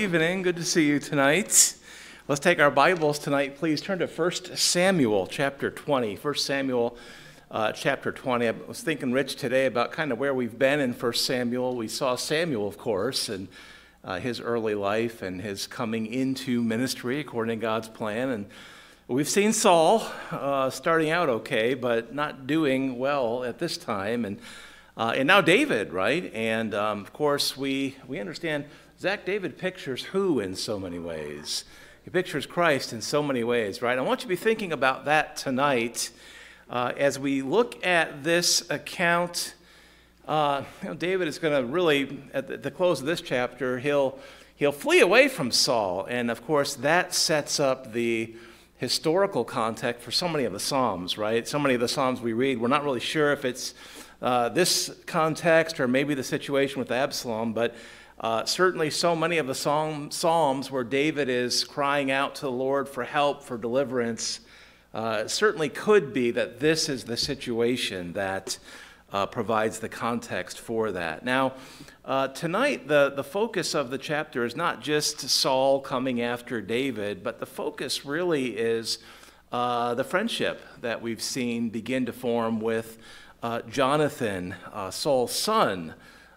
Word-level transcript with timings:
evening. 0.00 0.40
Good 0.40 0.56
to 0.56 0.64
see 0.64 0.86
you 0.86 0.98
tonight. 0.98 1.74
Let's 2.26 2.40
take 2.40 2.58
our 2.58 2.70
Bibles 2.70 3.18
tonight. 3.18 3.58
Please 3.58 3.82
turn 3.82 3.98
to 3.98 4.06
1 4.06 4.56
Samuel 4.56 5.26
chapter 5.26 5.70
20. 5.70 6.14
1 6.14 6.34
Samuel 6.36 6.96
uh, 7.50 7.72
chapter 7.72 8.10
20. 8.10 8.48
I 8.48 8.54
was 8.66 8.80
thinking, 8.80 9.12
Rich, 9.12 9.36
today 9.36 9.66
about 9.66 9.92
kind 9.92 10.10
of 10.10 10.18
where 10.18 10.32
we've 10.32 10.58
been 10.58 10.80
in 10.80 10.94
1 10.94 11.12
Samuel. 11.12 11.76
We 11.76 11.86
saw 11.86 12.16
Samuel, 12.16 12.66
of 12.66 12.78
course, 12.78 13.28
and 13.28 13.48
uh, 14.02 14.20
his 14.20 14.40
early 14.40 14.74
life 14.74 15.20
and 15.20 15.38
his 15.38 15.66
coming 15.66 16.06
into 16.06 16.62
ministry 16.62 17.20
according 17.20 17.58
to 17.58 17.62
God's 17.62 17.90
plan. 17.90 18.30
And 18.30 18.46
we've 19.06 19.28
seen 19.28 19.52
Saul 19.52 20.02
uh, 20.30 20.70
starting 20.70 21.10
out 21.10 21.28
okay, 21.28 21.74
but 21.74 22.14
not 22.14 22.46
doing 22.46 22.98
well 22.98 23.44
at 23.44 23.58
this 23.58 23.76
time. 23.76 24.24
And, 24.24 24.40
uh, 24.96 25.12
and 25.14 25.26
now 25.26 25.42
David, 25.42 25.92
right? 25.92 26.32
And 26.32 26.74
um, 26.74 27.02
of 27.02 27.12
course, 27.12 27.54
we, 27.54 27.96
we 28.08 28.18
understand 28.18 28.64
Zach 29.00 29.24
David 29.24 29.56
pictures 29.56 30.04
who 30.04 30.40
in 30.40 30.54
so 30.54 30.78
many 30.78 30.98
ways? 30.98 31.64
He 32.04 32.10
pictures 32.10 32.44
Christ 32.44 32.92
in 32.92 33.00
so 33.00 33.22
many 33.22 33.42
ways, 33.42 33.80
right? 33.80 33.96
I 33.96 34.02
want 34.02 34.20
you 34.20 34.24
to 34.24 34.28
be 34.28 34.36
thinking 34.36 34.74
about 34.74 35.06
that 35.06 35.38
tonight 35.38 36.10
uh, 36.68 36.92
as 36.98 37.18
we 37.18 37.40
look 37.40 37.82
at 37.86 38.22
this 38.24 38.70
account. 38.70 39.54
Uh, 40.28 40.64
you 40.82 40.88
know, 40.88 40.94
David 40.94 41.28
is 41.28 41.38
going 41.38 41.58
to 41.58 41.66
really, 41.66 42.22
at 42.34 42.62
the, 42.62 42.70
close 42.70 43.00
of 43.00 43.06
this 43.06 43.22
chapter, 43.22 43.78
he'll, 43.78 44.18
he'll 44.56 44.70
flee 44.70 45.00
away 45.00 45.28
from 45.28 45.50
Saul. 45.50 46.04
And 46.04 46.30
of 46.30 46.44
course, 46.44 46.74
that 46.74 47.14
sets 47.14 47.58
up 47.58 47.94
the 47.94 48.34
historical 48.76 49.46
context 49.46 50.02
for 50.02 50.10
so 50.10 50.28
many 50.28 50.44
of 50.44 50.52
the 50.52 50.60
Psalms, 50.60 51.16
right? 51.16 51.48
So 51.48 51.58
many 51.58 51.72
of 51.72 51.80
the 51.80 51.88
Psalms 51.88 52.20
we 52.20 52.34
read, 52.34 52.60
we're 52.60 52.68
not 52.68 52.84
really 52.84 53.00
sure 53.00 53.32
if 53.32 53.46
it's 53.46 53.72
uh, 54.20 54.50
this 54.50 54.94
context 55.06 55.80
or 55.80 55.88
maybe 55.88 56.12
the 56.12 56.22
situation 56.22 56.80
with 56.80 56.90
Absalom, 56.90 57.54
but 57.54 57.74
uh, 58.20 58.44
certainly, 58.44 58.90
so 58.90 59.16
many 59.16 59.38
of 59.38 59.46
the 59.46 59.54
psalm, 59.54 60.10
Psalms 60.10 60.70
where 60.70 60.84
David 60.84 61.30
is 61.30 61.64
crying 61.64 62.10
out 62.10 62.34
to 62.34 62.42
the 62.42 62.50
Lord 62.50 62.86
for 62.86 63.02
help, 63.02 63.42
for 63.42 63.56
deliverance, 63.56 64.40
uh, 64.92 65.26
certainly 65.26 65.70
could 65.70 66.12
be 66.12 66.30
that 66.32 66.60
this 66.60 66.90
is 66.90 67.04
the 67.04 67.16
situation 67.16 68.12
that 68.12 68.58
uh, 69.10 69.24
provides 69.24 69.78
the 69.78 69.88
context 69.88 70.60
for 70.60 70.92
that. 70.92 71.24
Now, 71.24 71.54
uh, 72.04 72.28
tonight, 72.28 72.88
the, 72.88 73.10
the 73.16 73.24
focus 73.24 73.74
of 73.74 73.88
the 73.88 73.96
chapter 73.96 74.44
is 74.44 74.54
not 74.54 74.82
just 74.82 75.20
Saul 75.20 75.80
coming 75.80 76.20
after 76.20 76.60
David, 76.60 77.24
but 77.24 77.40
the 77.40 77.46
focus 77.46 78.04
really 78.04 78.48
is 78.48 78.98
uh, 79.50 79.94
the 79.94 80.04
friendship 80.04 80.60
that 80.82 81.00
we've 81.00 81.22
seen 81.22 81.70
begin 81.70 82.04
to 82.04 82.12
form 82.12 82.60
with 82.60 82.98
uh, 83.42 83.62
Jonathan, 83.62 84.54
Saul's 84.90 85.34
son 85.34 85.94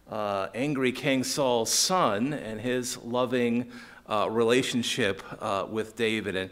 uh, 0.09 0.48
angry 0.54 0.92
King 0.92 1.23
Saul's 1.23 1.72
son 1.72 2.34
and 2.34 2.62
his 2.62 2.98
loving 2.98 3.72
uh, 4.08 4.28
relationship 4.30 5.23
uh, 5.42 5.66
with 5.70 5.96
David. 5.96 6.36
And 6.36 6.50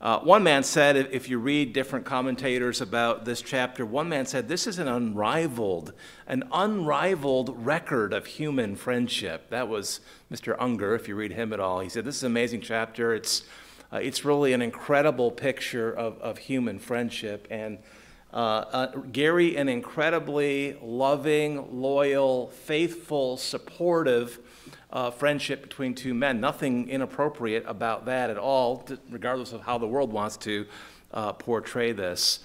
uh, 0.00 0.18
one 0.20 0.42
man 0.42 0.62
said, 0.62 0.96
if 0.96 1.28
you 1.28 1.38
read 1.38 1.72
different 1.72 2.04
commentators 2.04 2.80
about 2.80 3.24
this 3.24 3.40
chapter, 3.40 3.86
one 3.86 4.08
man 4.08 4.26
said 4.26 4.48
this 4.48 4.66
is 4.66 4.78
an 4.78 4.88
unrivaled, 4.88 5.92
an 6.26 6.44
unrivaled 6.52 7.54
record 7.64 8.12
of 8.12 8.26
human 8.26 8.76
friendship. 8.76 9.48
That 9.50 9.68
was 9.68 10.00
Mr. 10.30 10.56
Unger, 10.58 10.94
if 10.94 11.08
you 11.08 11.14
read 11.14 11.32
him 11.32 11.52
at 11.52 11.60
all. 11.60 11.80
He 11.80 11.88
said 11.88 12.04
this 12.04 12.16
is 12.16 12.22
an 12.22 12.32
amazing 12.32 12.60
chapter. 12.60 13.14
It's 13.14 13.44
uh, 13.92 13.98
it's 13.98 14.24
really 14.24 14.52
an 14.52 14.60
incredible 14.60 15.30
picture 15.30 15.92
of, 15.92 16.18
of 16.18 16.38
human 16.38 16.80
friendship 16.80 17.46
and 17.48 17.78
uh, 18.34 18.36
uh, 18.36 18.86
Gary, 19.12 19.56
an 19.56 19.68
incredibly 19.68 20.76
loving, 20.82 21.80
loyal, 21.80 22.48
faithful, 22.48 23.36
supportive 23.36 24.40
uh, 24.90 25.12
friendship 25.12 25.62
between 25.62 25.94
two 25.94 26.14
men. 26.14 26.40
Nothing 26.40 26.88
inappropriate 26.88 27.64
about 27.66 28.06
that 28.06 28.30
at 28.30 28.36
all, 28.36 28.84
regardless 29.08 29.52
of 29.52 29.60
how 29.60 29.78
the 29.78 29.86
world 29.86 30.12
wants 30.12 30.36
to 30.38 30.66
uh, 31.12 31.32
portray 31.32 31.92
this. 31.92 32.40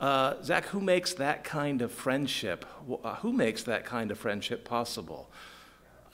Uh, 0.00 0.34
Zach, 0.44 0.66
who 0.66 0.80
makes 0.80 1.12
that 1.14 1.42
kind 1.42 1.82
of 1.82 1.90
friendship? 1.90 2.64
Uh, 3.02 3.16
who 3.16 3.32
makes 3.32 3.64
that 3.64 3.84
kind 3.84 4.12
of 4.12 4.18
friendship 4.18 4.64
possible? 4.64 5.28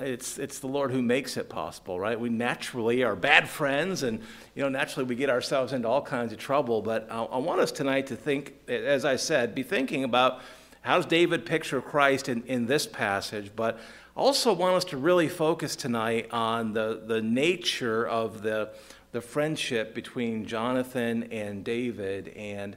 It's, 0.00 0.38
it's 0.38 0.60
the 0.60 0.68
Lord 0.68 0.92
who 0.92 1.02
makes 1.02 1.36
it 1.36 1.48
possible, 1.48 1.98
right? 1.98 2.18
We 2.18 2.28
naturally 2.28 3.02
are 3.02 3.16
bad 3.16 3.48
friends, 3.48 4.04
and 4.04 4.20
you 4.54 4.62
know, 4.62 4.68
naturally 4.68 5.04
we 5.04 5.16
get 5.16 5.28
ourselves 5.28 5.72
into 5.72 5.88
all 5.88 6.02
kinds 6.02 6.32
of 6.32 6.38
trouble. 6.38 6.82
But 6.82 7.08
I, 7.10 7.24
I 7.24 7.38
want 7.38 7.60
us 7.60 7.72
tonight 7.72 8.06
to 8.08 8.16
think, 8.16 8.54
as 8.68 9.04
I 9.04 9.16
said, 9.16 9.54
be 9.54 9.64
thinking 9.64 10.04
about 10.04 10.40
how 10.82 10.96
does 10.96 11.06
David 11.06 11.44
picture 11.44 11.80
Christ 11.80 12.28
in, 12.28 12.44
in 12.44 12.66
this 12.66 12.86
passage, 12.86 13.50
but 13.56 13.80
also 14.16 14.52
want 14.52 14.76
us 14.76 14.84
to 14.86 14.96
really 14.96 15.28
focus 15.28 15.76
tonight 15.76 16.28
on 16.32 16.72
the, 16.72 17.02
the 17.06 17.20
nature 17.20 18.06
of 18.06 18.42
the, 18.42 18.70
the 19.12 19.20
friendship 19.20 19.94
between 19.94 20.46
Jonathan 20.46 21.24
and 21.32 21.64
David 21.64 22.28
and 22.28 22.76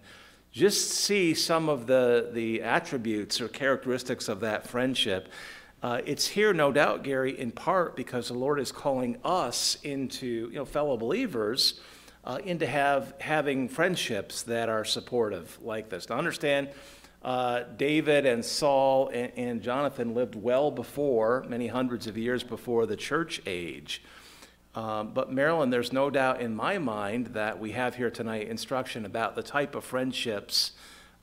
just 0.51 0.89
see 0.89 1.33
some 1.33 1.69
of 1.69 1.87
the, 1.87 2.29
the 2.33 2.61
attributes 2.61 3.39
or 3.39 3.47
characteristics 3.47 4.27
of 4.27 4.41
that 4.41 4.67
friendship. 4.67 5.29
Uh, 5.83 5.99
it's 6.05 6.27
here, 6.27 6.53
no 6.53 6.71
doubt, 6.71 7.03
Gary, 7.03 7.39
in 7.39 7.51
part 7.51 7.95
because 7.95 8.27
the 8.27 8.35
Lord 8.35 8.59
is 8.59 8.71
calling 8.71 9.17
us 9.23 9.77
into, 9.83 10.27
you 10.51 10.55
know, 10.55 10.65
fellow 10.65 10.95
believers, 10.95 11.79
uh, 12.23 12.37
into 12.43 12.67
have 12.67 13.15
having 13.19 13.67
friendships 13.67 14.43
that 14.43 14.69
are 14.69 14.85
supportive 14.85 15.57
like 15.63 15.89
this. 15.89 16.05
To 16.05 16.15
understand, 16.15 16.69
uh, 17.23 17.63
David 17.77 18.27
and 18.27 18.45
Saul 18.45 19.09
and, 19.09 19.31
and, 19.35 19.61
Jonathan 19.61 20.13
lived 20.13 20.35
well 20.35 20.69
before, 20.69 21.45
many 21.47 21.67
hundreds 21.67 22.05
of 22.05 22.15
years 22.15 22.43
before 22.43 22.85
the 22.85 22.95
church 22.95 23.41
age. 23.47 24.03
Um, 24.75 25.13
but 25.13 25.31
Marilyn, 25.31 25.71
there's 25.71 25.91
no 25.91 26.09
doubt 26.09 26.41
in 26.41 26.55
my 26.55 26.77
mind 26.77 27.27
that 27.27 27.59
we 27.59 27.71
have 27.71 27.95
here 27.95 28.09
tonight 28.09 28.47
instruction 28.47 29.05
about 29.05 29.35
the 29.35 29.43
type 29.43 29.75
of 29.75 29.83
friendships 29.83 30.71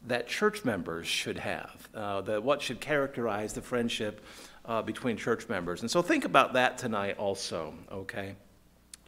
that 0.07 0.29
church 0.29 0.65
members 0.65 1.07
should 1.07 1.39
have, 1.39 1.89
uh, 1.95 2.21
the, 2.21 2.41
what 2.41 2.63
should 2.63 2.81
characterize 2.81 3.55
the 3.55 3.63
friendship 3.63 4.21
uh, 4.69 4.83
between 4.83 5.17
church 5.17 5.49
members. 5.49 5.81
And 5.81 5.91
so 5.91 6.03
think 6.03 6.25
about 6.25 6.53
that 6.53 6.79
tonight 6.79 7.17
also, 7.19 7.75
okay? 7.91 8.35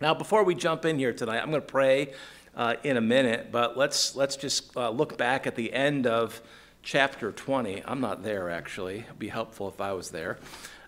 Now, 0.01 0.15
before 0.15 0.43
we 0.43 0.55
jump 0.55 0.87
in 0.87 0.99
here 0.99 1.13
tonight, 1.13 1.41
I'm 1.41 1.51
going 1.51 1.61
to 1.61 1.67
pray 1.67 2.15
uh, 2.57 2.77
in 2.83 2.97
a 2.97 3.01
minute, 3.01 3.53
but 3.53 3.77
let's, 3.77 4.17
let's 4.17 4.37
just 4.37 4.75
uh, 4.77 4.89
look 4.91 5.19
back 5.19 5.47
at 5.47 5.55
the 5.55 5.73
end 5.73 6.07
of 6.07 6.41
chapter 6.83 7.31
20. 7.31 7.83
I'm 7.85 8.01
not 8.01 8.23
there, 8.23 8.51
actually. 8.51 9.01
It'd 9.01 9.19
be 9.19 9.29
helpful 9.29 9.69
if 9.69 9.81
I 9.81 9.93
was 9.93 10.11
there. 10.11 10.39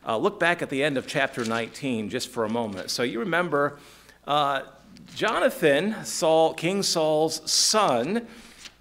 Uh, 0.06 0.16
look 0.16 0.40
back 0.40 0.62
at 0.62 0.70
the 0.70 0.82
end 0.82 0.96
of 0.96 1.06
chapter 1.06 1.44
19 1.44 2.08
just 2.08 2.30
for 2.30 2.44
a 2.44 2.48
moment. 2.48 2.90
So 2.90 3.02
you 3.02 3.20
remember 3.20 3.78
uh, 4.26 4.62
Jonathan, 5.14 5.94
Saul, 6.04 6.54
King 6.54 6.82
Saul's 6.82 7.48
son, 7.50 8.26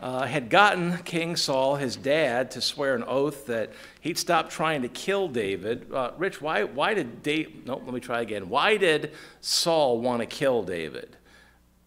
uh, 0.02 0.26
had 0.26 0.50
gotten 0.50 0.98
King 1.04 1.36
Saul, 1.36 1.76
his 1.76 1.96
dad, 1.96 2.50
to 2.52 2.62
swear 2.62 2.96
an 2.96 3.04
oath 3.06 3.46
that 3.46 3.72
he'd 4.02 4.18
stop 4.18 4.50
trying 4.50 4.82
to 4.82 4.88
kill 4.88 5.28
David. 5.28 5.94
Uh, 5.94 6.12
Rich, 6.18 6.42
why, 6.42 6.64
why 6.64 6.96
did 6.96 7.22
David, 7.22 7.68
no, 7.68 7.78
let 7.78 7.94
me 7.94 8.00
try 8.00 8.22
again. 8.22 8.50
Why 8.50 8.78
did 8.78 9.14
Saul 9.42 10.02
want 10.02 10.22
to 10.22 10.26
kill 10.26 10.64
David? 10.64 11.16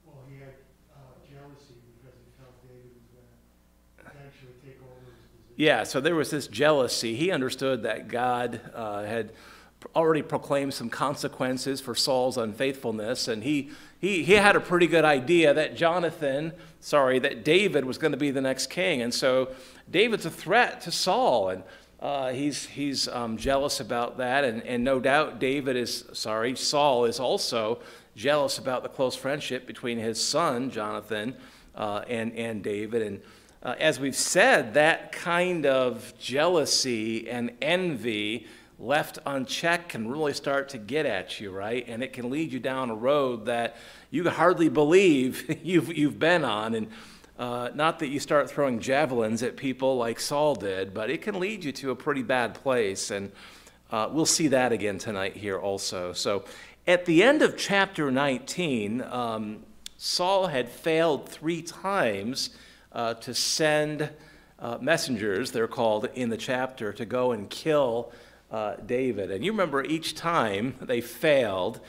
Well, 0.06 0.14
he 0.28 0.36
had 0.38 0.54
uh, 0.94 1.00
jealousy 1.28 1.74
because 2.00 2.16
he 2.24 2.30
felt 2.38 2.54
David 2.62 2.92
was 2.94 3.02
going 3.10 3.26
to 3.98 4.16
eventually 4.16 4.52
take 4.64 4.80
over 4.80 5.10
his 5.10 5.18
position. 5.18 5.54
Yeah, 5.56 5.82
so 5.82 6.00
there 6.00 6.14
was 6.14 6.30
this 6.30 6.46
jealousy. 6.46 7.16
He 7.16 7.32
understood 7.32 7.82
that 7.82 8.06
God 8.06 8.60
uh, 8.74 9.02
had 9.02 9.32
already 9.94 10.22
proclaimed 10.22 10.74
some 10.74 10.90
consequences 10.90 11.80
for 11.80 11.94
Saul's 11.94 12.36
unfaithfulness, 12.36 13.28
and 13.28 13.42
he, 13.42 13.70
he, 14.00 14.22
he 14.22 14.34
had 14.34 14.56
a 14.56 14.60
pretty 14.60 14.86
good 14.86 15.04
idea 15.04 15.54
that 15.54 15.76
Jonathan, 15.76 16.52
sorry, 16.80 17.18
that 17.20 17.44
David 17.44 17.84
was 17.84 17.98
going 17.98 18.12
to 18.12 18.18
be 18.18 18.30
the 18.30 18.40
next 18.40 18.68
king. 18.68 19.02
And 19.02 19.14
so 19.14 19.50
David's 19.90 20.26
a 20.26 20.30
threat 20.30 20.80
to 20.82 20.90
Saul, 20.90 21.50
and 21.50 21.62
uh, 22.00 22.32
he's, 22.32 22.66
he's 22.66 23.08
um, 23.08 23.36
jealous 23.36 23.80
about 23.80 24.18
that. 24.18 24.44
And, 24.44 24.62
and 24.64 24.84
no 24.84 25.00
doubt 25.00 25.38
David 25.38 25.76
is, 25.76 26.04
sorry, 26.12 26.54
Saul 26.56 27.06
is 27.06 27.18
also 27.18 27.80
jealous 28.14 28.58
about 28.58 28.82
the 28.82 28.88
close 28.88 29.16
friendship 29.16 29.66
between 29.66 29.98
his 29.98 30.22
son, 30.22 30.70
Jonathan, 30.70 31.34
uh, 31.74 32.02
and, 32.08 32.32
and 32.34 32.62
David. 32.62 33.02
And 33.02 33.22
uh, 33.62 33.74
as 33.78 33.98
we've 33.98 34.14
said, 34.14 34.74
that 34.74 35.12
kind 35.12 35.64
of 35.64 36.12
jealousy 36.18 37.28
and 37.28 37.52
envy 37.62 38.46
left 38.84 39.18
unchecked 39.24 39.88
can 39.88 40.08
really 40.08 40.34
start 40.34 40.68
to 40.68 40.78
get 40.78 41.06
at 41.06 41.40
you, 41.40 41.50
right? 41.50 41.84
And 41.88 42.02
it 42.02 42.12
can 42.12 42.30
lead 42.30 42.52
you 42.52 42.60
down 42.60 42.90
a 42.90 42.94
road 42.94 43.46
that 43.46 43.76
you 44.10 44.28
hardly 44.28 44.68
believe 44.68 45.58
you've, 45.64 45.96
you've 45.96 46.18
been 46.18 46.44
on. 46.44 46.74
And 46.74 46.88
uh, 47.38 47.70
not 47.74 47.98
that 48.00 48.08
you 48.08 48.20
start 48.20 48.50
throwing 48.50 48.80
javelins 48.80 49.42
at 49.42 49.56
people 49.56 49.96
like 49.96 50.20
Saul 50.20 50.54
did, 50.54 50.92
but 50.92 51.10
it 51.10 51.22
can 51.22 51.40
lead 51.40 51.64
you 51.64 51.72
to 51.72 51.90
a 51.90 51.96
pretty 51.96 52.22
bad 52.22 52.54
place. 52.54 53.10
And 53.10 53.32
uh, 53.90 54.08
we'll 54.12 54.26
see 54.26 54.48
that 54.48 54.70
again 54.70 54.98
tonight 54.98 55.36
here 55.36 55.58
also. 55.58 56.12
So 56.12 56.44
at 56.86 57.06
the 57.06 57.22
end 57.22 57.40
of 57.42 57.56
chapter 57.56 58.10
19, 58.10 59.02
um, 59.02 59.64
Saul 59.96 60.48
had 60.48 60.68
failed 60.68 61.28
three 61.28 61.62
times 61.62 62.50
uh, 62.92 63.14
to 63.14 63.34
send 63.34 64.10
uh, 64.58 64.78
messengers, 64.80 65.50
they're 65.50 65.66
called 65.66 66.08
in 66.14 66.28
the 66.28 66.36
chapter, 66.36 66.92
to 66.92 67.04
go 67.04 67.32
and 67.32 67.48
kill 67.50 68.12
uh, 68.54 68.76
David. 68.86 69.32
And 69.32 69.44
you 69.44 69.50
remember 69.50 69.82
each 69.82 70.14
time 70.14 70.76
they 70.80 71.00
failed, 71.00 71.80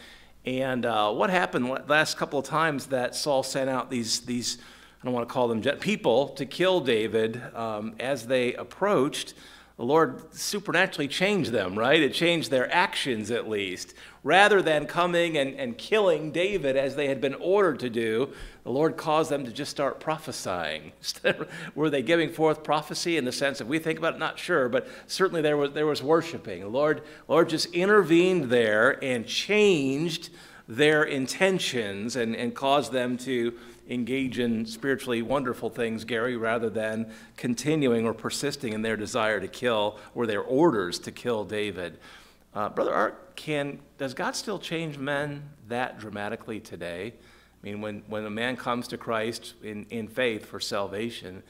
And 0.45 0.83
uh, 0.83 1.11
what 1.11 1.29
happened 1.29 1.69
last 1.87 2.17
couple 2.17 2.39
of 2.39 2.45
times 2.45 2.87
that 2.87 3.13
Saul 3.13 3.43
sent 3.43 3.69
out 3.69 3.91
these, 3.91 4.21
these 4.21 4.57
I 4.99 5.05
don't 5.05 5.13
want 5.13 5.27
to 5.29 5.31
call 5.33 5.47
them 5.47 5.61
people, 5.77 6.29
to 6.29 6.45
kill 6.47 6.79
David 6.81 7.39
um, 7.53 7.93
as 7.99 8.25
they 8.25 8.55
approached, 8.55 9.35
the 9.77 9.83
Lord 9.83 10.33
supernaturally 10.33 11.07
changed 11.07 11.51
them, 11.51 11.77
right? 11.77 12.01
It 12.01 12.13
changed 12.13 12.49
their 12.49 12.73
actions 12.73 13.29
at 13.29 13.47
least. 13.47 13.93
Rather 14.23 14.63
than 14.63 14.87
coming 14.87 15.37
and, 15.37 15.53
and 15.59 15.77
killing 15.77 16.31
David 16.31 16.77
as 16.77 16.95
they 16.95 17.07
had 17.07 17.21
been 17.21 17.35
ordered 17.35 17.79
to 17.81 17.91
do, 17.91 18.33
the 18.65 18.71
Lord 18.71 18.97
caused 18.97 19.29
them 19.29 19.45
to 19.45 19.51
just 19.51 19.69
start 19.69 19.99
prophesying. 19.99 20.91
Were 21.75 21.91
they 21.91 22.01
giving 22.01 22.31
forth 22.31 22.63
prophecy 22.63 23.15
in 23.15 23.23
the 23.23 23.31
sense 23.31 23.61
of 23.61 23.67
we 23.67 23.77
think 23.77 23.99
about 23.99 24.15
it? 24.15 24.17
Not 24.17 24.39
sure, 24.39 24.67
but 24.69 24.87
certainly 25.05 25.43
there 25.43 25.55
was, 25.55 25.73
there 25.73 25.85
was 25.85 26.01
worshiping. 26.01 26.61
The 26.61 26.67
Lord, 26.67 27.03
Lord 27.27 27.47
just 27.47 27.67
intervened 27.75 28.45
there 28.45 29.03
and 29.03 29.27
changed 29.27 30.31
their 30.67 31.03
intentions 31.03 32.15
and, 32.15 32.35
and 32.35 32.55
caused 32.55 32.91
them 32.91 33.17
to 33.19 33.53
engage 33.87 34.39
in 34.39 34.65
spiritually 34.65 35.21
wonderful 35.21 35.69
things, 35.69 36.03
Gary, 36.03 36.35
rather 36.35 36.71
than 36.71 37.13
continuing 37.37 38.03
or 38.03 38.15
persisting 38.15 38.73
in 38.73 38.81
their 38.81 38.97
desire 38.97 39.39
to 39.39 39.47
kill 39.47 39.99
or 40.15 40.25
their 40.25 40.41
orders 40.41 40.97
to 40.97 41.11
kill 41.11 41.43
David. 41.43 41.99
Uh, 42.55 42.69
Brother 42.69 42.95
Art, 42.95 43.35
can, 43.35 43.77
does 43.99 44.15
God 44.15 44.35
still 44.35 44.57
change 44.57 44.97
men 44.97 45.43
that 45.67 45.99
dramatically 45.99 46.59
today? 46.59 47.13
I 47.65 47.69
mean, 47.69 47.81
when, 47.81 48.03
when 48.07 48.25
a 48.25 48.29
man 48.29 48.57
comes 48.57 48.87
to 48.89 48.97
Christ 48.97 49.55
in, 49.63 49.87
in 49.89 50.07
faith 50.07 50.45
for 50.45 50.59
salvation, 50.59 51.41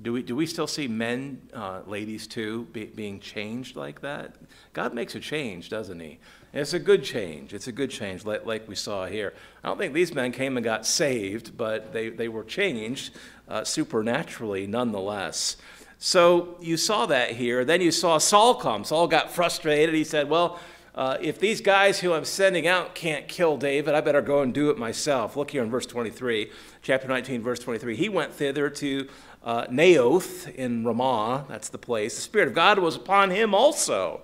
do 0.00 0.14
we, 0.14 0.22
do 0.22 0.34
we 0.34 0.46
still 0.46 0.66
see 0.66 0.88
men, 0.88 1.42
uh, 1.52 1.82
ladies 1.86 2.26
too, 2.26 2.66
be, 2.72 2.86
being 2.86 3.20
changed 3.20 3.76
like 3.76 4.00
that? 4.00 4.36
God 4.72 4.94
makes 4.94 5.14
a 5.14 5.20
change, 5.20 5.68
doesn't 5.68 6.00
He? 6.00 6.20
And 6.54 6.62
it's 6.62 6.72
a 6.72 6.78
good 6.78 7.04
change. 7.04 7.52
It's 7.52 7.66
a 7.66 7.72
good 7.72 7.90
change, 7.90 8.24
like, 8.24 8.46
like, 8.46 8.66
we 8.66 8.76
saw 8.76 9.04
here. 9.04 9.34
I 9.62 9.68
don't 9.68 9.76
think 9.76 9.92
these 9.92 10.14
men 10.14 10.32
came 10.32 10.56
and 10.56 10.64
got 10.64 10.86
saved, 10.86 11.54
but 11.58 11.92
they, 11.92 12.08
they 12.08 12.28
were 12.28 12.44
changed 12.44 13.14
uh, 13.46 13.62
supernaturally 13.62 14.66
nonetheless. 14.66 15.58
So 15.98 16.56
you 16.62 16.78
saw 16.78 17.04
that 17.06 17.32
here. 17.32 17.66
Then 17.66 17.82
you 17.82 17.90
saw 17.90 18.16
Saul 18.16 18.54
come. 18.54 18.84
Saul 18.84 19.06
got 19.06 19.30
frustrated. 19.32 19.94
He 19.94 20.04
said, 20.04 20.30
Well, 20.30 20.58
uh, 20.98 21.16
if 21.20 21.38
these 21.38 21.60
guys 21.60 22.00
who 22.00 22.12
I'm 22.12 22.24
sending 22.24 22.66
out 22.66 22.96
can't 22.96 23.28
kill 23.28 23.56
David, 23.56 23.94
I 23.94 24.00
better 24.00 24.20
go 24.20 24.42
and 24.42 24.52
do 24.52 24.70
it 24.70 24.78
myself. 24.78 25.36
Look 25.36 25.52
here 25.52 25.62
in 25.62 25.70
verse 25.70 25.86
23, 25.86 26.50
chapter 26.82 27.06
19, 27.06 27.40
verse 27.40 27.60
23. 27.60 27.94
He 27.94 28.08
went 28.08 28.32
thither 28.32 28.68
to 28.68 29.08
uh, 29.44 29.66
Naioth 29.66 30.52
in 30.56 30.84
Ramah, 30.84 31.46
that's 31.48 31.68
the 31.68 31.78
place. 31.78 32.16
The 32.16 32.22
Spirit 32.22 32.48
of 32.48 32.54
God 32.54 32.80
was 32.80 32.96
upon 32.96 33.30
him 33.30 33.54
also. 33.54 34.22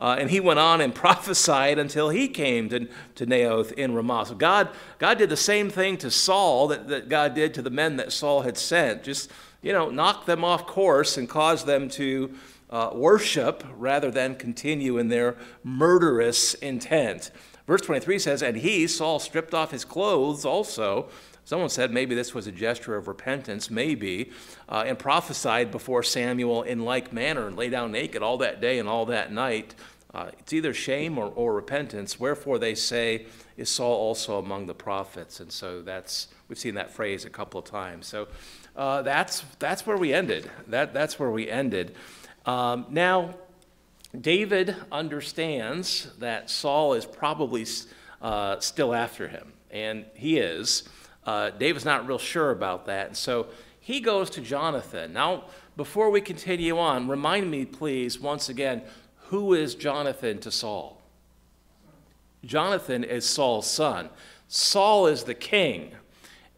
Uh, 0.00 0.16
and 0.18 0.28
he 0.28 0.40
went 0.40 0.58
on 0.58 0.80
and 0.80 0.92
prophesied 0.96 1.78
until 1.78 2.08
he 2.08 2.26
came 2.26 2.68
to, 2.70 2.88
to 3.14 3.24
Naioth 3.24 3.70
in 3.74 3.94
Ramah. 3.94 4.26
So 4.26 4.34
God, 4.34 4.70
God 4.98 5.18
did 5.18 5.28
the 5.28 5.36
same 5.36 5.70
thing 5.70 5.96
to 5.98 6.10
Saul 6.10 6.66
that, 6.66 6.88
that 6.88 7.08
God 7.08 7.34
did 7.34 7.54
to 7.54 7.62
the 7.62 7.70
men 7.70 7.98
that 7.98 8.10
Saul 8.10 8.42
had 8.42 8.58
sent. 8.58 9.04
Just, 9.04 9.30
you 9.62 9.72
know, 9.72 9.90
knock 9.90 10.26
them 10.26 10.42
off 10.42 10.66
course 10.66 11.18
and 11.18 11.28
cause 11.28 11.64
them 11.64 11.88
to 11.90 12.34
uh, 12.70 12.90
worship 12.92 13.64
rather 13.76 14.10
than 14.10 14.34
continue 14.34 14.98
in 14.98 15.08
their 15.08 15.36
murderous 15.62 16.54
intent. 16.54 17.30
Verse 17.66 17.80
23 17.82 18.18
says, 18.18 18.42
And 18.42 18.58
he, 18.58 18.86
Saul, 18.86 19.18
stripped 19.18 19.54
off 19.54 19.70
his 19.70 19.84
clothes 19.84 20.44
also. 20.44 21.08
Someone 21.44 21.68
said 21.68 21.92
maybe 21.92 22.14
this 22.14 22.34
was 22.34 22.48
a 22.48 22.52
gesture 22.52 22.96
of 22.96 23.06
repentance, 23.06 23.70
maybe, 23.70 24.30
uh, 24.68 24.82
and 24.86 24.98
prophesied 24.98 25.70
before 25.70 26.02
Samuel 26.02 26.62
in 26.62 26.84
like 26.84 27.12
manner 27.12 27.46
and 27.46 27.56
lay 27.56 27.68
down 27.68 27.92
naked 27.92 28.22
all 28.22 28.38
that 28.38 28.60
day 28.60 28.80
and 28.80 28.88
all 28.88 29.06
that 29.06 29.32
night. 29.32 29.74
Uh, 30.12 30.30
it's 30.38 30.52
either 30.52 30.74
shame 30.74 31.18
or, 31.18 31.26
or 31.26 31.54
repentance. 31.54 32.18
Wherefore 32.18 32.58
they 32.58 32.74
say, 32.74 33.26
Is 33.56 33.68
Saul 33.68 33.94
also 33.94 34.38
among 34.38 34.66
the 34.66 34.74
prophets? 34.74 35.38
And 35.38 35.52
so 35.52 35.82
that's, 35.82 36.28
we've 36.48 36.58
seen 36.58 36.74
that 36.74 36.90
phrase 36.90 37.24
a 37.24 37.30
couple 37.30 37.60
of 37.60 37.66
times. 37.66 38.06
So 38.06 38.26
uh, 38.74 39.02
that's, 39.02 39.44
that's 39.58 39.86
where 39.86 39.96
we 39.96 40.12
ended. 40.12 40.50
That, 40.66 40.92
that's 40.92 41.18
where 41.18 41.30
we 41.30 41.48
ended. 41.48 41.94
Um, 42.46 42.86
now, 42.90 43.34
David 44.18 44.76
understands 44.92 46.08
that 46.20 46.48
Saul 46.48 46.94
is 46.94 47.04
probably 47.04 47.66
uh, 48.22 48.60
still 48.60 48.94
after 48.94 49.28
him, 49.28 49.52
and 49.70 50.06
he 50.14 50.38
is. 50.38 50.88
Uh, 51.26 51.50
David's 51.50 51.84
not 51.84 52.06
real 52.06 52.18
sure 52.18 52.52
about 52.52 52.86
that, 52.86 53.08
and 53.08 53.16
so 53.16 53.48
he 53.80 54.00
goes 54.00 54.30
to 54.30 54.40
Jonathan. 54.40 55.12
Now, 55.12 55.44
before 55.76 56.10
we 56.10 56.20
continue 56.20 56.78
on, 56.78 57.08
remind 57.08 57.50
me, 57.50 57.64
please, 57.64 58.18
once 58.18 58.48
again, 58.48 58.82
who 59.28 59.52
is 59.52 59.74
Jonathan 59.74 60.38
to 60.40 60.50
Saul? 60.50 61.02
Jonathan 62.44 63.02
is 63.02 63.26
Saul's 63.26 63.68
son. 63.68 64.08
Saul 64.46 65.08
is 65.08 65.24
the 65.24 65.34
king. 65.34 65.92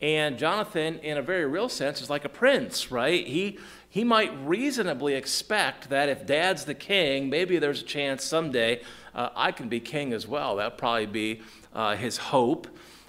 And 0.00 0.38
Jonathan, 0.38 1.00
in 1.00 1.18
a 1.18 1.22
very 1.22 1.46
real 1.46 1.68
sense, 1.68 2.00
is 2.00 2.10
like 2.10 2.24
a 2.24 2.28
prince, 2.28 2.92
right? 2.92 3.26
He, 3.26 3.58
he 3.88 4.04
might 4.04 4.30
reasonably 4.46 5.14
expect 5.14 5.88
that 5.88 6.08
if 6.08 6.26
dad's 6.26 6.64
the 6.64 6.74
king, 6.74 7.30
maybe 7.30 7.58
there's 7.58 7.80
a 7.80 7.86
chance 7.86 8.22
someday 8.24 8.82
uh, 9.14 9.30
I 9.34 9.52
can 9.52 9.68
be 9.68 9.80
king 9.80 10.12
as 10.12 10.28
well. 10.28 10.56
That'd 10.56 10.78
probably 10.78 11.06
be 11.06 11.42
uh, 11.74 11.96
his 11.96 12.16
hope. 12.16 12.68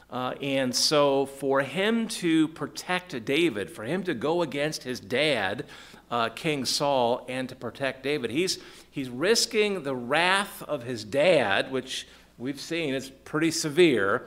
Uh, 0.09 0.33
and 0.41 0.75
so, 0.75 1.27
for 1.27 1.61
him 1.61 2.07
to 2.07 2.47
protect 2.47 3.23
David, 3.25 3.69
for 3.69 3.83
him 3.83 4.03
to 4.03 4.15
go 4.15 4.41
against 4.41 4.81
his 4.81 4.99
dad, 4.99 5.65
uh, 6.09 6.29
King 6.29 6.65
Saul, 6.65 7.25
and 7.29 7.47
to 7.49 7.55
protect 7.55 8.01
David, 8.01 8.31
he's, 8.31 8.57
he's 8.89 9.07
risking 9.07 9.83
the 9.83 9.95
wrath 9.95 10.63
of 10.63 10.81
his 10.81 11.03
dad, 11.03 11.71
which 11.71 12.07
we've 12.39 12.59
seen 12.59 12.95
is 12.95 13.09
pretty 13.09 13.51
severe, 13.51 14.25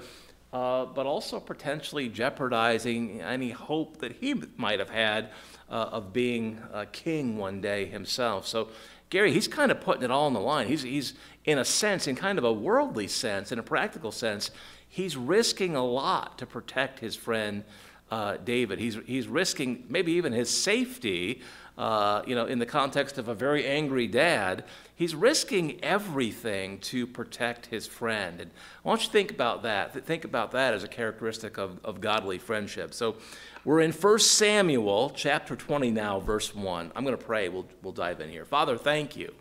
uh, 0.53 0.85
but 0.85 1.07
also 1.07 1.41
potentially 1.41 2.09
jeopardizing 2.09 3.21
any 3.21 3.51
hope 3.51 3.99
that 3.99 4.13
he 4.13 4.41
might 4.57 4.79
have 4.79 4.91
had 4.91 5.31
uh, 5.73 5.89
of 5.91 6.13
being 6.13 6.61
a 6.73 6.85
king 6.85 7.39
one 7.39 7.63
day 7.63 7.87
himself. 7.87 8.47
So, 8.47 8.69
Gary, 9.09 9.33
he's 9.33 9.49
kind 9.49 9.73
of 9.73 9.81
putting 9.81 10.03
it 10.03 10.11
all 10.11 10.27
on 10.27 10.35
the 10.35 10.41
line. 10.41 10.69
He's, 10.69 10.83
he's, 10.83 11.15
in 11.45 11.59
a 11.59 11.65
sense, 11.65 12.07
in 12.07 12.15
kind 12.15 12.39
of 12.39 12.45
a 12.45 12.53
worldly 12.53 13.09
sense, 13.09 13.51
in 13.51 13.59
a 13.59 13.63
practical 13.63 14.13
sense, 14.13 14.51
he's 14.89 15.17
risking 15.17 15.75
a 15.75 15.85
lot 15.85 16.39
to 16.39 16.47
protect 16.47 17.01
his 17.01 17.17
friend 17.17 17.65
uh, 18.11 18.37
David. 18.45 18.79
He's, 18.79 18.99
he's 19.07 19.27
risking 19.27 19.85
maybe 19.89 20.13
even 20.13 20.35
his 20.35 20.51
safety, 20.51 21.41
uh, 21.79 22.23
you 22.27 22.35
know, 22.35 22.45
in 22.45 22.59
the 22.59 22.67
context 22.67 23.17
of 23.17 23.29
a 23.29 23.35
very 23.35 23.67
angry 23.67 24.07
dad. 24.07 24.65
He's 24.95 25.15
risking 25.15 25.83
everything 25.83 26.79
to 26.81 27.07
protect 27.07 27.67
his 27.67 27.87
friend. 27.87 28.41
And 28.43 28.51
I 28.85 28.89
want 28.89 29.01
you 29.01 29.07
to 29.07 29.13
think 29.13 29.31
about 29.31 29.63
that. 29.63 30.05
Think 30.05 30.25
about 30.25 30.53
that 30.53 30.75
as 30.75 30.85
a 30.85 30.89
characteristic 30.89 31.57
of, 31.57 31.81
of 31.83 32.03
godly 32.03 32.37
friendship. 32.37 32.93
So 32.93 33.17
we're 33.65 33.81
in 33.81 33.93
1 33.93 34.19
Samuel 34.19 35.11
chapter 35.15 35.55
20 35.55 35.93
now, 35.93 36.19
verse 36.19 36.53
1. 36.55 36.93
I'm 36.97 37.05
going 37.05 37.17
to 37.17 37.25
pray. 37.25 37.49
We'll, 37.49 37.69
we'll 37.83 37.93
dive 37.93 38.21
in 38.21 38.29
here. 38.29 38.45
Father, 38.45 38.77
thank 38.77 39.17
you. 39.17 39.33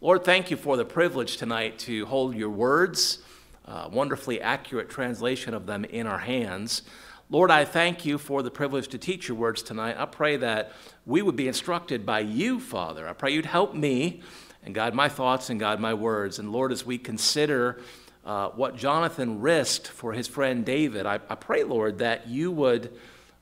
Lord, 0.00 0.24
thank 0.24 0.52
you 0.52 0.56
for 0.56 0.76
the 0.76 0.84
privilege 0.84 1.36
tonight 1.36 1.78
to 1.80 2.06
hold 2.06 2.36
your 2.36 2.50
words 2.50 3.18
uh, 3.66 3.88
wonderfully 3.92 4.40
accurate 4.40 4.88
translation 4.88 5.54
of 5.54 5.66
them 5.66 5.84
in 5.84 6.06
our 6.06 6.18
hands. 6.18 6.82
Lord, 7.28 7.50
I 7.50 7.64
thank 7.64 8.04
you 8.04 8.18
for 8.18 8.42
the 8.42 8.50
privilege 8.50 8.88
to 8.88 8.98
teach 8.98 9.28
your 9.28 9.36
words 9.36 9.62
tonight. 9.62 9.96
I 9.98 10.06
pray 10.06 10.36
that 10.38 10.72
we 11.06 11.22
would 11.22 11.36
be 11.36 11.46
instructed 11.48 12.04
by 12.04 12.20
you, 12.20 12.58
Father. 12.58 13.08
I 13.08 13.12
pray 13.12 13.32
you'd 13.32 13.46
help 13.46 13.74
me 13.74 14.22
and 14.64 14.74
guide 14.74 14.94
my 14.94 15.08
thoughts 15.08 15.50
and 15.50 15.58
guide 15.58 15.80
my 15.80 15.94
words. 15.94 16.38
And 16.38 16.52
Lord, 16.52 16.72
as 16.72 16.84
we 16.84 16.98
consider 16.98 17.80
uh, 18.24 18.48
what 18.50 18.76
Jonathan 18.76 19.40
risked 19.40 19.88
for 19.88 20.12
his 20.12 20.26
friend 20.26 20.64
David, 20.64 21.06
I, 21.06 21.14
I 21.28 21.34
pray, 21.34 21.62
Lord, 21.62 21.98
that 21.98 22.28
you 22.28 22.50
would 22.50 22.92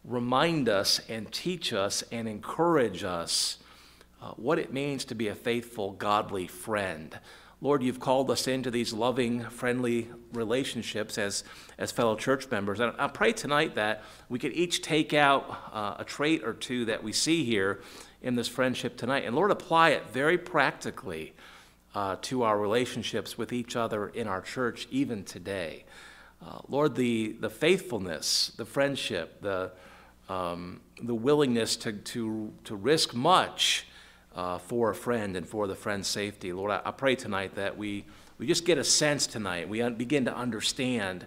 remind 0.08 0.68
us 0.68 1.00
and 1.08 1.30
teach 1.30 1.72
us 1.72 2.02
and 2.10 2.26
encourage 2.26 3.04
us 3.04 3.58
uh, 4.22 4.30
what 4.32 4.58
it 4.58 4.72
means 4.72 5.04
to 5.04 5.14
be 5.14 5.28
a 5.28 5.34
faithful, 5.34 5.92
godly 5.92 6.46
friend. 6.46 7.18
Lord, 7.60 7.82
you've 7.82 8.00
called 8.00 8.30
us 8.30 8.48
into 8.48 8.70
these 8.70 8.92
loving, 8.92 9.42
friendly 9.50 10.08
relationships 10.32 11.18
as, 11.18 11.44
as 11.76 11.92
fellow 11.92 12.16
church 12.16 12.48
members. 12.50 12.80
And 12.80 12.92
I 12.98 13.08
pray 13.08 13.32
tonight 13.32 13.74
that 13.74 14.02
we 14.28 14.38
could 14.38 14.52
each 14.52 14.80
take 14.80 15.12
out 15.12 15.44
uh, 15.72 15.96
a 15.98 16.04
trait 16.04 16.42
or 16.44 16.54
two 16.54 16.86
that 16.86 17.02
we 17.02 17.12
see 17.12 17.44
here 17.44 17.80
in 18.22 18.34
this 18.34 18.48
friendship 18.48 18.96
tonight. 18.96 19.24
And 19.24 19.34
Lord, 19.34 19.50
apply 19.50 19.90
it 19.90 20.08
very 20.10 20.38
practically 20.38 21.34
uh, 21.94 22.16
to 22.22 22.44
our 22.44 22.58
relationships 22.58 23.36
with 23.36 23.52
each 23.52 23.76
other 23.76 24.08
in 24.08 24.28
our 24.28 24.40
church, 24.40 24.86
even 24.90 25.24
today. 25.24 25.84
Uh, 26.44 26.60
Lord, 26.68 26.94
the, 26.94 27.36
the 27.40 27.50
faithfulness, 27.50 28.52
the 28.56 28.64
friendship, 28.64 29.42
the, 29.42 29.72
um, 30.28 30.80
the 31.02 31.14
willingness 31.14 31.76
to, 31.76 31.92
to, 31.92 32.52
to 32.64 32.76
risk 32.76 33.14
much 33.14 33.86
uh, 34.34 34.58
for 34.58 34.90
a 34.90 34.94
friend 34.94 35.36
and 35.36 35.48
for 35.48 35.66
the 35.66 35.74
friend's 35.74 36.08
safety. 36.08 36.52
Lord, 36.52 36.70
I, 36.70 36.80
I, 36.84 36.90
pray 36.90 37.16
tonight 37.16 37.54
that 37.56 37.76
we, 37.76 38.04
we 38.38 38.46
just 38.46 38.64
get 38.64 38.78
a 38.78 38.84
sense 38.84 39.26
tonight, 39.26 39.68
we 39.68 39.88
begin 39.90 40.24
to 40.26 40.36
understand 40.36 41.26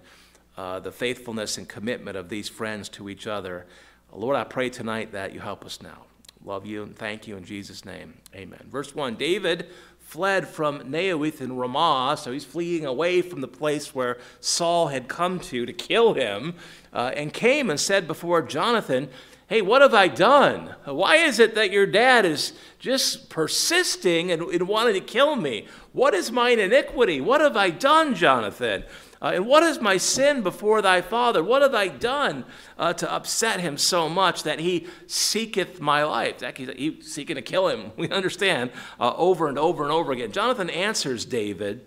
uh, 0.58 0.79
the 0.79 0.91
faithfulness 0.91 1.58
and 1.58 1.67
commitment 1.67 2.15
of 2.15 2.29
these 2.29 2.48
friends 2.48 2.89
to 2.89 3.10
each 3.10 3.27
other. 3.27 3.65
Lord, 4.13 4.36
I 4.36 4.43
pray 4.43 4.70
tonight 4.70 5.13
that 5.13 5.34
you 5.34 5.39
help 5.39 5.65
us 5.65 5.81
now. 5.81 6.03
Love 6.43 6.65
you 6.65 6.84
and 6.84 6.96
thank 6.96 7.27
you 7.27 7.38
in 7.38 7.46
Jesus' 7.46 7.86
name. 7.86 8.15
Amen. 8.36 8.65
Verse 8.70 8.96
1 8.96 9.15
David 9.15 9.67
fled 10.12 10.46
from 10.46 10.82
Naioth 10.91 11.39
in 11.39 11.56
Ramah, 11.56 12.18
so 12.20 12.34
he's 12.34 12.44
fleeing 12.44 12.86
away 12.86 13.22
from 13.22 13.39
the 13.39 13.48
place 13.48 13.96
where 13.96 14.18
Saul 14.41 14.89
had 14.89 15.08
come 15.08 15.39
to 15.39 15.65
to 15.65 15.72
kill 15.72 16.15
him, 16.15 16.56
uh, 16.91 17.13
and 17.15 17.32
came 17.32 17.70
and 17.70 17.80
said 17.80 18.08
before 18.08 18.41
Jonathan, 18.41 19.08
Hey, 19.48 19.62
what 19.62 19.82
have 19.82 19.94
I 19.94 20.10
done? 20.10 20.75
Why 20.84 21.15
is 21.15 21.39
it 21.39 21.56
that 21.56 21.72
your 21.72 21.86
dad 21.86 22.25
is 22.25 22.51
just 22.77 23.30
persisting 23.30 24.34
and, 24.34 24.41
and 24.41 24.68
wanting 24.68 24.96
to 24.96 25.00
kill 25.00 25.38
me? 25.38 25.65
What 25.94 26.13
is 26.13 26.30
mine 26.30 26.60
iniquity? 26.60 27.22
What 27.22 27.39
have 27.39 27.56
I 27.56 27.70
done, 27.70 28.13
Jonathan? 28.13 28.84
Uh, 29.22 29.34
and 29.36 29.46
what 29.46 29.62
is 29.62 29.80
my 29.80 29.98
sin 29.98 30.42
before 30.42 30.82
thy 30.82 31.00
father? 31.01 31.44
What 31.44 31.62
have 31.62 31.75
I 31.75 31.90
done 31.90 32.44
uh, 32.80 32.94
to 32.94 33.13
upset 33.13 33.60
him 33.60 33.78
so 33.78 34.10
much 34.10 34.44
that 34.44 34.60
he 34.60 34.88
seeketh 35.06 35.80
my 35.80 36.04
life? 36.04 36.42
He's 36.56 36.70
he 36.70 37.01
seeking 37.01 37.36
to 37.36 37.42
kill 37.42 37.68
him. 37.68 37.92
We 38.01 38.10
understand 38.10 38.72
uh, 39.00 39.13
over 39.16 39.48
and 39.48 39.60
over 39.60 39.84
and 39.84 39.92
over 39.92 40.12
again. 40.12 40.32
Jonathan 40.32 40.72
answers 40.72 41.24
David. 41.24 41.86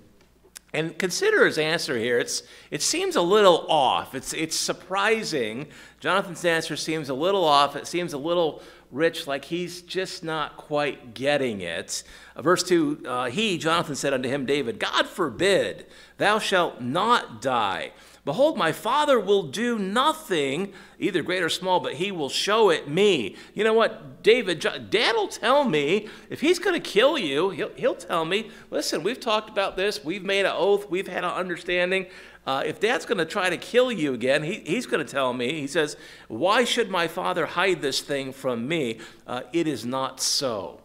And 0.73 0.97
consider 0.99 1.47
his 1.47 1.59
answer 1.59 1.97
here. 1.97 2.19
It's, 2.19 2.43
it 2.71 2.83
seems 2.83 3.17
a 3.17 3.23
little 3.23 3.67
off. 3.69 4.15
It's, 4.15 4.33
it's 4.33 4.57
surprising. 4.57 5.69
Jonathan's 6.01 6.45
answer 6.45 6.77
seems 6.77 7.09
a 7.09 7.15
little 7.15 7.45
off. 7.45 7.75
It 7.77 7.87
seems 7.87 8.13
a 8.13 8.19
little 8.19 8.63
rich, 8.91 9.27
like 9.27 9.45
he's 9.45 9.83
just 9.83 10.25
not 10.25 10.57
quite 10.57 11.15
getting 11.15 11.61
it. 11.61 12.03
Uh, 12.37 12.43
verse 12.43 12.63
2 12.63 13.03
uh, 13.07 13.25
He, 13.27 13.59
Jonathan, 13.59 13.95
said 13.95 14.13
unto 14.13 14.29
him, 14.29 14.47
David, 14.47 14.79
God 14.79 15.07
forbid, 15.07 15.87
thou 16.19 16.39
shalt 16.39 16.81
not 16.81 17.43
die. 17.43 17.93
Behold, 18.25 18.57
my 18.57 18.73
father 18.73 19.21
will 19.21 19.43
do 19.43 19.79
nothing, 19.79 20.73
either 20.99 21.23
great 21.23 21.43
or 21.43 21.51
small, 21.51 21.79
but 21.79 21.95
he 21.95 22.11
will 22.11 22.31
show 22.31 22.71
it 22.71 22.89
me. 22.89 23.37
You 23.53 23.65
know 23.65 23.75
what, 23.75 24.23
David, 24.23 24.61
dad 24.61 25.15
will 25.15 25.29
tell 25.29 25.65
me 25.65 26.09
if 26.31 26.41
he's 26.41 26.59
going 26.59 26.81
to 26.81 26.91
kill 26.91 27.19
you, 27.19 27.51
he'll, 27.51 27.75
he'll 27.75 27.95
tell 27.95 28.25
me, 28.25 28.51
listen, 28.71 29.03
we've 29.03 29.21
talked 29.21 29.51
about 29.51 29.77
this, 29.77 30.03
we've 30.03 30.25
made 30.25 30.47
an 30.47 30.55
oath, 30.57 30.89
we've 30.89 31.07
had 31.07 31.23
an 31.25 31.33
understanding. 31.33 32.07
Uh, 32.47 32.63
if 32.65 32.81
dad's 32.81 33.05
going 33.05 33.19
to 33.19 33.27
try 33.27 33.51
to 33.51 33.59
kill 33.59 33.93
you 33.93 34.15
again, 34.15 34.43
he, 34.43 34.61
he's 34.61 34.87
going 34.87 35.05
to 35.05 35.11
tell 35.11 35.35
me, 35.35 35.61
he 35.61 35.67
says, 35.67 35.97
Why 36.29 36.65
should 36.65 36.91
my 36.91 37.09
father 37.09 37.45
hide 37.45 37.83
this 37.83 38.01
thing 38.01 38.33
from 38.33 38.67
me? 38.67 39.01
Uh, 39.27 39.43
it 39.53 39.67
is 39.67 39.85
not 39.85 40.21
so. 40.21 40.81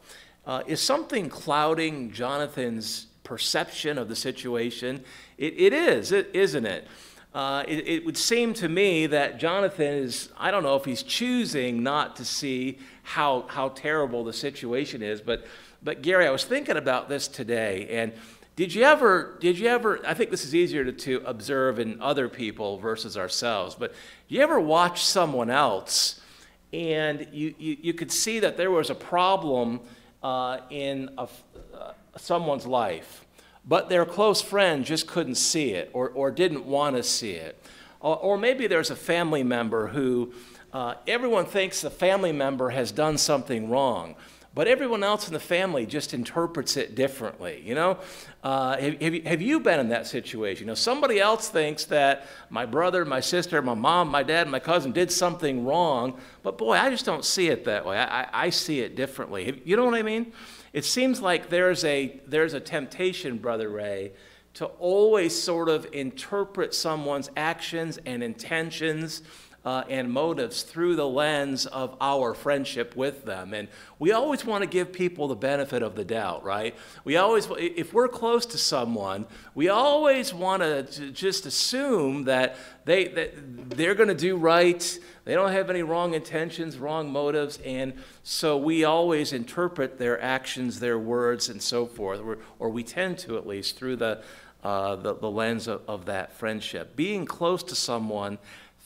Uh, 0.46 0.64
is 0.68 0.82
something 0.82 1.30
clouding 1.30 2.12
Jonathan's 2.12 3.08
perception 3.30 4.00
of 4.00 4.10
the 4.10 4.16
situation? 4.16 5.04
It, 5.38 5.54
it 5.56 5.72
is, 5.72 6.12
it, 6.12 6.32
isn't 6.34 6.66
it? 6.66 6.88
Uh, 7.32 7.64
it? 7.68 7.88
It 7.88 8.06
would 8.06 8.18
seem 8.18 8.56
to 8.56 8.68
me 8.68 9.06
that 9.06 9.40
Jonathan 9.40 9.94
is, 9.94 10.30
I 10.36 10.50
don't 10.50 10.64
know 10.64 10.76
if 10.76 10.84
he's 10.84 11.04
choosing 11.04 11.84
not 11.84 12.16
to 12.16 12.26
see 12.26 12.80
how, 13.04 13.46
how 13.48 13.70
terrible 13.70 14.24
the 14.24 14.34
situation 14.34 15.04
is, 15.04 15.22
but, 15.22 15.46
but 15.84 16.02
Gary, 16.02 16.26
I 16.26 16.32
was 16.32 16.44
thinking 16.44 16.76
about 16.76 17.08
this 17.08 17.28
today, 17.28 17.88
and 17.92 18.14
did 18.56 18.74
you 18.74 18.82
ever, 18.82 19.38
did 19.40 19.60
you 19.60 19.68
ever, 19.68 20.00
I 20.08 20.16
think 20.16 20.32
this 20.32 20.44
is 20.44 20.56
easier 20.56 20.84
to, 20.84 20.92
to 20.92 21.22
observe 21.24 21.78
in 21.78 22.02
other 22.02 22.30
people 22.30 22.80
versus 22.80 23.16
ourselves, 23.16 23.76
but 23.76 23.94
you 24.28 24.42
ever 24.42 24.60
watch 24.60 25.04
someone 25.06 25.52
else 25.52 26.20
and 26.74 27.28
you, 27.32 27.54
you, 27.60 27.78
you 27.80 27.94
could 27.94 28.12
see 28.12 28.40
that 28.40 28.58
there 28.58 28.72
was 28.72 28.90
a 28.90 28.96
problem 28.96 29.82
uh, 30.24 30.62
in 30.72 31.12
a, 31.18 31.28
uh, 31.74 31.94
someone's 32.20 32.66
life, 32.66 33.26
but 33.66 33.90
their 33.90 34.06
close 34.06 34.42
friend 34.42 34.86
just 34.86 35.08
couldn't 35.08 35.36
see 35.36 35.72
it 35.72 35.90
or, 35.94 36.10
or 36.10 36.32
didn't 36.32 36.66
want 36.66 36.96
to 36.96 37.04
see 37.04 37.32
it? 37.34 37.62
Or, 38.00 38.18
or 38.18 38.38
maybe 38.38 38.68
there's 38.68 38.90
a 38.90 38.96
family 38.96 39.44
member 39.44 39.88
who 39.88 40.34
uh, 40.74 40.96
everyone 41.08 41.46
thinks 41.46 41.82
the 41.82 41.90
family 41.90 42.32
member 42.32 42.70
has 42.70 42.92
done 42.92 43.18
something 43.18 43.70
wrong 43.70 44.16
but 44.56 44.68
everyone 44.68 45.04
else 45.04 45.28
in 45.28 45.34
the 45.34 45.40
family 45.40 45.86
just 45.86 46.14
interprets 46.14 46.76
it 46.76 46.96
differently. 46.96 47.62
You 47.64 47.76
know, 47.76 47.98
uh, 48.44 48.78
have, 48.78 49.24
have, 49.26 49.42
you, 49.42 49.60
been 49.60 49.80
in 49.80 49.90
that 49.90 50.08
situation? 50.08 50.64
You 50.64 50.68
know, 50.68 50.76
somebody 50.76 51.20
else 51.20 51.50
thinks 51.50 51.86
that 51.86 52.26
my 52.50 52.66
brother, 52.66 53.06
my 53.06 53.20
sister, 53.20 53.62
my 53.62 53.76
mom, 53.76 54.10
my 54.10 54.24
dad, 54.24 54.50
my 54.50 54.60
cousin 54.60 54.92
did 54.92 55.12
something 55.12 55.66
wrong, 55.66 56.20
but 56.42 56.58
boy, 56.58 56.74
I 56.74 56.90
just 56.90 57.06
don't 57.06 57.24
see 57.24 57.48
it 57.48 57.66
that 57.66 57.86
way. 57.86 57.98
I, 57.98 58.24
I, 58.24 58.28
I 58.34 58.50
see 58.50 58.80
it 58.80 58.96
differently. 58.96 59.62
You 59.66 59.78
know 59.78 59.86
what 59.86 59.94
I 59.94 60.02
mean? 60.02 60.34
It 60.74 60.86
seems 60.86 61.22
like 61.22 61.50
there's 61.50 61.84
a 61.84 62.20
there's 62.28 62.54
a 62.54 62.60
temptation, 62.60 63.38
brother 63.38 63.70
Ray, 63.70 64.14
to 64.56 64.66
always 64.66 65.40
sort 65.40 65.70
of 65.70 65.88
interpret 65.94 66.74
someone's 66.74 67.30
actions 67.36 68.00
and 68.06 68.22
intentions 68.24 69.22
uh, 69.66 69.84
and 69.90 70.10
motives 70.12 70.64
through 70.64 70.96
the 70.96 71.08
lens 71.08 71.66
of 71.66 71.96
our 72.00 72.34
friendship 72.34 72.96
with 72.96 73.26
them. 73.26 73.54
And 73.54 73.68
we 73.98 74.12
always 74.12 74.46
want 74.46 74.64
to 74.64 74.70
give 74.70 74.94
people 74.94 75.28
the 75.28 75.36
benefit 75.36 75.84
of 75.84 75.96
the 75.96 76.06
doubt, 76.06 76.44
right? 76.44 76.76
We 77.04 77.18
always, 77.18 77.48
if 77.58 77.94
we're 77.94 78.08
close 78.08 78.46
to 78.48 78.58
someone, 78.58 79.26
we 79.56 79.68
always 79.70 80.34
want 80.34 80.62
to 80.62 81.12
just 81.12 81.46
assume 81.46 82.24
that, 82.26 82.56
they, 82.86 83.10
that 83.10 83.70
they're 83.72 83.96
going 83.96 84.10
to 84.10 84.16
do 84.16 84.38
right. 84.38 85.00
They 85.30 85.36
don't 85.36 85.52
have 85.52 85.70
any 85.70 85.84
wrong 85.84 86.16
intentions, 86.16 86.80
wrong 86.80 87.12
motives, 87.12 87.60
and 87.64 87.94
so 88.24 88.58
we 88.58 88.84
always 88.84 89.32
interpret 89.32 90.00
their 90.00 90.20
actions, 90.20 90.80
their 90.80 90.98
words, 90.98 91.50
and 91.50 91.62
so 91.62 91.86
forth, 91.86 92.20
or, 92.20 92.40
or 92.58 92.72
we 92.72 92.84
tend 92.84 93.20
to 93.20 93.38
at 93.38 93.46
least 93.46 93.78
through 93.78 93.98
the, 93.98 94.24
uh, 94.64 94.96
the, 94.96 95.14
the, 95.14 95.30
lens 95.30 95.68
of, 95.68 95.84
of 95.88 96.06
that 96.06 96.34
friendship. 96.34 96.96
Being 96.96 97.28
close 97.28 97.62
to 97.62 97.76
someone 97.76 98.40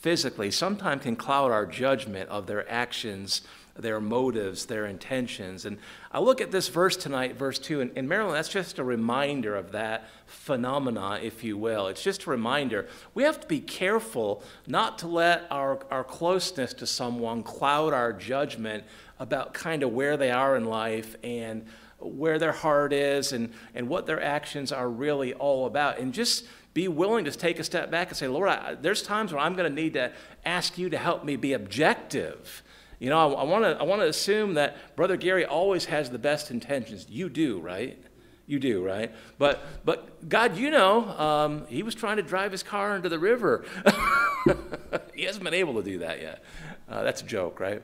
physically 0.04 0.50
sometimes 0.50 1.02
can 1.02 1.16
cloud 1.16 1.50
our 1.50 1.64
judgment 1.64 2.28
of 2.28 2.46
their 2.46 2.70
actions, 2.70 3.40
their 3.74 3.98
motives, 3.98 4.66
their 4.66 4.84
intentions. 4.84 5.64
And 5.64 5.78
I 6.12 6.20
look 6.20 6.42
at 6.42 6.50
this 6.50 6.68
verse 6.68 6.94
tonight, 6.94 7.36
verse 7.38 7.58
2, 7.58 7.80
and, 7.80 7.90
and 7.96 8.06
Marilyn, 8.06 8.34
that's 8.34 8.50
just 8.50 8.78
a 8.78 8.84
reminder 8.84 9.56
of 9.56 9.72
that 9.72 10.06
phenomena, 10.26 11.20
if 11.22 11.42
you 11.42 11.56
will. 11.56 11.86
It's 11.86 12.02
just 12.02 12.26
a 12.26 12.30
reminder. 12.30 12.86
We 13.14 13.22
have 13.22 13.40
to 13.40 13.46
be 13.46 13.60
careful 13.60 14.42
not 14.66 14.98
to 14.98 15.06
let 15.08 15.46
our, 15.50 15.78
our 15.90 16.04
closeness 16.04 16.74
to 16.74 16.86
someone 16.86 17.42
cloud 17.42 17.94
our 17.94 18.12
judgment 18.12 18.84
about 19.18 19.54
kind 19.54 19.82
of 19.82 19.90
where 19.94 20.18
they 20.18 20.30
are 20.30 20.54
in 20.54 20.66
life 20.66 21.16
and 21.24 21.64
where 21.98 22.38
their 22.38 22.52
heart 22.52 22.92
is 22.92 23.32
and, 23.32 23.54
and 23.74 23.88
what 23.88 24.04
their 24.04 24.22
actions 24.22 24.70
are 24.70 24.90
really 24.90 25.32
all 25.32 25.64
about. 25.64 25.98
And 25.98 26.12
just 26.12 26.44
be 26.74 26.88
willing 26.88 27.24
to 27.24 27.30
take 27.30 27.58
a 27.60 27.64
step 27.64 27.90
back 27.90 28.08
and 28.08 28.16
say, 28.16 28.26
Lord, 28.26 28.48
I, 28.48 28.74
there's 28.74 29.02
times 29.02 29.32
where 29.32 29.40
I'm 29.40 29.54
going 29.54 29.72
to 29.72 29.82
need 29.82 29.94
to 29.94 30.12
ask 30.44 30.76
you 30.76 30.90
to 30.90 30.98
help 30.98 31.24
me 31.24 31.36
be 31.36 31.52
objective. 31.52 32.62
You 32.98 33.10
know, 33.10 33.34
I, 33.34 33.42
I 33.42 33.82
want 33.84 34.02
to 34.02 34.08
assume 34.08 34.54
that 34.54 34.96
Brother 34.96 35.16
Gary 35.16 35.44
always 35.44 35.86
has 35.86 36.10
the 36.10 36.18
best 36.18 36.50
intentions. 36.50 37.06
You 37.08 37.28
do, 37.28 37.60
right? 37.60 38.02
You 38.46 38.58
do, 38.58 38.84
right? 38.84 39.14
But, 39.38 39.64
but 39.84 40.28
God, 40.28 40.56
you 40.56 40.70
know, 40.70 41.08
um, 41.18 41.66
he 41.68 41.82
was 41.82 41.94
trying 41.94 42.16
to 42.16 42.22
drive 42.22 42.52
his 42.52 42.62
car 42.62 42.94
into 42.94 43.08
the 43.08 43.18
river. 43.18 43.64
he 45.14 45.24
hasn't 45.24 45.44
been 45.44 45.54
able 45.54 45.74
to 45.74 45.82
do 45.82 45.98
that 46.00 46.20
yet. 46.20 46.44
Uh, 46.88 47.02
that's 47.04 47.22
a 47.22 47.24
joke, 47.24 47.60
right? 47.60 47.82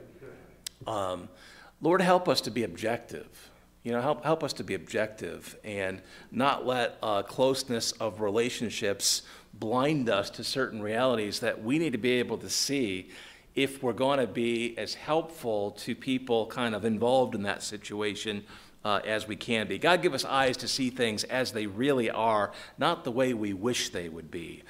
Um, 0.87 1.29
Lord, 1.81 2.03
help 2.03 2.29
us 2.29 2.43
to 2.43 2.51
be 2.51 2.65
objective. 2.65 3.50
You 3.83 3.93
know, 3.93 4.03
help, 4.03 4.25
help 4.25 4.45
us 4.45 4.53
to 4.55 4.65
be 4.65 4.75
objective 4.75 5.57
and 5.65 6.03
not 6.31 6.67
let 6.67 6.99
uh, 7.03 7.23
closeness 7.23 7.93
of 7.93 8.21
relationships 8.21 9.23
blind 9.55 10.11
us 10.11 10.29
to 10.31 10.45
certain 10.45 10.83
realities 10.83 11.41
that 11.41 11.63
we 11.63 11.79
need 11.79 11.93
to 11.93 11.99
be 11.99 12.13
able 12.13 12.37
to 12.39 12.51
see 12.51 13.11
if 13.55 13.83
we're 13.83 13.93
going 13.93 14.19
to 14.19 14.27
be 14.27 14.77
as 14.79 14.95
helpful 14.95 15.73
to 15.73 15.95
people 15.95 16.47
kind 16.47 16.75
of 16.75 16.85
involved 16.85 17.35
in 17.35 17.43
that 17.43 17.63
situation 17.63 18.45
uh, 18.85 19.01
as 19.05 19.27
we 19.27 19.37
can 19.37 19.67
be. 19.67 19.79
God 19.79 20.03
give 20.03 20.15
us 20.15 20.25
eyes 20.25 20.57
to 20.59 20.69
see 20.69 20.91
things 20.91 21.25
as 21.25 21.53
they 21.53 21.67
really 21.67 22.11
are, 22.11 22.53
not 22.79 23.05
the 23.05 23.11
way 23.11 23.35
we 23.35 23.53
wish 23.53 23.91
they 23.91 24.09
would 24.09 24.31
be. 24.31 24.63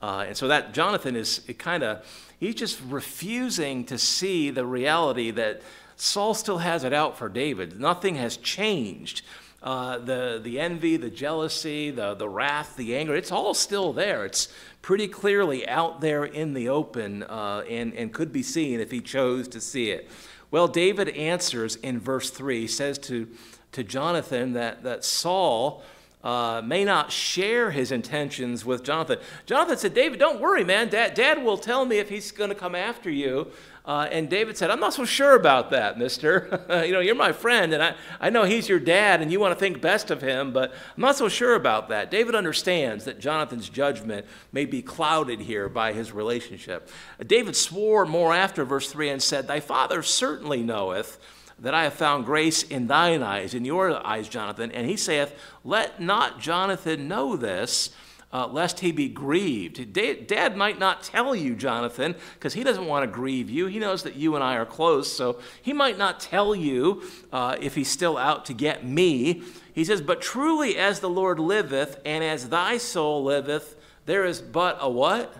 Uh, 0.00 0.26
and 0.28 0.36
so 0.36 0.48
that 0.48 0.72
Jonathan 0.72 1.16
is 1.16 1.40
kind 1.58 1.82
of, 1.82 2.04
he's 2.38 2.54
just 2.54 2.80
refusing 2.88 3.84
to 3.84 3.98
see 3.98 4.50
the 4.50 4.64
reality 4.64 5.30
that 5.32 5.62
Saul 6.00 6.34
still 6.34 6.58
has 6.58 6.84
it 6.84 6.92
out 6.92 7.18
for 7.18 7.28
David. 7.28 7.78
Nothing 7.78 8.14
has 8.14 8.36
changed. 8.36 9.22
Uh, 9.60 9.98
the, 9.98 10.40
the 10.42 10.60
envy, 10.60 10.96
the 10.96 11.10
jealousy, 11.10 11.90
the, 11.90 12.14
the 12.14 12.28
wrath, 12.28 12.76
the 12.76 12.96
anger, 12.96 13.16
it's 13.16 13.32
all 13.32 13.52
still 13.54 13.92
there. 13.92 14.24
It's 14.24 14.48
pretty 14.82 15.08
clearly 15.08 15.66
out 15.66 16.00
there 16.00 16.24
in 16.24 16.54
the 16.54 16.68
open 16.68 17.24
uh, 17.24 17.64
and, 17.68 17.92
and 17.94 18.12
could 18.12 18.32
be 18.32 18.44
seen 18.44 18.78
if 18.78 18.92
he 18.92 19.00
chose 19.00 19.48
to 19.48 19.60
see 19.60 19.90
it. 19.90 20.08
Well, 20.52 20.68
David 20.68 21.08
answers 21.08 21.74
in 21.74 21.98
verse 21.98 22.30
3, 22.30 22.60
he 22.60 22.66
says 22.68 22.98
to, 23.00 23.28
to 23.72 23.82
Jonathan 23.82 24.52
that, 24.52 24.84
that 24.84 25.04
Saul 25.04 25.82
uh, 26.22 26.62
may 26.64 26.84
not 26.84 27.12
share 27.12 27.70
his 27.70 27.92
intentions 27.92 28.64
with 28.64 28.82
Jonathan. 28.82 29.18
Jonathan 29.46 29.76
said, 29.76 29.94
David, 29.94 30.18
don't 30.18 30.40
worry, 30.40 30.64
man. 30.64 30.88
Dad, 30.88 31.14
Dad 31.14 31.42
will 31.42 31.58
tell 31.58 31.84
me 31.84 31.98
if 31.98 32.08
he's 32.08 32.30
going 32.30 32.50
to 32.50 32.56
come 32.56 32.74
after 32.74 33.10
you. 33.10 33.48
Uh, 33.88 34.06
and 34.12 34.28
David 34.28 34.54
said, 34.54 34.70
I'm 34.70 34.80
not 34.80 34.92
so 34.92 35.06
sure 35.06 35.34
about 35.34 35.70
that, 35.70 35.98
mister. 35.98 36.62
you 36.84 36.92
know, 36.92 37.00
you're 37.00 37.14
my 37.14 37.32
friend, 37.32 37.72
and 37.72 37.82
I, 37.82 37.94
I 38.20 38.28
know 38.28 38.44
he's 38.44 38.68
your 38.68 38.78
dad, 38.78 39.22
and 39.22 39.32
you 39.32 39.40
want 39.40 39.52
to 39.52 39.58
think 39.58 39.80
best 39.80 40.10
of 40.10 40.20
him, 40.20 40.52
but 40.52 40.72
I'm 40.72 41.00
not 41.00 41.16
so 41.16 41.30
sure 41.30 41.54
about 41.54 41.88
that. 41.88 42.10
David 42.10 42.34
understands 42.34 43.06
that 43.06 43.18
Jonathan's 43.18 43.70
judgment 43.70 44.26
may 44.52 44.66
be 44.66 44.82
clouded 44.82 45.40
here 45.40 45.70
by 45.70 45.94
his 45.94 46.12
relationship. 46.12 46.90
David 47.26 47.56
swore 47.56 48.04
more 48.04 48.34
after 48.34 48.62
verse 48.62 48.92
3 48.92 49.08
and 49.08 49.22
said, 49.22 49.48
Thy 49.48 49.60
father 49.60 50.02
certainly 50.02 50.62
knoweth 50.62 51.18
that 51.58 51.72
I 51.72 51.84
have 51.84 51.94
found 51.94 52.26
grace 52.26 52.62
in 52.62 52.88
thine 52.88 53.22
eyes, 53.22 53.54
in 53.54 53.64
your 53.64 54.06
eyes, 54.06 54.28
Jonathan. 54.28 54.70
And 54.70 54.86
he 54.86 54.98
saith, 54.98 55.34
Let 55.64 55.98
not 55.98 56.40
Jonathan 56.40 57.08
know 57.08 57.36
this, 57.36 57.88
uh, 58.32 58.46
lest 58.46 58.80
he 58.80 58.92
be 58.92 59.08
grieved. 59.08 59.92
Dad 59.92 60.56
might 60.56 60.78
not 60.78 61.02
tell 61.02 61.34
you, 61.34 61.54
Jonathan, 61.54 62.14
because 62.34 62.54
he 62.54 62.62
doesn't 62.62 62.86
want 62.86 63.04
to 63.04 63.10
grieve 63.10 63.48
you. 63.48 63.66
He 63.66 63.78
knows 63.78 64.02
that 64.02 64.16
you 64.16 64.34
and 64.34 64.44
I 64.44 64.56
are 64.56 64.66
close, 64.66 65.10
so 65.10 65.40
he 65.62 65.72
might 65.72 65.96
not 65.96 66.20
tell 66.20 66.54
you 66.54 67.02
uh, 67.32 67.56
if 67.60 67.74
he's 67.74 67.90
still 67.90 68.18
out 68.18 68.44
to 68.46 68.54
get 68.54 68.84
me. 68.84 69.42
He 69.72 69.84
says, 69.84 70.02
But 70.02 70.20
truly 70.20 70.76
as 70.76 71.00
the 71.00 71.08
Lord 71.08 71.38
liveth, 71.38 72.00
and 72.04 72.22
as 72.22 72.50
thy 72.50 72.76
soul 72.76 73.24
liveth, 73.24 73.76
there 74.04 74.24
is 74.24 74.40
but 74.40 74.76
a 74.80 74.90
what? 74.90 75.34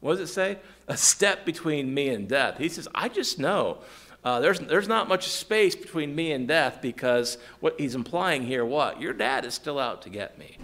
What 0.00 0.18
does 0.18 0.30
it 0.30 0.32
say? 0.32 0.58
A 0.88 0.98
step 0.98 1.46
between 1.46 1.94
me 1.94 2.10
and 2.10 2.28
death. 2.28 2.58
He 2.58 2.68
says, 2.68 2.86
I 2.94 3.08
just 3.08 3.38
know. 3.38 3.78
Uh, 4.22 4.40
there's, 4.40 4.58
there's 4.58 4.88
not 4.88 5.08
much 5.08 5.28
space 5.28 5.74
between 5.74 6.14
me 6.14 6.32
and 6.32 6.48
death 6.48 6.80
because 6.80 7.36
what 7.60 7.78
he's 7.78 7.94
implying 7.94 8.42
here, 8.42 8.64
what? 8.64 9.00
Your 9.00 9.12
dad 9.12 9.44
is 9.44 9.54
still 9.54 9.78
out 9.78 10.02
to 10.02 10.10
get 10.10 10.38
me. 10.38 10.56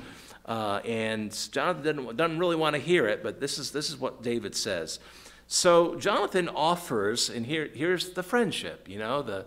Uh, 0.50 0.80
and 0.84 1.30
Jonathan 1.52 1.84
doesn't, 1.84 2.16
doesn't 2.16 2.38
really 2.40 2.56
want 2.56 2.74
to 2.74 2.82
hear 2.82 3.06
it, 3.06 3.22
but 3.22 3.38
this 3.38 3.56
is, 3.56 3.70
this 3.70 3.88
is 3.88 3.96
what 3.96 4.20
David 4.20 4.56
says. 4.56 4.98
So 5.46 5.94
Jonathan 5.94 6.48
offers, 6.48 7.30
and 7.30 7.46
here, 7.46 7.70
here's 7.72 8.10
the 8.14 8.24
friendship, 8.24 8.88
you 8.88 8.98
know, 8.98 9.22
the, 9.22 9.46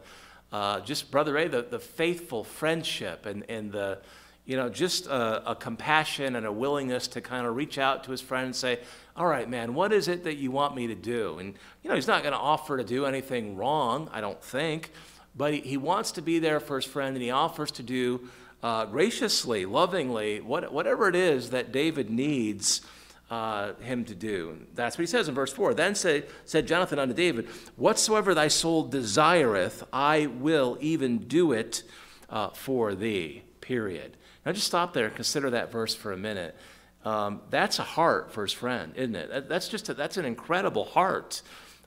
uh, 0.54 0.80
just 0.80 1.12
Brother 1.12 1.34
Ray, 1.34 1.50
the, 1.50 1.62
the 1.62 1.78
faithful 1.78 2.46
friendship 2.46 3.26
and, 3.26 3.44
and 3.50 3.70
the, 3.70 4.00
you 4.46 4.56
know, 4.56 4.70
just 4.70 5.06
a, 5.08 5.52
a, 5.52 5.56
compassion 5.56 6.38
and 6.38 6.46
a 6.46 6.52
willingness 6.54 7.10
to 7.10 7.20
kind 7.20 7.46
of 7.46 7.58
reach 7.58 7.78
out 7.78 8.06
to 8.06 8.12
his 8.12 8.22
friend 8.22 8.46
and 8.46 8.56
say, 8.56 8.80
all 9.18 9.28
right, 9.28 9.50
man, 9.50 9.74
what 9.74 9.92
is 9.92 10.08
it 10.08 10.24
that 10.24 10.38
you 10.38 10.52
want 10.52 10.74
me 10.74 10.88
to 10.88 10.96
do? 10.96 11.38
And, 11.38 11.56
you 11.82 11.90
know, 11.90 11.96
he's 11.96 12.08
not 12.08 12.24
going 12.24 12.34
to 12.34 12.40
offer 12.40 12.78
to 12.78 12.84
do 12.86 13.06
anything 13.06 13.58
wrong, 13.58 14.10
I 14.14 14.22
don't 14.22 14.42
think, 14.42 14.94
but 15.36 15.54
he, 15.54 15.60
he 15.60 15.76
wants 15.76 16.14
to 16.14 16.22
be 16.22 16.40
there 16.40 16.62
for 16.62 16.78
his 16.78 16.86
friend 16.86 17.14
and 17.14 17.22
he 17.22 17.32
offers 17.32 17.72
to 17.72 17.84
do 17.84 18.30
uh, 18.64 18.86
graciously, 18.86 19.66
lovingly, 19.66 20.40
what, 20.40 20.72
whatever 20.72 21.10
it 21.10 21.16
is 21.16 21.50
that 21.50 21.74
David 21.74 22.10
needs 22.10 22.82
uh, 23.30 23.74
him 23.82 24.06
to 24.06 24.16
do. 24.16 24.58
That's 24.74 24.98
what 24.98 25.02
he 25.04 25.08
says 25.08 25.28
in 25.28 25.36
verse 25.36 25.52
4. 25.52 25.74
Then 25.74 25.96
say, 25.96 26.24
said 26.46 26.66
Jonathan 26.66 26.98
unto 26.98 27.14
David, 27.14 27.48
Whatsoever 27.76 28.34
thy 28.34 28.48
soul 28.48 28.84
desireth, 28.84 29.84
I 29.92 30.28
will 30.28 30.78
even 30.80 31.20
do 31.20 31.52
it 31.52 31.84
uh, 32.30 32.50
for 32.50 32.96
thee. 32.96 33.44
Period. 33.60 34.16
Now 34.46 34.54
just 34.54 34.68
stop 34.68 34.94
there 34.94 35.06
and 35.08 35.16
consider 35.16 35.50
that 35.50 35.72
verse 35.72 35.94
for 35.94 36.14
a 36.14 36.18
minute. 36.18 36.56
Um, 37.04 37.42
that's 37.50 37.80
a 37.80 37.84
heart 37.84 38.32
for 38.32 38.44
his 38.44 38.54
friend, 38.54 38.94
isn't 38.96 39.16
it? 39.16 39.50
That's 39.50 39.68
just 39.68 39.90
a, 39.90 39.94
that's 39.94 40.16
an 40.16 40.26
incredible 40.26 40.86
heart. 40.86 41.42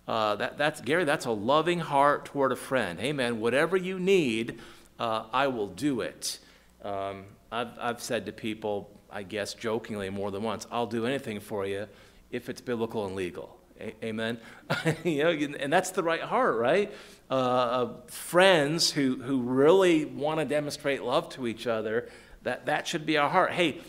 Uh, 0.06 0.37
that, 0.37 0.59
that's 0.59 0.80
Gary. 0.83 1.04
That's 1.04 1.25
a 1.25 1.30
loving 1.30 1.80
heart 1.80 2.26
toward 2.26 2.52
a 2.52 2.56
friend. 2.56 3.00
Hey, 3.00 3.12
man, 3.12 3.40
whatever 3.40 3.76
you 3.76 3.99
need, 3.99 4.61
uh, 4.99 5.25
I 5.33 5.47
will 5.47 5.68
do 5.68 6.02
it. 6.02 6.38
Um, 6.83 7.25
I've, 7.50 7.78
I've 7.78 8.02
said 8.02 8.26
to 8.26 8.33
people, 8.33 8.90
I 9.11 9.23
guess 9.23 9.54
jokingly 9.54 10.11
more 10.11 10.30
than 10.30 10.42
once, 10.42 10.66
I'll 10.71 10.87
do 10.87 11.06
anything 11.06 11.40
for 11.40 11.66
you 11.66 11.87
if 12.30 12.49
it's 12.49 12.61
biblical 12.61 13.06
and 13.06 13.14
legal. 13.14 13.56
A- 13.80 14.04
amen. 14.04 14.38
you 15.04 15.25
know, 15.25 15.30
and 15.30 15.73
that's 15.73 15.90
the 15.90 16.02
right 16.02 16.21
heart, 16.21 16.56
right? 16.56 16.92
Uh, 17.30 17.35
uh, 17.35 17.92
friends 18.09 18.90
who, 18.90 19.16
who 19.23 19.40
really 19.42 20.04
want 20.04 20.40
to 20.40 20.45
demonstrate 20.45 21.02
love 21.02 21.28
to 21.30 21.47
each 21.47 21.66
other, 21.66 22.09
that, 22.42 22.66
that 22.66 22.87
should 22.87 23.06
be 23.06 23.16
our 23.18 23.28
heart. 23.28 23.52
Hey, 23.52 23.80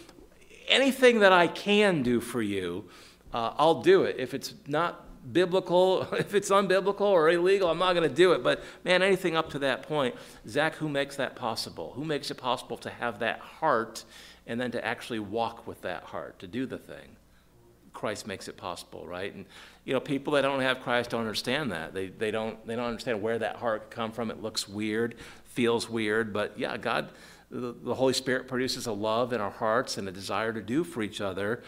anything 0.67 1.19
that 1.19 1.31
I 1.31 1.47
can 1.47 2.03
do 2.03 2.19
for 2.19 2.41
you, 2.41 2.89
uh, 3.33 3.53
I'll 3.57 3.81
do 3.81 4.03
it. 4.03 4.15
If 4.19 4.33
it's 4.33 4.53
not 4.67 5.06
biblical, 5.31 6.01
if 6.13 6.33
it's 6.33 6.49
unbiblical 6.49 7.01
or 7.01 7.29
illegal, 7.29 7.69
I'm 7.69 7.79
not 7.79 7.93
going 7.93 8.07
to 8.07 8.15
do 8.15 8.33
it. 8.33 8.43
But 8.43 8.63
man, 8.83 9.01
anything 9.01 9.35
up 9.35 9.49
to 9.51 9.59
that 9.59 9.83
point, 9.83 10.15
Zach, 10.47 10.75
who 10.75 10.89
makes 10.89 11.15
that 11.17 11.35
possible? 11.35 11.93
Who 11.95 12.05
makes 12.05 12.31
it 12.31 12.35
possible 12.35 12.77
to 12.77 12.89
have 12.89 13.19
that 13.19 13.39
heart 13.39 14.03
and 14.45 14.59
then 14.59 14.71
to 14.71 14.85
actually 14.85 15.19
walk 15.19 15.67
with 15.67 15.81
that 15.81 16.03
heart, 16.03 16.39
to 16.39 16.47
do 16.47 16.65
the 16.65 16.77
thing? 16.77 17.15
Christ 17.93 18.27
makes 18.27 18.47
it 18.47 18.57
possible, 18.57 19.07
right? 19.07 19.33
And 19.33 19.45
you 19.83 19.93
know, 19.93 19.99
people 19.99 20.33
that 20.33 20.41
don't 20.41 20.61
have 20.61 20.81
Christ 20.81 21.09
don't 21.09 21.21
understand 21.21 21.71
that. 21.71 21.95
They, 21.95 22.09
they 22.09 22.29
don't 22.29 22.63
they 22.67 22.75
don't 22.75 22.85
understand 22.85 23.23
where 23.23 23.39
that 23.39 23.55
heart 23.55 23.89
come 23.89 24.11
from. 24.11 24.29
It 24.29 24.39
looks 24.39 24.69
weird, 24.69 25.15
feels 25.45 25.89
weird, 25.89 26.31
but 26.31 26.59
yeah, 26.59 26.77
God, 26.77 27.09
the, 27.49 27.73
the 27.81 27.95
Holy 27.95 28.13
Spirit 28.13 28.47
produces 28.47 28.85
a 28.85 28.91
love 28.91 29.33
in 29.33 29.41
our 29.41 29.49
hearts 29.49 29.97
and 29.97 30.07
a 30.07 30.11
desire 30.11 30.53
to 30.53 30.61
do 30.61 30.83
for 30.83 31.01
each 31.01 31.21
other. 31.21 31.63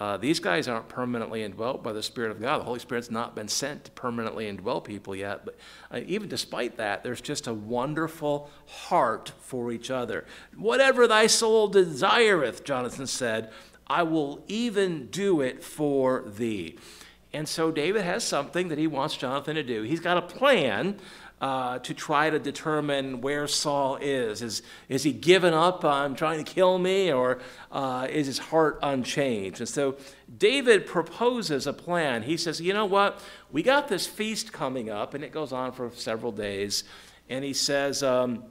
Uh, 0.00 0.16
these 0.16 0.40
guys 0.40 0.66
aren't 0.66 0.88
permanently 0.88 1.42
indwelt 1.42 1.82
by 1.82 1.92
the 1.92 2.02
Spirit 2.02 2.30
of 2.30 2.40
God. 2.40 2.58
The 2.58 2.64
Holy 2.64 2.78
Spirit's 2.78 3.10
not 3.10 3.34
been 3.34 3.48
sent 3.48 3.84
to 3.84 3.90
permanently 3.90 4.50
indwell 4.50 4.82
people 4.82 5.14
yet. 5.14 5.44
But 5.44 5.56
uh, 5.92 6.00
even 6.06 6.26
despite 6.26 6.78
that, 6.78 7.04
there's 7.04 7.20
just 7.20 7.46
a 7.46 7.52
wonderful 7.52 8.50
heart 8.66 9.32
for 9.40 9.70
each 9.70 9.90
other. 9.90 10.24
Whatever 10.56 11.06
thy 11.06 11.26
soul 11.26 11.68
desireth, 11.68 12.64
Jonathan 12.64 13.06
said, 13.06 13.50
I 13.86 14.02
will 14.04 14.42
even 14.48 15.08
do 15.08 15.42
it 15.42 15.62
for 15.62 16.24
thee. 16.26 16.78
And 17.32 17.46
so 17.46 17.70
David 17.70 18.02
has 18.02 18.24
something 18.24 18.68
that 18.68 18.78
he 18.78 18.86
wants 18.86 19.16
Jonathan 19.16 19.54
to 19.54 19.62
do. 19.62 19.82
He's 19.82 20.00
got 20.00 20.16
a 20.16 20.22
plan 20.22 20.98
uh, 21.40 21.78
to 21.78 21.94
try 21.94 22.28
to 22.28 22.38
determine 22.38 23.20
where 23.20 23.46
Saul 23.46 23.96
is. 23.96 24.42
Is, 24.42 24.62
is 24.88 25.02
he 25.02 25.12
given 25.12 25.54
up 25.54 25.84
on 25.84 26.14
trying 26.14 26.44
to 26.44 26.52
kill 26.52 26.78
me, 26.78 27.12
or 27.12 27.40
uh, 27.72 28.06
is 28.10 28.26
his 28.26 28.38
heart 28.38 28.78
unchanged? 28.82 29.60
And 29.60 29.68
so 29.68 29.96
David 30.36 30.86
proposes 30.86 31.66
a 31.66 31.72
plan. 31.72 32.22
He 32.22 32.36
says, 32.36 32.60
You 32.60 32.74
know 32.74 32.86
what? 32.86 33.22
We 33.50 33.62
got 33.62 33.88
this 33.88 34.06
feast 34.06 34.52
coming 34.52 34.90
up, 34.90 35.14
and 35.14 35.24
it 35.24 35.32
goes 35.32 35.52
on 35.52 35.72
for 35.72 35.90
several 35.94 36.32
days. 36.32 36.84
And 37.28 37.44
he 37.44 37.52
says, 37.52 38.02
um, 38.02 38.42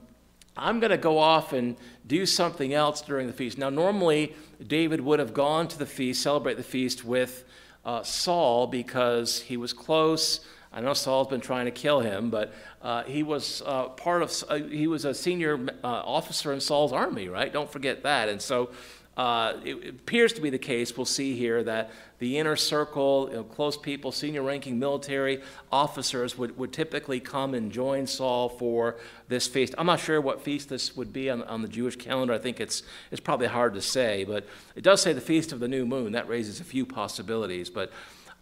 I'm 0.55 0.79
going 0.79 0.91
to 0.91 0.97
go 0.97 1.17
off 1.17 1.53
and 1.53 1.75
do 2.07 2.25
something 2.25 2.73
else 2.73 3.01
during 3.01 3.27
the 3.27 3.33
feast. 3.33 3.57
Now, 3.57 3.69
normally, 3.69 4.35
David 4.65 5.01
would 5.01 5.19
have 5.19 5.33
gone 5.33 5.67
to 5.69 5.77
the 5.77 5.85
feast, 5.85 6.21
celebrate 6.21 6.55
the 6.57 6.63
feast 6.63 7.05
with 7.05 7.45
uh, 7.85 8.03
Saul 8.03 8.67
because 8.67 9.41
he 9.41 9.57
was 9.57 9.73
close. 9.73 10.41
I 10.71 10.81
know 10.81 10.93
Saul's 10.93 11.27
been 11.27 11.41
trying 11.41 11.65
to 11.65 11.71
kill 11.71 11.99
him, 11.99 12.29
but 12.29 12.53
uh, 12.81 13.03
he 13.03 13.23
was 13.23 13.63
uh, 13.65 13.85
part 13.89 14.21
of, 14.21 14.31
uh, 14.49 14.55
he 14.55 14.85
was 14.85 15.03
a 15.03 15.13
senior 15.13 15.59
uh, 15.83 15.87
officer 15.87 16.53
in 16.53 16.61
Saul's 16.61 16.93
army, 16.93 17.27
right? 17.27 17.51
Don't 17.51 17.71
forget 17.71 18.03
that. 18.03 18.29
And 18.29 18.39
so 18.39 18.69
uh, 19.17 19.59
it, 19.65 19.89
appears 19.89 20.31
to 20.31 20.41
be 20.41 20.49
the 20.49 20.59
case, 20.59 20.95
we'll 20.95 21.05
see 21.05 21.35
here, 21.35 21.63
that 21.63 21.91
the 22.19 22.37
inner 22.37 22.55
circle, 22.55 23.27
you 23.29 23.37
know, 23.37 23.43
close 23.43 23.75
people, 23.75 24.11
senior 24.11 24.43
ranking 24.43 24.77
military 24.77 25.41
officers 25.71 26.37
would, 26.37 26.55
would 26.57 26.71
typically 26.71 27.19
come 27.19 27.55
and 27.55 27.71
join 27.71 28.05
Saul 28.05 28.47
for 28.47 28.95
this 29.27 29.47
feast. 29.47 29.73
I'm 29.77 29.87
not 29.87 29.99
sure 29.99 30.21
what 30.21 30.43
feast 30.43 30.69
this 30.69 30.95
would 30.95 31.11
be 31.11 31.29
on, 31.31 31.41
on 31.43 31.63
the 31.63 31.67
Jewish 31.67 31.95
calendar. 31.95 32.33
I 32.33 32.37
think 32.37 32.61
it's, 32.61 32.83
it's 33.11 33.19
probably 33.19 33.47
hard 33.47 33.73
to 33.73 33.81
say, 33.81 34.23
but 34.23 34.47
it 34.75 34.83
does 34.83 35.01
say 35.01 35.13
the 35.13 35.19
Feast 35.19 35.51
of 35.51 35.59
the 35.59 35.67
New 35.67 35.85
Moon. 35.85 36.13
That 36.13 36.29
raises 36.29 36.59
a 36.59 36.63
few 36.63 36.85
possibilities. 36.85 37.69
But 37.69 37.91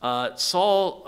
uh, 0.04 0.36
Saul 0.36 1.04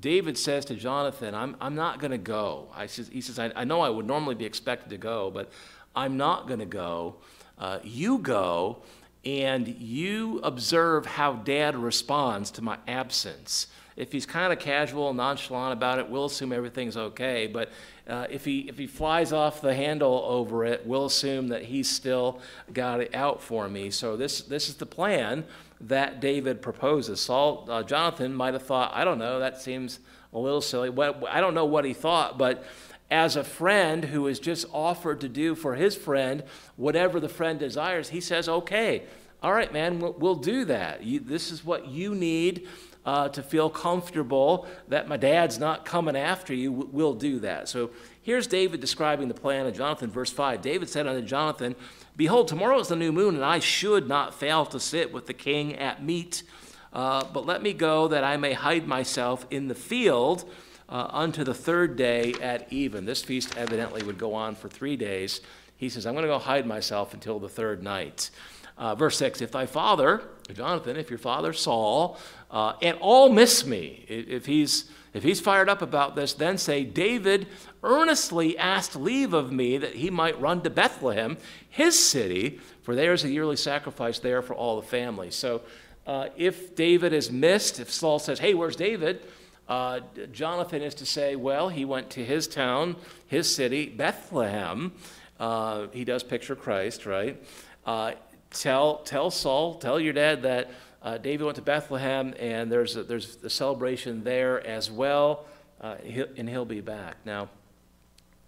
David 0.00 0.36
says 0.36 0.64
to 0.66 0.74
Jonathan, 0.74 1.34
I'm, 1.34 1.56
I'm 1.60 1.74
not 1.74 2.00
going 2.00 2.10
to 2.10 2.18
go. 2.18 2.68
I 2.74 2.86
says, 2.86 3.08
he 3.08 3.20
says, 3.20 3.38
I, 3.38 3.52
I, 3.54 3.64
know 3.64 3.80
I 3.80 3.90
would 3.90 4.06
normally 4.06 4.34
be 4.34 4.44
expected 4.44 4.90
to 4.90 4.98
go, 4.98 5.30
but 5.30 5.50
I'm 5.94 6.16
not 6.16 6.46
going 6.46 6.60
to 6.60 6.66
go. 6.66 7.16
Uh, 7.58 7.78
you 7.82 8.18
go 8.18 8.82
and 9.24 9.66
you 9.66 10.40
observe 10.42 11.06
how 11.06 11.34
dad 11.34 11.76
responds 11.76 12.50
to 12.52 12.62
my 12.62 12.78
absence. 12.86 13.68
If 13.96 14.12
he's 14.12 14.26
kind 14.26 14.52
of 14.52 14.58
casual, 14.58 15.14
nonchalant 15.14 15.72
about 15.72 15.98
it, 15.98 16.08
we'll 16.08 16.26
assume 16.26 16.52
everything's 16.52 16.96
okay. 16.96 17.46
But 17.46 17.70
uh, 18.06 18.26
if, 18.28 18.44
he, 18.44 18.68
if 18.68 18.76
he 18.76 18.86
flies 18.86 19.32
off 19.32 19.62
the 19.62 19.74
handle 19.74 20.22
over 20.26 20.64
it, 20.64 20.86
we'll 20.86 21.06
assume 21.06 21.48
that 21.48 21.62
he's 21.62 21.88
still 21.88 22.40
got 22.72 23.00
it 23.00 23.14
out 23.14 23.42
for 23.42 23.68
me. 23.68 23.90
So 23.90 24.16
this, 24.16 24.42
this 24.42 24.68
is 24.68 24.74
the 24.74 24.86
plan 24.86 25.44
that 25.80 26.20
David 26.20 26.62
proposes. 26.62 27.20
Saul, 27.20 27.66
uh, 27.68 27.82
Jonathan 27.82 28.34
might 28.34 28.54
have 28.54 28.62
thought, 28.62 28.92
I 28.94 29.04
don't 29.04 29.18
know, 29.18 29.38
that 29.40 29.60
seems 29.60 30.00
a 30.32 30.38
little 30.38 30.60
silly. 30.60 30.90
I 31.28 31.40
don't 31.40 31.54
know 31.54 31.66
what 31.66 31.84
he 31.84 31.92
thought, 31.92 32.38
but 32.38 32.64
as 33.10 33.36
a 33.36 33.44
friend 33.44 34.04
who 34.04 34.26
has 34.26 34.40
just 34.40 34.66
offered 34.72 35.20
to 35.20 35.28
do 35.28 35.54
for 35.54 35.74
his 35.74 35.94
friend 35.94 36.42
whatever 36.76 37.20
the 37.20 37.28
friend 37.28 37.58
desires, 37.58 38.08
he 38.08 38.20
says, 38.20 38.48
okay, 38.48 39.04
all 39.42 39.52
right, 39.52 39.72
man, 39.72 40.00
we'll, 40.00 40.14
we'll 40.14 40.34
do 40.34 40.64
that. 40.64 41.04
You, 41.04 41.20
this 41.20 41.52
is 41.52 41.64
what 41.64 41.86
you 41.86 42.14
need 42.14 42.66
uh, 43.04 43.28
to 43.28 43.42
feel 43.42 43.70
comfortable 43.70 44.66
that 44.88 45.06
my 45.06 45.16
dad's 45.16 45.58
not 45.58 45.84
coming 45.84 46.16
after 46.16 46.52
you. 46.52 46.72
We'll 46.72 47.14
do 47.14 47.38
that. 47.40 47.68
So 47.68 47.90
here's 48.22 48.48
David 48.48 48.80
describing 48.80 49.28
the 49.28 49.34
plan 49.34 49.66
of 49.66 49.76
Jonathan, 49.76 50.10
verse 50.10 50.32
5. 50.32 50.60
David 50.60 50.88
said 50.88 51.06
unto 51.06 51.22
Jonathan, 51.24 51.76
Behold, 52.16 52.48
tomorrow 52.48 52.78
is 52.78 52.88
the 52.88 52.96
new 52.96 53.12
moon, 53.12 53.34
and 53.34 53.44
I 53.44 53.58
should 53.58 54.08
not 54.08 54.34
fail 54.34 54.64
to 54.66 54.80
sit 54.80 55.12
with 55.12 55.26
the 55.26 55.34
king 55.34 55.74
at 55.76 56.02
meat. 56.02 56.44
Uh, 56.90 57.22
but 57.30 57.44
let 57.44 57.62
me 57.62 57.74
go 57.74 58.08
that 58.08 58.24
I 58.24 58.38
may 58.38 58.54
hide 58.54 58.88
myself 58.88 59.46
in 59.50 59.68
the 59.68 59.74
field 59.74 60.50
uh, 60.88 61.08
unto 61.10 61.44
the 61.44 61.52
third 61.52 61.96
day 61.96 62.32
at 62.40 62.72
even. 62.72 63.04
This 63.04 63.22
feast 63.22 63.54
evidently 63.58 64.02
would 64.02 64.16
go 64.16 64.32
on 64.32 64.54
for 64.54 64.70
three 64.70 64.96
days. 64.96 65.42
He 65.76 65.90
says, 65.90 66.06
I'm 66.06 66.14
going 66.14 66.22
to 66.22 66.28
go 66.28 66.38
hide 66.38 66.66
myself 66.66 67.12
until 67.12 67.38
the 67.38 67.50
third 67.50 67.82
night. 67.82 68.30
Uh, 68.78 68.94
verse 68.94 69.18
6 69.18 69.42
If 69.42 69.52
thy 69.52 69.66
father, 69.66 70.22
Jonathan, 70.54 70.96
if 70.96 71.10
your 71.10 71.18
father 71.18 71.52
Saul, 71.52 72.18
uh, 72.50 72.74
and 72.80 72.96
all 73.02 73.30
miss 73.30 73.66
me, 73.66 74.06
if 74.08 74.46
he's, 74.46 74.90
if 75.12 75.22
he's 75.22 75.40
fired 75.40 75.68
up 75.68 75.82
about 75.82 76.16
this, 76.16 76.32
then 76.32 76.56
say, 76.56 76.82
David 76.82 77.46
earnestly 77.86 78.58
asked 78.58 78.96
leave 78.96 79.32
of 79.32 79.52
me 79.52 79.78
that 79.78 79.94
he 79.94 80.10
might 80.10 80.38
run 80.40 80.60
to 80.62 80.70
Bethlehem, 80.70 81.38
his 81.70 81.98
city, 81.98 82.60
for 82.82 82.94
there 82.94 83.12
is 83.12 83.24
a 83.24 83.30
yearly 83.30 83.56
sacrifice 83.56 84.18
there 84.18 84.42
for 84.42 84.54
all 84.54 84.80
the 84.80 84.86
family. 84.86 85.30
So 85.30 85.62
uh, 86.06 86.28
if 86.36 86.74
David 86.74 87.12
is 87.12 87.30
missed, 87.30 87.80
if 87.80 87.90
Saul 87.90 88.18
says, 88.18 88.38
Hey, 88.38 88.54
where's 88.54 88.76
David? 88.76 89.22
Uh, 89.68 90.00
Jonathan 90.32 90.82
is 90.82 90.94
to 90.96 91.06
say, 91.06 91.36
Well, 91.36 91.68
he 91.68 91.84
went 91.84 92.10
to 92.10 92.24
his 92.24 92.46
town, 92.46 92.96
his 93.26 93.52
city, 93.52 93.88
Bethlehem. 93.88 94.92
Uh, 95.38 95.86
he 95.92 96.04
does 96.04 96.22
picture 96.22 96.56
Christ, 96.56 97.06
right? 97.06 97.42
Uh, 97.84 98.12
tell, 98.50 98.98
tell 98.98 99.30
Saul, 99.30 99.76
tell 99.76 100.00
your 100.00 100.12
dad 100.12 100.42
that 100.42 100.70
uh, 101.02 101.18
David 101.18 101.44
went 101.44 101.56
to 101.56 101.62
Bethlehem 101.62 102.34
and 102.38 102.70
there's 102.70 102.96
a, 102.96 103.04
there's 103.04 103.38
a 103.44 103.50
celebration 103.50 104.24
there 104.24 104.64
as 104.66 104.90
well, 104.90 105.46
uh, 105.80 105.96
he'll, 106.02 106.26
and 106.36 106.48
he'll 106.48 106.64
be 106.64 106.80
back. 106.80 107.16
Now, 107.24 107.48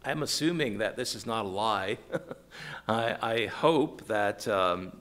I'm 0.08 0.22
assuming 0.22 0.78
that 0.78 0.96
this 0.96 1.14
is 1.14 1.26
not 1.26 1.44
a 1.44 1.48
lie. 1.48 1.98
I, 2.88 3.16
I, 3.20 3.46
hope 3.46 4.06
that 4.06 4.48
um, 4.48 4.96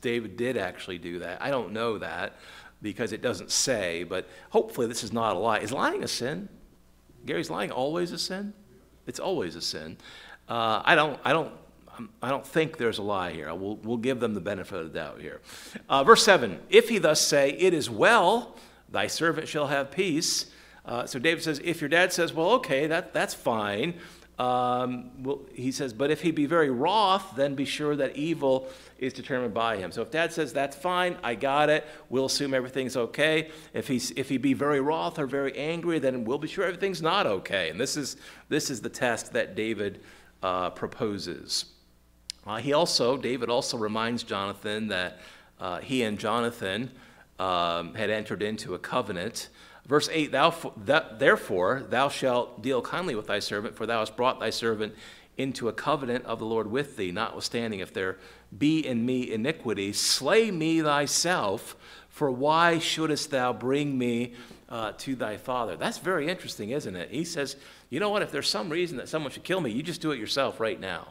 David 0.00 0.36
did 0.36 0.56
actually 0.56 0.98
do 0.98 1.18
that. 1.18 1.42
I 1.42 1.50
don't 1.50 1.72
know 1.72 1.98
that 1.98 2.36
because 2.80 3.12
it 3.12 3.20
doesn't 3.20 3.50
say, 3.50 4.04
but 4.04 4.28
hopefully 4.50 4.86
this 4.86 5.02
is 5.02 5.12
not 5.12 5.34
a 5.34 5.38
lie. 5.40 5.58
Is 5.58 5.72
lying 5.72 6.04
a 6.04 6.08
sin? 6.08 6.48
Gary's 7.26 7.50
lying 7.50 7.72
always 7.72 8.12
a 8.12 8.18
sin? 8.18 8.52
It's 9.08 9.18
always 9.18 9.56
a 9.56 9.60
sin. 9.60 9.96
Uh, 10.48 10.82
I 10.84 10.94
don't, 10.94 11.18
I 11.24 11.32
don't 11.32 11.52
I 12.22 12.28
don't 12.28 12.46
think 12.46 12.76
there's 12.76 12.98
a 12.98 13.02
lie 13.02 13.32
here. 13.32 13.52
We'll, 13.54 13.76
we'll 13.76 13.96
give 13.96 14.20
them 14.20 14.34
the 14.34 14.40
benefit 14.40 14.78
of 14.78 14.92
the 14.92 14.98
doubt 14.98 15.20
here. 15.20 15.40
Uh, 15.88 16.02
verse 16.04 16.24
7 16.24 16.60
If 16.68 16.88
he 16.88 16.98
thus 16.98 17.20
say, 17.20 17.50
It 17.50 17.74
is 17.74 17.90
well, 17.90 18.56
thy 18.88 19.06
servant 19.08 19.48
shall 19.48 19.66
have 19.68 19.90
peace. 19.90 20.46
Uh, 20.84 21.06
so 21.06 21.18
David 21.18 21.42
says, 21.42 21.60
If 21.64 21.80
your 21.80 21.88
dad 21.88 22.12
says, 22.12 22.32
Well, 22.32 22.50
okay, 22.52 22.86
that, 22.88 23.14
that's 23.14 23.34
fine. 23.34 23.94
Um, 24.38 25.22
well, 25.22 25.42
he 25.52 25.70
says, 25.70 25.92
But 25.92 26.10
if 26.10 26.20
he 26.20 26.32
be 26.32 26.46
very 26.46 26.70
wroth, 26.70 27.34
then 27.36 27.54
be 27.54 27.64
sure 27.64 27.94
that 27.96 28.16
evil 28.16 28.68
is 28.98 29.12
determined 29.12 29.54
by 29.54 29.76
him. 29.76 29.92
So 29.92 30.02
if 30.02 30.10
dad 30.10 30.32
says, 30.32 30.52
That's 30.52 30.74
fine, 30.74 31.16
I 31.22 31.36
got 31.36 31.70
it, 31.70 31.86
we'll 32.08 32.26
assume 32.26 32.52
everything's 32.52 32.96
okay. 32.96 33.50
If, 33.72 33.86
he's, 33.86 34.10
if 34.12 34.28
he 34.28 34.36
be 34.36 34.52
very 34.52 34.80
wroth 34.80 35.18
or 35.18 35.26
very 35.26 35.56
angry, 35.56 36.00
then 36.00 36.24
we'll 36.24 36.38
be 36.38 36.48
sure 36.48 36.64
everything's 36.64 37.02
not 37.02 37.26
okay. 37.26 37.70
And 37.70 37.80
this 37.80 37.96
is, 37.96 38.16
this 38.48 38.70
is 38.70 38.80
the 38.80 38.88
test 38.88 39.32
that 39.34 39.54
David 39.54 40.00
uh, 40.42 40.70
proposes. 40.70 41.66
Uh, 42.46 42.56
he 42.56 42.72
also, 42.72 43.16
David 43.16 43.48
also 43.48 43.78
reminds 43.78 44.22
Jonathan 44.24 44.88
that 44.88 45.18
uh, 45.60 45.78
he 45.78 46.02
and 46.02 46.18
Jonathan 46.18 46.90
um, 47.38 47.94
had 47.94 48.10
entered 48.10 48.42
into 48.42 48.74
a 48.74 48.78
covenant. 48.78 49.48
Verse 49.86 50.08
8, 50.10 50.32
thou, 50.32 50.54
that, 50.84 51.18
therefore 51.18 51.84
thou 51.88 52.08
shalt 52.08 52.62
deal 52.62 52.80
kindly 52.80 53.14
with 53.14 53.26
thy 53.26 53.38
servant, 53.38 53.76
for 53.76 53.84
thou 53.84 53.98
hast 53.98 54.16
brought 54.16 54.40
thy 54.40 54.50
servant 54.50 54.94
into 55.36 55.68
a 55.68 55.72
covenant 55.72 56.24
of 56.24 56.38
the 56.38 56.44
Lord 56.44 56.70
with 56.70 56.96
thee, 56.96 57.10
notwithstanding, 57.10 57.80
if 57.80 57.92
there 57.92 58.18
be 58.56 58.86
in 58.86 59.04
me 59.04 59.30
iniquity, 59.30 59.92
slay 59.92 60.50
me 60.50 60.80
thyself, 60.80 61.76
for 62.08 62.30
why 62.30 62.78
shouldest 62.78 63.30
thou 63.30 63.52
bring 63.52 63.98
me 63.98 64.34
uh, 64.68 64.92
to 64.98 65.16
thy 65.16 65.36
father? 65.36 65.76
That's 65.76 65.98
very 65.98 66.28
interesting, 66.28 66.70
isn't 66.70 66.94
it? 66.94 67.10
He 67.10 67.24
says, 67.24 67.56
you 67.90 68.00
know 68.00 68.10
what, 68.10 68.22
if 68.22 68.30
there's 68.30 68.48
some 68.48 68.70
reason 68.70 68.96
that 68.98 69.08
someone 69.08 69.32
should 69.32 69.44
kill 69.44 69.60
me, 69.60 69.70
you 69.70 69.82
just 69.82 70.00
do 70.00 70.12
it 70.12 70.18
yourself 70.18 70.60
right 70.60 70.80
now. 70.80 71.08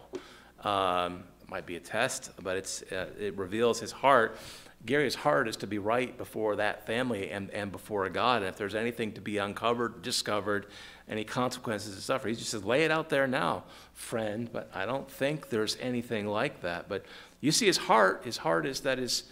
Um, 0.64 1.26
it 1.42 1.50
might 1.50 1.66
be 1.66 1.76
a 1.76 1.80
test, 1.82 2.32
but 2.42 2.56
it's, 2.56 2.82
uh, 2.84 3.10
it 3.20 3.38
reveals 3.38 3.80
his 3.80 3.92
heart. 3.92 4.38
Gary's 4.86 5.16
heart 5.16 5.48
is 5.48 5.56
to 5.58 5.68
be 5.68 5.78
right 5.78 6.18
before 6.18 6.58
that 6.58 6.86
family 6.86 7.32
and, 7.32 7.50
and 7.52 7.72
before 7.72 8.08
God. 8.10 8.42
And 8.42 8.50
if 8.50 8.58
there's 8.58 8.76
anything 8.76 9.14
to 9.14 9.22
be 9.22 9.38
uncovered, 9.38 10.02
discovered, 10.02 10.68
any 11.08 11.24
consequences 11.24 11.96
to 11.96 12.02
suffer, 12.02 12.28
he 12.28 12.36
just 12.36 12.50
says, 12.50 12.66
lay 12.66 12.84
it 12.84 12.92
out 12.92 13.10
there 13.10 13.26
now, 13.26 13.64
friend. 13.94 14.50
But 14.52 14.70
I 14.74 14.86
don't 14.86 15.10
think 15.10 15.50
there's 15.50 15.78
anything 15.80 16.28
like 16.28 16.62
that. 16.62 16.90
But 16.90 17.06
you 17.40 17.52
see 17.52 17.66
his 17.66 17.78
heart. 17.78 18.24
His 18.26 18.38
heart 18.38 18.66
is 18.66 18.82
that 18.82 18.98
his, 18.98 19.24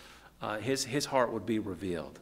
uh, 0.42 0.60
his, 0.60 0.86
his 0.86 1.06
heart 1.06 1.34
would 1.34 1.46
be 1.46 1.60
revealed. 1.60 2.20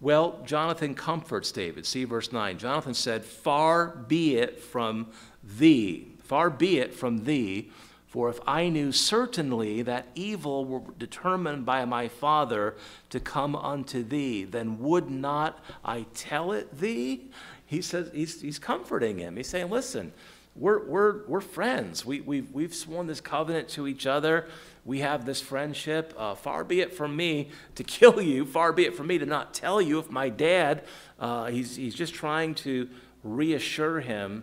Well, 0.00 0.40
Jonathan 0.44 0.96
comforts 0.96 1.52
David. 1.52 1.86
See 1.86 2.02
verse 2.02 2.32
9. 2.32 2.58
Jonathan 2.58 2.94
said, 2.94 3.24
Far 3.24 3.86
be 3.86 4.36
it 4.36 4.60
from 4.60 5.12
thee, 5.44 6.08
far 6.24 6.50
be 6.50 6.80
it 6.80 6.92
from 6.92 7.24
thee 7.24 7.70
for 8.12 8.28
if 8.28 8.40
I 8.46 8.68
knew 8.68 8.92
certainly 8.92 9.80
that 9.80 10.06
evil 10.14 10.66
were 10.66 10.82
determined 10.98 11.64
by 11.64 11.86
my 11.86 12.08
Father 12.08 12.76
to 13.08 13.18
come 13.18 13.56
unto 13.56 14.02
thee, 14.02 14.44
then 14.44 14.80
would 14.80 15.10
not 15.10 15.64
I 15.82 16.04
tell 16.12 16.52
it 16.52 16.78
thee? 16.78 17.30
He 17.64 17.80
says, 17.80 18.10
he's, 18.12 18.42
he's 18.42 18.58
comforting 18.58 19.16
him. 19.16 19.36
He's 19.36 19.48
saying, 19.48 19.70
listen, 19.70 20.12
we're, 20.54 20.84
we're, 20.84 21.26
we're 21.26 21.40
friends. 21.40 22.04
We, 22.04 22.20
we've, 22.20 22.52
we've 22.52 22.74
sworn 22.74 23.06
this 23.06 23.22
covenant 23.22 23.70
to 23.70 23.88
each 23.88 24.06
other. 24.06 24.46
We 24.84 24.98
have 24.98 25.24
this 25.24 25.40
friendship. 25.40 26.12
Uh, 26.18 26.34
far 26.34 26.64
be 26.64 26.82
it 26.82 26.92
from 26.92 27.16
me 27.16 27.48
to 27.76 27.82
kill 27.82 28.20
you. 28.20 28.44
Far 28.44 28.74
be 28.74 28.84
it 28.84 28.94
from 28.94 29.06
me 29.06 29.16
to 29.16 29.24
not 29.24 29.54
tell 29.54 29.80
you 29.80 29.98
if 29.98 30.10
my 30.10 30.28
dad, 30.28 30.84
uh, 31.18 31.46
he's, 31.46 31.76
he's 31.76 31.94
just 31.94 32.12
trying 32.12 32.56
to 32.56 32.90
reassure 33.24 34.00
him 34.00 34.42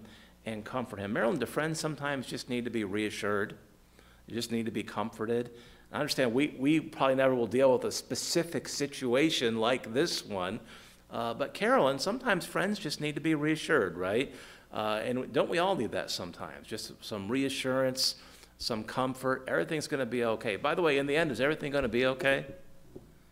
and 0.54 0.66
comfort 0.66 1.00
him. 1.00 1.14
Marilyn, 1.14 1.40
the 1.40 1.46
friends 1.46 1.80
sometimes 1.80 2.28
just 2.28 2.50
need 2.50 2.66
to 2.66 2.72
be 2.72 2.84
reassured. 2.84 3.56
You 4.28 4.36
just 4.36 4.52
need 4.52 4.66
to 4.66 4.72
be 4.72 4.84
comforted. 4.84 5.52
I 5.92 6.00
understand 6.00 6.34
we, 6.34 6.56
we 6.60 6.80
probably 6.80 7.16
never 7.16 7.34
will 7.34 7.48
deal 7.48 7.74
with 7.74 7.84
a 7.86 7.92
specific 7.92 8.68
situation 8.68 9.58
like 9.58 9.94
this 9.94 10.24
one, 10.26 10.60
uh, 11.10 11.34
but 11.34 11.54
Carolyn, 11.54 11.98
sometimes 11.98 12.46
friends 12.46 12.78
just 12.78 13.02
need 13.02 13.16
to 13.16 13.22
be 13.22 13.34
reassured, 13.34 13.98
right? 13.98 14.34
Uh, 14.72 15.02
and 15.04 15.34
don't 15.34 15.50
we 15.50 15.58
all 15.58 15.76
need 15.76 15.92
that 15.94 16.12
sometimes? 16.12 16.68
Just 16.68 16.94
some 17.04 17.28
reassurance, 17.28 18.16
some 18.60 18.84
comfort. 18.84 19.46
Everything's 19.48 19.88
going 19.88 20.00
to 20.00 20.06
be 20.06 20.24
okay. 20.24 20.56
By 20.56 20.76
the 20.76 20.84
way, 20.84 21.00
in 21.00 21.08
the 21.08 21.16
end, 21.16 21.32
is 21.32 21.42
everything 21.42 21.72
going 21.72 21.82
to 21.82 21.90
be 21.90 22.06
okay? 22.06 22.46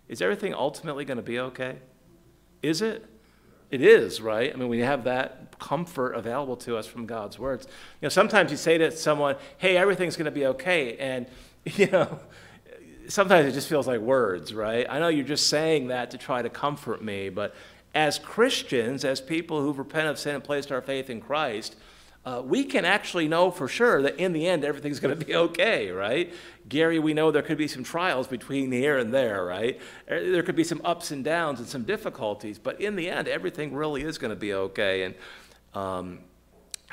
Is 0.08 0.22
everything 0.22 0.56
ultimately 0.56 1.06
going 1.06 1.18
to 1.18 1.24
be 1.24 1.40
okay? 1.40 1.78
Is 2.64 2.82
it? 2.82 3.06
It 3.70 3.82
is, 3.82 4.22
right? 4.22 4.52
I 4.54 4.56
mean, 4.56 4.70
we 4.70 4.80
have 4.80 5.04
that 5.04 5.60
comfort 5.60 6.14
available 6.14 6.56
to 6.58 6.78
us 6.78 6.88
from 6.88 7.06
God's 7.06 7.38
words. 7.38 7.66
You 8.02 8.06
know, 8.06 8.10
sometimes 8.10 8.52
you 8.52 8.58
say 8.58 8.78
to 8.78 8.92
someone, 8.92 9.36
hey, 9.58 9.76
everything's 9.76 10.16
going 10.16 10.26
to 10.26 10.32
be 10.32 10.46
okay. 10.48 10.98
And, 10.98 11.28
you 11.66 11.88
know, 11.88 12.20
sometimes 13.08 13.48
it 13.48 13.54
just 13.54 13.68
feels 13.68 13.88
like 13.88 14.00
words, 14.00 14.54
right? 14.54 14.86
I 14.90 15.00
know 15.00 15.10
you're 15.10 15.26
just 15.26 15.48
saying 15.48 15.88
that 15.88 16.12
to 16.12 16.18
try 16.18 16.42
to 16.42 16.50
comfort 16.50 17.04
me, 17.04 17.30
but 17.30 17.56
as 17.94 18.20
Christians, 18.20 19.04
as 19.04 19.20
people 19.20 19.62
who've 19.62 19.78
repented 19.78 20.12
of 20.12 20.20
sin 20.20 20.36
and 20.36 20.44
placed 20.44 20.72
our 20.72 20.82
faith 20.82 21.10
in 21.10 21.20
Christ, 21.20 21.76
uh, 22.28 22.42
we 22.42 22.66
can 22.66 22.84
actually 22.84 23.26
know 23.26 23.50
for 23.50 23.70
sure 23.70 24.02
that 24.02 24.18
in 24.18 24.34
the 24.34 24.46
end 24.46 24.66
everything's 24.66 25.00
going 25.00 25.18
to 25.18 25.26
be 25.26 25.34
okay, 25.48 25.92
right? 25.92 26.34
Gary, 26.68 27.00
we 27.00 27.14
know 27.14 27.32
there 27.32 27.42
could 27.42 27.58
be 27.58 27.70
some 27.70 27.86
trials 27.86 28.28
between 28.28 28.70
here 28.70 28.98
and 28.98 29.14
there, 29.14 29.46
right? 29.46 29.80
Er, 30.12 30.30
there 30.30 30.44
could 30.44 30.58
be 30.58 30.66
some 30.66 30.82
ups 30.84 31.12
and 31.12 31.24
downs 31.24 31.60
and 31.60 31.70
some 31.70 31.84
difficulties, 31.84 32.60
but 32.60 32.82
in 32.82 32.98
the 32.98 33.10
end, 33.10 33.30
everything 33.30 33.74
really 33.74 34.02
is 34.04 34.18
going 34.18 34.32
to 34.32 34.36
be 34.36 34.54
okay. 34.54 35.04
And 35.04 35.16
um, 35.74 36.20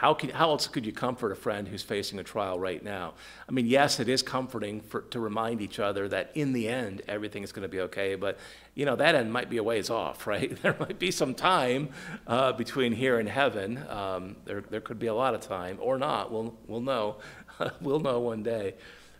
how, 0.05 0.13
can, 0.13 0.29
how 0.29 0.51
else 0.51 0.67
could 0.67 0.85
you 0.85 0.93
comfort 0.93 1.33
a 1.33 1.35
friend 1.35 1.67
who's 1.67 1.83
facing 1.83 2.19
a 2.19 2.23
trial 2.23 2.59
right 2.59 2.85
now? 2.85 3.15
I 3.49 3.53
mean, 3.53 3.65
yes, 3.65 4.01
it 4.01 4.07
is 4.07 4.21
comforting 4.21 4.83
for, 4.83 5.01
to 5.01 5.19
remind 5.19 5.63
each 5.63 5.81
other 5.81 6.09
that 6.09 6.31
in 6.35 6.53
the 6.53 6.69
end, 6.69 7.01
everything 7.09 7.43
is 7.43 7.53
going 7.53 7.63
to 7.63 7.71
be 7.71 7.81
okay, 7.81 8.15
but, 8.15 8.39
you 8.75 8.85
know, 8.85 8.97
that 8.97 9.15
end 9.15 9.33
might 9.33 9.49
be 9.49 9.57
a 9.57 9.63
ways 9.63 9.89
off, 9.89 10.27
right? 10.35 10.61
There 10.61 10.77
might 10.79 10.99
be 10.99 11.11
some 11.11 11.35
time 11.35 11.89
uh, 12.27 12.53
between 12.53 12.93
here 12.93 13.19
and 13.19 13.27
heaven. 13.27 13.83
Um, 13.89 14.37
there, 14.45 14.61
there 14.61 14.83
could 14.83 14.99
be 14.99 15.07
a 15.07 15.15
lot 15.15 15.33
of 15.35 15.41
time, 15.41 15.79
or 15.81 15.97
not. 15.97 16.31
We'll, 16.31 16.55
we'll 16.67 16.83
know. 16.83 17.17
we'll 17.81 18.01
know 18.01 18.21
one 18.21 18.43
day. 18.43 18.75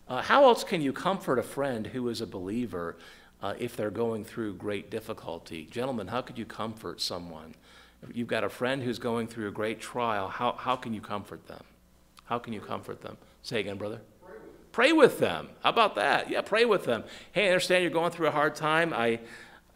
Uh, 0.07 0.21
how 0.21 0.43
else 0.43 0.63
can 0.63 0.81
you 0.81 0.93
comfort 0.93 1.39
a 1.39 1.43
friend 1.43 1.87
who 1.87 2.07
is 2.09 2.21
a 2.21 2.27
believer 2.27 2.95
uh, 3.41 3.55
if 3.57 3.75
they're 3.75 3.89
going 3.89 4.23
through 4.23 4.53
great 4.53 4.91
difficulty? 4.91 5.65
Gentlemen, 5.65 6.09
how 6.09 6.21
could 6.21 6.37
you 6.37 6.45
comfort 6.45 7.01
someone? 7.01 7.55
You've 8.13 8.27
got 8.27 8.43
a 8.43 8.49
friend 8.49 8.81
who's 8.83 8.99
going 8.99 9.27
through 9.27 9.47
a 9.47 9.51
great 9.51 9.79
trial, 9.79 10.27
how, 10.27 10.53
how 10.53 10.75
can 10.75 10.93
you 10.93 11.01
comfort 11.01 11.47
them? 11.47 11.63
How 12.25 12.39
can 12.39 12.53
you 12.53 12.61
comfort 12.61 13.01
them? 13.01 13.17
Say 13.43 13.59
again, 13.59 13.77
brother. 13.77 14.01
Pray 14.71 14.91
with 14.91 15.19
them. 15.19 15.49
How 15.63 15.69
about 15.69 15.95
that? 15.95 16.29
Yeah, 16.29 16.41
pray 16.41 16.65
with 16.65 16.83
them. 16.83 17.03
Hey, 17.31 17.45
I 17.45 17.49
understand 17.49 17.83
you're 17.83 17.91
going 17.91 18.11
through 18.11 18.27
a 18.27 18.31
hard 18.31 18.55
time. 18.55 18.93
I, 18.93 19.19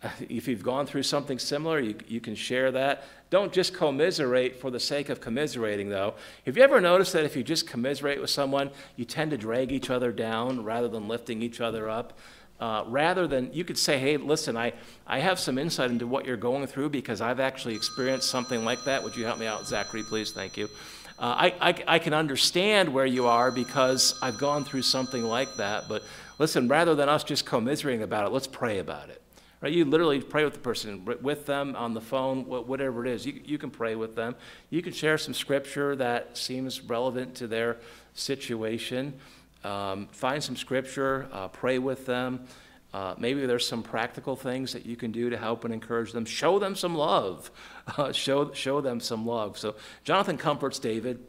if 0.29 0.47
you've 0.47 0.63
gone 0.63 0.85
through 0.85 1.03
something 1.03 1.39
similar, 1.39 1.79
you, 1.79 1.95
you 2.07 2.19
can 2.19 2.35
share 2.35 2.71
that. 2.71 3.03
Don't 3.29 3.53
just 3.53 3.73
commiserate 3.73 4.59
for 4.59 4.71
the 4.71 4.79
sake 4.79 5.09
of 5.09 5.21
commiserating, 5.21 5.89
though. 5.89 6.15
Have 6.45 6.57
you 6.57 6.63
ever 6.63 6.81
noticed 6.81 7.13
that 7.13 7.25
if 7.25 7.35
you 7.35 7.43
just 7.43 7.67
commiserate 7.67 8.19
with 8.19 8.29
someone, 8.29 8.71
you 8.95 9.05
tend 9.05 9.31
to 9.31 9.37
drag 9.37 9.71
each 9.71 9.89
other 9.89 10.11
down 10.11 10.63
rather 10.63 10.87
than 10.87 11.07
lifting 11.07 11.41
each 11.41 11.61
other 11.61 11.89
up? 11.89 12.17
Uh, 12.59 12.83
rather 12.87 13.25
than 13.25 13.53
you 13.53 13.63
could 13.63 13.77
say, 13.77 13.97
hey, 13.97 14.17
listen, 14.17 14.57
I, 14.57 14.73
I 15.07 15.19
have 15.19 15.39
some 15.39 15.57
insight 15.57 15.91
into 15.91 16.05
what 16.05 16.25
you're 16.25 16.35
going 16.35 16.67
through 16.67 16.89
because 16.89 17.21
I've 17.21 17.39
actually 17.39 17.75
experienced 17.75 18.29
something 18.29 18.65
like 18.65 18.83
that. 18.83 19.01
Would 19.01 19.15
you 19.15 19.23
help 19.23 19.39
me 19.39 19.47
out, 19.47 19.65
Zachary, 19.65 20.03
please? 20.03 20.31
Thank 20.31 20.57
you. 20.57 20.69
Uh, 21.17 21.51
I, 21.51 21.69
I, 21.69 21.83
I, 21.87 21.99
can 21.99 22.13
understand 22.13 22.93
where 22.93 23.05
you 23.05 23.27
are 23.27 23.51
because 23.51 24.17
I've 24.21 24.37
gone 24.37 24.63
through 24.63 24.83
something 24.83 25.23
like 25.23 25.57
that, 25.57 25.89
but 25.89 26.01
listen, 26.37 26.69
rather 26.69 26.95
than 26.95 27.09
us 27.09 27.25
just 27.25 27.45
commiserating 27.45 28.03
about 28.03 28.25
it, 28.25 28.29
let's 28.29 28.47
pray 28.47 28.79
about 28.79 29.09
it. 29.09 29.21
Right? 29.59 29.73
You 29.73 29.83
literally 29.83 30.21
pray 30.21 30.45
with 30.45 30.53
the 30.53 30.59
person, 30.59 31.05
with 31.21 31.45
them 31.45 31.75
on 31.75 31.93
the 31.93 31.99
phone, 31.99 32.45
whatever 32.45 33.05
it 33.05 33.11
is. 33.11 33.25
You, 33.25 33.41
you 33.43 33.57
can 33.57 33.69
pray 33.69 33.95
with 33.95 34.15
them. 34.15 34.35
You 34.69 34.81
can 34.81 34.93
share 34.93 35.17
some 35.17 35.33
scripture 35.33 35.97
that 35.97 36.37
seems 36.37 36.79
relevant 36.81 37.35
to 37.35 37.47
their 37.47 37.77
situation. 38.13 39.19
Um, 39.63 40.07
find 40.11 40.43
some 40.43 40.55
scripture, 40.55 41.27
uh, 41.31 41.49
pray 41.49 41.79
with 41.79 42.05
them. 42.05 42.45
Uh, 42.93 43.13
maybe 43.17 43.45
there's 43.45 43.67
some 43.67 43.83
practical 43.83 44.35
things 44.35 44.73
that 44.73 44.85
you 44.85 44.95
can 44.95 45.11
do 45.11 45.29
to 45.29 45.37
help 45.37 45.63
and 45.63 45.73
encourage 45.73 46.11
them. 46.11 46.25
Show 46.25 46.59
them 46.59 46.75
some 46.75 46.95
love. 46.95 47.51
Uh, 47.97 48.11
show, 48.11 48.53
show 48.53 48.81
them 48.81 48.99
some 48.99 49.25
love. 49.25 49.57
So 49.57 49.73
Jonathan 50.03 50.37
comforts 50.37 50.77
David. 50.77 51.25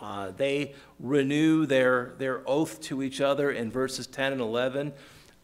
Uh, 0.00 0.30
they 0.30 0.74
renew 0.98 1.66
their, 1.66 2.14
their 2.16 2.40
oath 2.48 2.80
to 2.84 3.02
each 3.02 3.20
other 3.20 3.50
in 3.50 3.70
verses 3.70 4.06
10 4.06 4.32
and 4.32 4.40
11. 4.40 4.94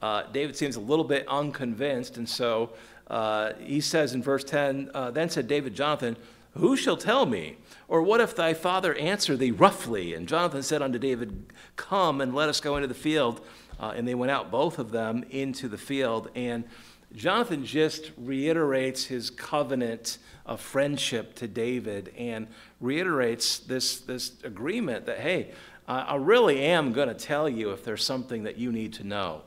Uh, 0.00 0.22
David 0.32 0.56
seems 0.56 0.76
a 0.76 0.80
little 0.80 1.04
bit 1.04 1.28
unconvinced, 1.28 2.16
and 2.16 2.26
so 2.26 2.70
uh, 3.08 3.52
he 3.60 3.82
says 3.82 4.14
in 4.14 4.22
verse 4.22 4.42
10 4.44 4.90
uh, 4.94 5.10
Then 5.10 5.28
said 5.28 5.46
David, 5.46 5.74
Jonathan, 5.74 6.16
Who 6.56 6.74
shall 6.74 6.96
tell 6.96 7.26
me? 7.26 7.56
Or 7.90 8.02
what 8.02 8.20
if 8.20 8.36
thy 8.36 8.54
father 8.54 8.94
answer 8.94 9.36
thee 9.36 9.50
roughly? 9.50 10.14
And 10.14 10.28
Jonathan 10.28 10.62
said 10.62 10.80
unto 10.80 10.96
David, 10.96 11.52
Come 11.74 12.20
and 12.20 12.32
let 12.32 12.48
us 12.48 12.60
go 12.60 12.76
into 12.76 12.86
the 12.86 12.94
field. 12.94 13.44
Uh, 13.80 13.92
and 13.96 14.06
they 14.06 14.14
went 14.14 14.30
out, 14.30 14.48
both 14.48 14.78
of 14.78 14.92
them, 14.92 15.24
into 15.28 15.66
the 15.66 15.76
field. 15.76 16.30
And 16.36 16.62
Jonathan 17.16 17.66
just 17.66 18.12
reiterates 18.16 19.06
his 19.06 19.28
covenant 19.28 20.18
of 20.46 20.60
friendship 20.60 21.34
to 21.34 21.48
David 21.48 22.14
and 22.16 22.46
reiterates 22.80 23.58
this, 23.58 23.98
this 23.98 24.34
agreement 24.44 25.06
that, 25.06 25.18
hey, 25.18 25.50
I 25.88 26.14
really 26.14 26.60
am 26.62 26.92
going 26.92 27.08
to 27.08 27.14
tell 27.14 27.48
you 27.48 27.72
if 27.72 27.82
there's 27.82 28.04
something 28.04 28.44
that 28.44 28.56
you 28.56 28.70
need 28.70 28.92
to 28.94 29.04
know. 29.04 29.42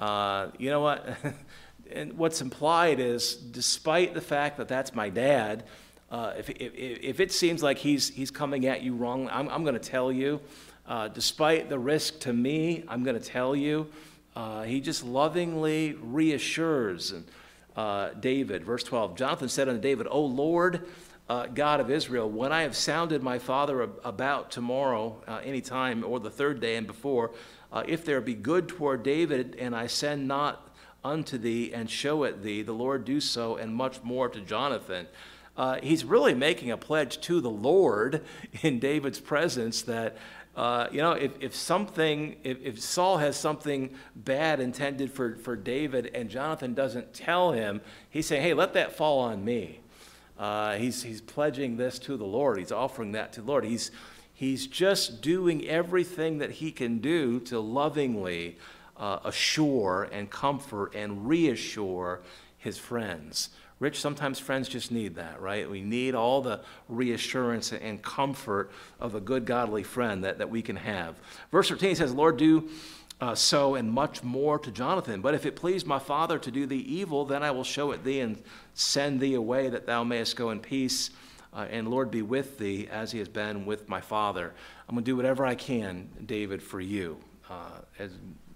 Uh, 0.00 0.48
you 0.58 0.68
know 0.68 0.80
what? 0.80 1.06
and 1.92 2.14
what's 2.14 2.40
implied 2.40 2.98
is, 2.98 3.36
despite 3.36 4.14
the 4.14 4.20
fact 4.20 4.56
that 4.56 4.66
that's 4.66 4.92
my 4.92 5.10
dad, 5.10 5.62
uh, 6.10 6.32
if, 6.38 6.50
if, 6.50 6.72
if, 6.74 7.20
it 7.20 7.32
seems 7.32 7.62
like 7.62 7.78
he's, 7.78 8.10
he's 8.10 8.30
coming 8.30 8.66
at 8.66 8.82
you 8.82 8.94
wrong, 8.94 9.28
I'm, 9.30 9.48
I'm 9.48 9.62
going 9.64 9.74
to 9.74 9.80
tell 9.80 10.12
you. 10.12 10.40
Uh, 10.86 11.08
despite 11.08 11.70
the 11.70 11.78
risk 11.78 12.20
to 12.20 12.32
me, 12.32 12.84
I'm 12.88 13.04
going 13.04 13.18
to 13.18 13.26
tell 13.26 13.56
you. 13.56 13.88
Uh, 14.36 14.62
he 14.62 14.80
just 14.80 15.04
lovingly 15.04 15.96
reassures 16.02 17.14
uh, 17.76 18.10
David. 18.20 18.64
Verse 18.64 18.82
12 18.82 19.16
Jonathan 19.16 19.48
said 19.48 19.68
unto 19.68 19.80
David, 19.80 20.06
O 20.10 20.20
Lord, 20.20 20.86
uh, 21.28 21.46
God 21.46 21.80
of 21.80 21.90
Israel, 21.90 22.30
when 22.30 22.52
I 22.52 22.62
have 22.62 22.76
sounded 22.76 23.22
my 23.22 23.38
father 23.38 23.82
about 24.04 24.50
tomorrow, 24.50 25.22
uh, 25.26 25.40
any 25.42 25.62
time, 25.62 26.04
or 26.04 26.20
the 26.20 26.30
third 26.30 26.60
day 26.60 26.76
and 26.76 26.86
before, 26.86 27.32
if 27.88 28.04
there 28.04 28.20
be 28.20 28.34
good 28.34 28.68
toward 28.68 29.02
David, 29.02 29.56
and 29.58 29.74
I 29.74 29.88
send 29.88 30.28
not 30.28 30.68
unto 31.02 31.38
thee 31.38 31.72
and 31.74 31.90
show 31.90 32.22
it 32.22 32.42
thee, 32.42 32.62
the 32.62 32.72
Lord 32.72 33.04
do 33.04 33.20
so, 33.20 33.56
and 33.56 33.74
much 33.74 34.02
more 34.04 34.28
to 34.28 34.40
Jonathan. 34.40 35.06
Uh, 35.56 35.78
he's 35.82 36.04
really 36.04 36.34
making 36.34 36.70
a 36.70 36.76
pledge 36.76 37.20
to 37.20 37.40
the 37.40 37.50
Lord 37.50 38.22
in 38.62 38.78
David's 38.78 39.20
presence 39.20 39.82
that 39.82 40.16
uh, 40.56 40.86
you 40.92 40.98
know, 40.98 41.12
if, 41.12 41.32
if 41.40 41.54
something, 41.54 42.36
if, 42.44 42.62
if 42.62 42.80
Saul 42.80 43.18
has 43.18 43.36
something 43.36 43.90
bad 44.14 44.60
intended 44.60 45.10
for, 45.10 45.34
for 45.36 45.56
David 45.56 46.12
and 46.14 46.30
Jonathan 46.30 46.74
doesn't 46.74 47.12
tell 47.12 47.50
him, 47.50 47.80
he's 48.08 48.26
saying, 48.26 48.42
hey, 48.42 48.54
let 48.54 48.74
that 48.74 48.92
fall 48.92 49.18
on 49.18 49.44
me. 49.44 49.80
Uh, 50.38 50.74
he's, 50.74 51.02
he's 51.02 51.20
pledging 51.20 51.76
this 51.76 51.98
to 52.00 52.16
the 52.16 52.24
Lord. 52.24 52.58
He's 52.58 52.72
offering 52.72 53.12
that 53.12 53.32
to 53.32 53.40
the 53.40 53.48
Lord. 53.48 53.64
He's, 53.64 53.90
he's 54.32 54.68
just 54.68 55.22
doing 55.22 55.66
everything 55.66 56.38
that 56.38 56.52
he 56.52 56.70
can 56.70 56.98
do 56.98 57.40
to 57.40 57.58
lovingly 57.58 58.56
uh, 58.96 59.18
assure 59.24 60.08
and 60.12 60.30
comfort 60.30 60.94
and 60.94 61.28
reassure 61.28 62.20
his 62.58 62.78
friends. 62.78 63.50
Rich, 63.80 64.00
sometimes 64.00 64.38
friends 64.38 64.68
just 64.68 64.92
need 64.92 65.16
that, 65.16 65.40
right? 65.40 65.68
We 65.68 65.82
need 65.82 66.14
all 66.14 66.40
the 66.40 66.60
reassurance 66.88 67.72
and 67.72 68.00
comfort 68.00 68.70
of 69.00 69.14
a 69.14 69.20
good, 69.20 69.44
godly 69.44 69.82
friend 69.82 70.24
that, 70.24 70.38
that 70.38 70.48
we 70.48 70.62
can 70.62 70.76
have. 70.76 71.16
Verse 71.50 71.68
13 71.68 71.96
says, 71.96 72.14
Lord, 72.14 72.36
do 72.36 72.68
uh, 73.20 73.34
so 73.34 73.74
and 73.74 73.90
much 73.90 74.22
more 74.22 74.58
to 74.58 74.70
Jonathan. 74.70 75.20
But 75.20 75.34
if 75.34 75.46
it 75.46 75.56
please 75.56 75.84
my 75.84 75.98
father 75.98 76.38
to 76.38 76.50
do 76.50 76.66
thee 76.66 76.76
evil, 76.76 77.24
then 77.24 77.42
I 77.42 77.50
will 77.50 77.64
show 77.64 77.90
it 77.92 78.04
thee 78.04 78.20
and 78.20 78.42
send 78.74 79.20
thee 79.20 79.34
away 79.34 79.68
that 79.68 79.86
thou 79.86 80.04
mayest 80.04 80.36
go 80.36 80.50
in 80.50 80.60
peace. 80.60 81.10
Uh, 81.52 81.66
and 81.70 81.88
Lord 81.88 82.10
be 82.10 82.22
with 82.22 82.58
thee 82.58 82.88
as 82.90 83.12
he 83.12 83.18
has 83.20 83.28
been 83.28 83.64
with 83.64 83.88
my 83.88 84.00
father. 84.00 84.52
I'm 84.88 84.94
going 84.94 85.04
to 85.04 85.10
do 85.10 85.16
whatever 85.16 85.46
I 85.46 85.54
can, 85.54 86.08
David, 86.26 86.62
for 86.62 86.80
you. 86.80 87.18
Uh, 87.48 87.80
as 87.98 88.12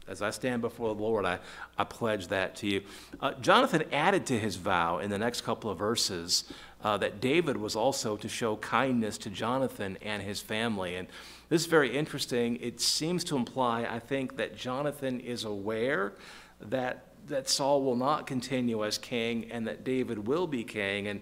as 0.09 0.23
I 0.23 0.31
stand 0.31 0.63
before 0.63 0.95
the 0.95 1.01
Lord, 1.01 1.25
I, 1.25 1.39
I 1.77 1.85
pledge 1.85 2.29
that 2.29 2.57
to 2.57 2.67
you. 2.67 2.83
Uh, 3.21 3.33
Jonathan 3.41 3.85
added 3.93 4.27
to 4.27 4.39
his 4.39 4.57
vow 4.57 4.99
in 4.99 5.11
the 5.11 5.19
next 5.19 5.43
couple 5.43 5.71
of 5.71 5.79
verses 5.79 6.45
uh, 6.83 6.97
that 6.99 7.21
David 7.21 7.57
was 7.57 7.77
also 7.77 8.17
to 8.17 8.29
show 8.29 8.57
kindness 8.57 9.19
to 9.19 9.31
Jonathan 9.31 9.99
and 10.03 10.23
his 10.23 10.41
family. 10.41 10.95
And 10.97 11.09
this 11.49 11.63
is 11.63 11.67
very 11.67 11.97
interesting. 11.97 12.57
It 12.57 12.81
seems 12.81 13.25
to 13.25 13.37
imply, 13.37 13.85
I 13.85 13.99
think, 13.99 14.37
that 14.37 14.57
Jonathan 14.57 15.21
is 15.21 15.45
aware 15.45 16.13
that, 16.61 17.05
that 17.27 17.49
Saul 17.49 17.83
will 17.83 17.97
not 17.97 18.27
continue 18.27 18.85
as 18.85 18.99
king 18.99 19.51
and 19.51 19.67
that 19.67 19.85
David 19.85 20.27
will 20.27 20.47
be 20.47 20.65
king. 20.65 21.09
And 21.09 21.21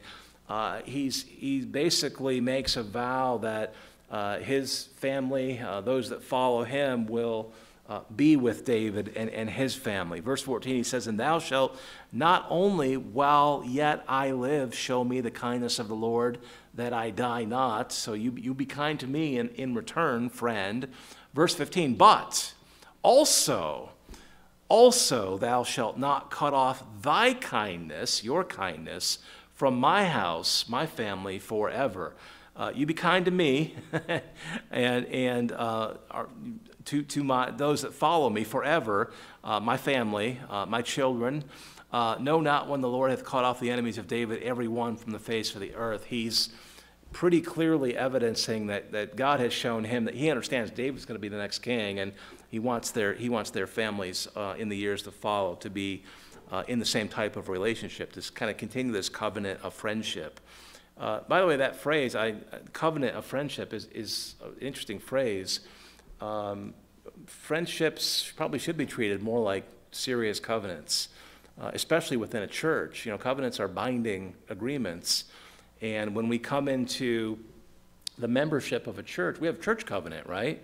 uh, 0.48 0.80
he's, 0.84 1.24
he 1.24 1.60
basically 1.60 2.40
makes 2.40 2.76
a 2.76 2.82
vow 2.82 3.38
that 3.38 3.74
uh, 4.10 4.38
his 4.38 4.84
family, 4.96 5.58
uh, 5.58 5.80
those 5.80 6.10
that 6.10 6.22
follow 6.22 6.62
him, 6.62 7.06
will 7.06 7.52
uh, 7.88 8.00
be 8.14 8.36
with 8.36 8.64
David 8.64 9.12
and, 9.16 9.30
and 9.30 9.48
his 9.48 9.74
family. 9.74 10.20
Verse 10.20 10.42
14, 10.42 10.74
he 10.74 10.82
says, 10.82 11.06
And 11.06 11.20
thou 11.20 11.38
shalt 11.38 11.78
not 12.12 12.46
only 12.48 12.96
while 12.96 13.62
yet 13.66 14.04
I 14.08 14.32
live 14.32 14.74
show 14.74 15.04
me 15.04 15.20
the 15.20 15.30
kindness 15.30 15.78
of 15.78 15.88
the 15.88 15.94
Lord, 15.94 16.38
that 16.74 16.92
I 16.92 17.10
die 17.10 17.44
not. 17.44 17.92
So 17.92 18.12
you, 18.12 18.32
you 18.36 18.54
be 18.54 18.66
kind 18.66 18.98
to 19.00 19.06
me 19.06 19.38
in, 19.38 19.50
in 19.50 19.74
return, 19.74 20.28
friend. 20.28 20.88
Verse 21.32 21.54
15, 21.54 21.94
but 21.94 22.54
also, 23.02 23.90
also 24.68 25.38
thou 25.38 25.62
shalt 25.62 25.96
not 25.96 26.30
cut 26.30 26.54
off 26.54 26.82
thy 27.02 27.34
kindness, 27.34 28.24
your 28.24 28.42
kindness, 28.42 29.18
from 29.52 29.78
my 29.78 30.06
house, 30.06 30.68
my 30.68 30.86
family, 30.86 31.38
forever. 31.38 32.14
Uh, 32.56 32.72
you 32.74 32.84
be 32.86 32.94
kind 32.94 33.24
to 33.26 33.30
me 33.30 33.74
and, 34.70 35.06
and 35.06 35.52
uh, 35.52 35.94
to, 36.86 37.02
to 37.02 37.22
my, 37.22 37.50
those 37.50 37.82
that 37.82 37.92
follow 37.92 38.30
me 38.30 38.44
forever, 38.44 39.12
uh, 39.44 39.60
my 39.60 39.76
family, 39.76 40.38
uh, 40.50 40.66
my 40.66 40.82
children. 40.82 41.44
Uh, 41.92 42.16
know 42.18 42.40
not 42.40 42.68
when 42.68 42.80
the 42.80 42.88
Lord 42.88 43.10
hath 43.10 43.24
cut 43.24 43.44
off 43.44 43.60
the 43.60 43.70
enemies 43.70 43.96
of 43.96 44.08
David, 44.08 44.42
every 44.42 44.68
one 44.68 44.96
from 44.96 45.12
the 45.12 45.18
face 45.18 45.54
of 45.54 45.60
the 45.60 45.74
earth. 45.74 46.06
He's 46.06 46.50
pretty 47.12 47.40
clearly 47.40 47.96
evidencing 47.96 48.66
that, 48.66 48.92
that 48.92 49.16
God 49.16 49.40
has 49.40 49.52
shown 49.52 49.84
him 49.84 50.04
that 50.04 50.14
he 50.14 50.28
understands 50.28 50.70
David's 50.70 51.04
going 51.04 51.14
to 51.14 51.20
be 51.20 51.28
the 51.28 51.38
next 51.38 51.60
king, 51.60 52.00
and 52.00 52.12
he 52.50 52.58
wants 52.58 52.90
their, 52.90 53.14
he 53.14 53.28
wants 53.28 53.50
their 53.50 53.66
families 53.66 54.28
uh, 54.36 54.54
in 54.58 54.68
the 54.68 54.76
years 54.76 55.02
to 55.02 55.10
follow 55.10 55.54
to 55.56 55.70
be 55.70 56.02
uh, 56.50 56.64
in 56.68 56.78
the 56.78 56.84
same 56.84 57.08
type 57.08 57.36
of 57.36 57.48
relationship, 57.48 58.12
to 58.12 58.32
kind 58.32 58.50
of 58.50 58.56
continue 58.56 58.92
this 58.92 59.08
covenant 59.08 59.60
of 59.62 59.72
friendship. 59.72 60.40
Uh, 60.98 61.20
by 61.28 61.40
the 61.40 61.46
way, 61.46 61.56
that 61.56 61.76
phrase, 61.76 62.14
I, 62.14 62.34
covenant 62.72 63.16
of 63.16 63.24
friendship, 63.24 63.72
is, 63.72 63.86
is 63.86 64.34
an 64.44 64.54
interesting 64.60 64.98
phrase 64.98 65.60
um, 66.20 66.74
friendships 67.26 68.32
probably 68.36 68.58
should 68.58 68.76
be 68.76 68.86
treated 68.86 69.22
more 69.22 69.40
like 69.40 69.64
serious 69.90 70.40
covenants, 70.40 71.08
uh, 71.60 71.70
especially 71.74 72.16
within 72.16 72.42
a 72.42 72.46
church. 72.46 73.06
You 73.06 73.12
know, 73.12 73.18
covenants 73.18 73.60
are 73.60 73.68
binding 73.68 74.34
agreements. 74.48 75.24
And 75.80 76.14
when 76.14 76.28
we 76.28 76.38
come 76.38 76.68
into 76.68 77.38
the 78.18 78.28
membership 78.28 78.86
of 78.86 78.98
a 78.98 79.02
church, 79.02 79.38
we 79.40 79.46
have 79.46 79.60
church 79.60 79.84
covenant, 79.86 80.26
right? 80.26 80.62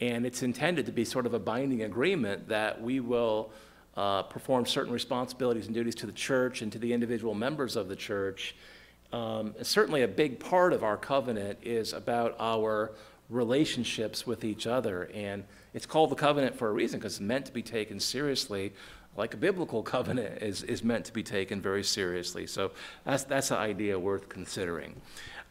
And 0.00 0.24
it's 0.26 0.42
intended 0.42 0.86
to 0.86 0.92
be 0.92 1.04
sort 1.04 1.26
of 1.26 1.34
a 1.34 1.38
binding 1.38 1.82
agreement 1.82 2.48
that 2.48 2.80
we 2.80 3.00
will 3.00 3.52
uh, 3.96 4.22
perform 4.22 4.66
certain 4.66 4.92
responsibilities 4.92 5.66
and 5.66 5.74
duties 5.74 5.94
to 5.96 6.06
the 6.06 6.12
church 6.12 6.62
and 6.62 6.72
to 6.72 6.78
the 6.78 6.92
individual 6.92 7.34
members 7.34 7.76
of 7.76 7.88
the 7.88 7.96
church. 7.96 8.54
Um, 9.12 9.54
certainly, 9.62 10.02
a 10.02 10.08
big 10.08 10.40
part 10.40 10.72
of 10.72 10.82
our 10.82 10.96
covenant 10.96 11.58
is 11.62 11.92
about 11.92 12.34
our 12.40 12.92
relationships 13.32 14.26
with 14.26 14.44
each 14.44 14.66
other. 14.66 15.10
And 15.14 15.44
it's 15.74 15.86
called 15.86 16.10
the 16.10 16.16
covenant 16.16 16.56
for 16.56 16.68
a 16.68 16.72
reason 16.72 17.00
because 17.00 17.14
it's 17.14 17.20
meant 17.20 17.46
to 17.46 17.52
be 17.52 17.62
taken 17.62 17.98
seriously, 17.98 18.72
like 19.16 19.34
a 19.34 19.36
biblical 19.36 19.82
covenant 19.94 20.42
is, 20.42 20.62
is 20.62 20.84
meant 20.84 21.04
to 21.06 21.12
be 21.12 21.22
taken 21.22 21.60
very 21.60 21.82
seriously. 21.82 22.46
So 22.46 22.72
that's, 23.04 23.24
that's 23.24 23.50
an 23.50 23.58
idea 23.58 23.98
worth 23.98 24.28
considering. 24.28 25.00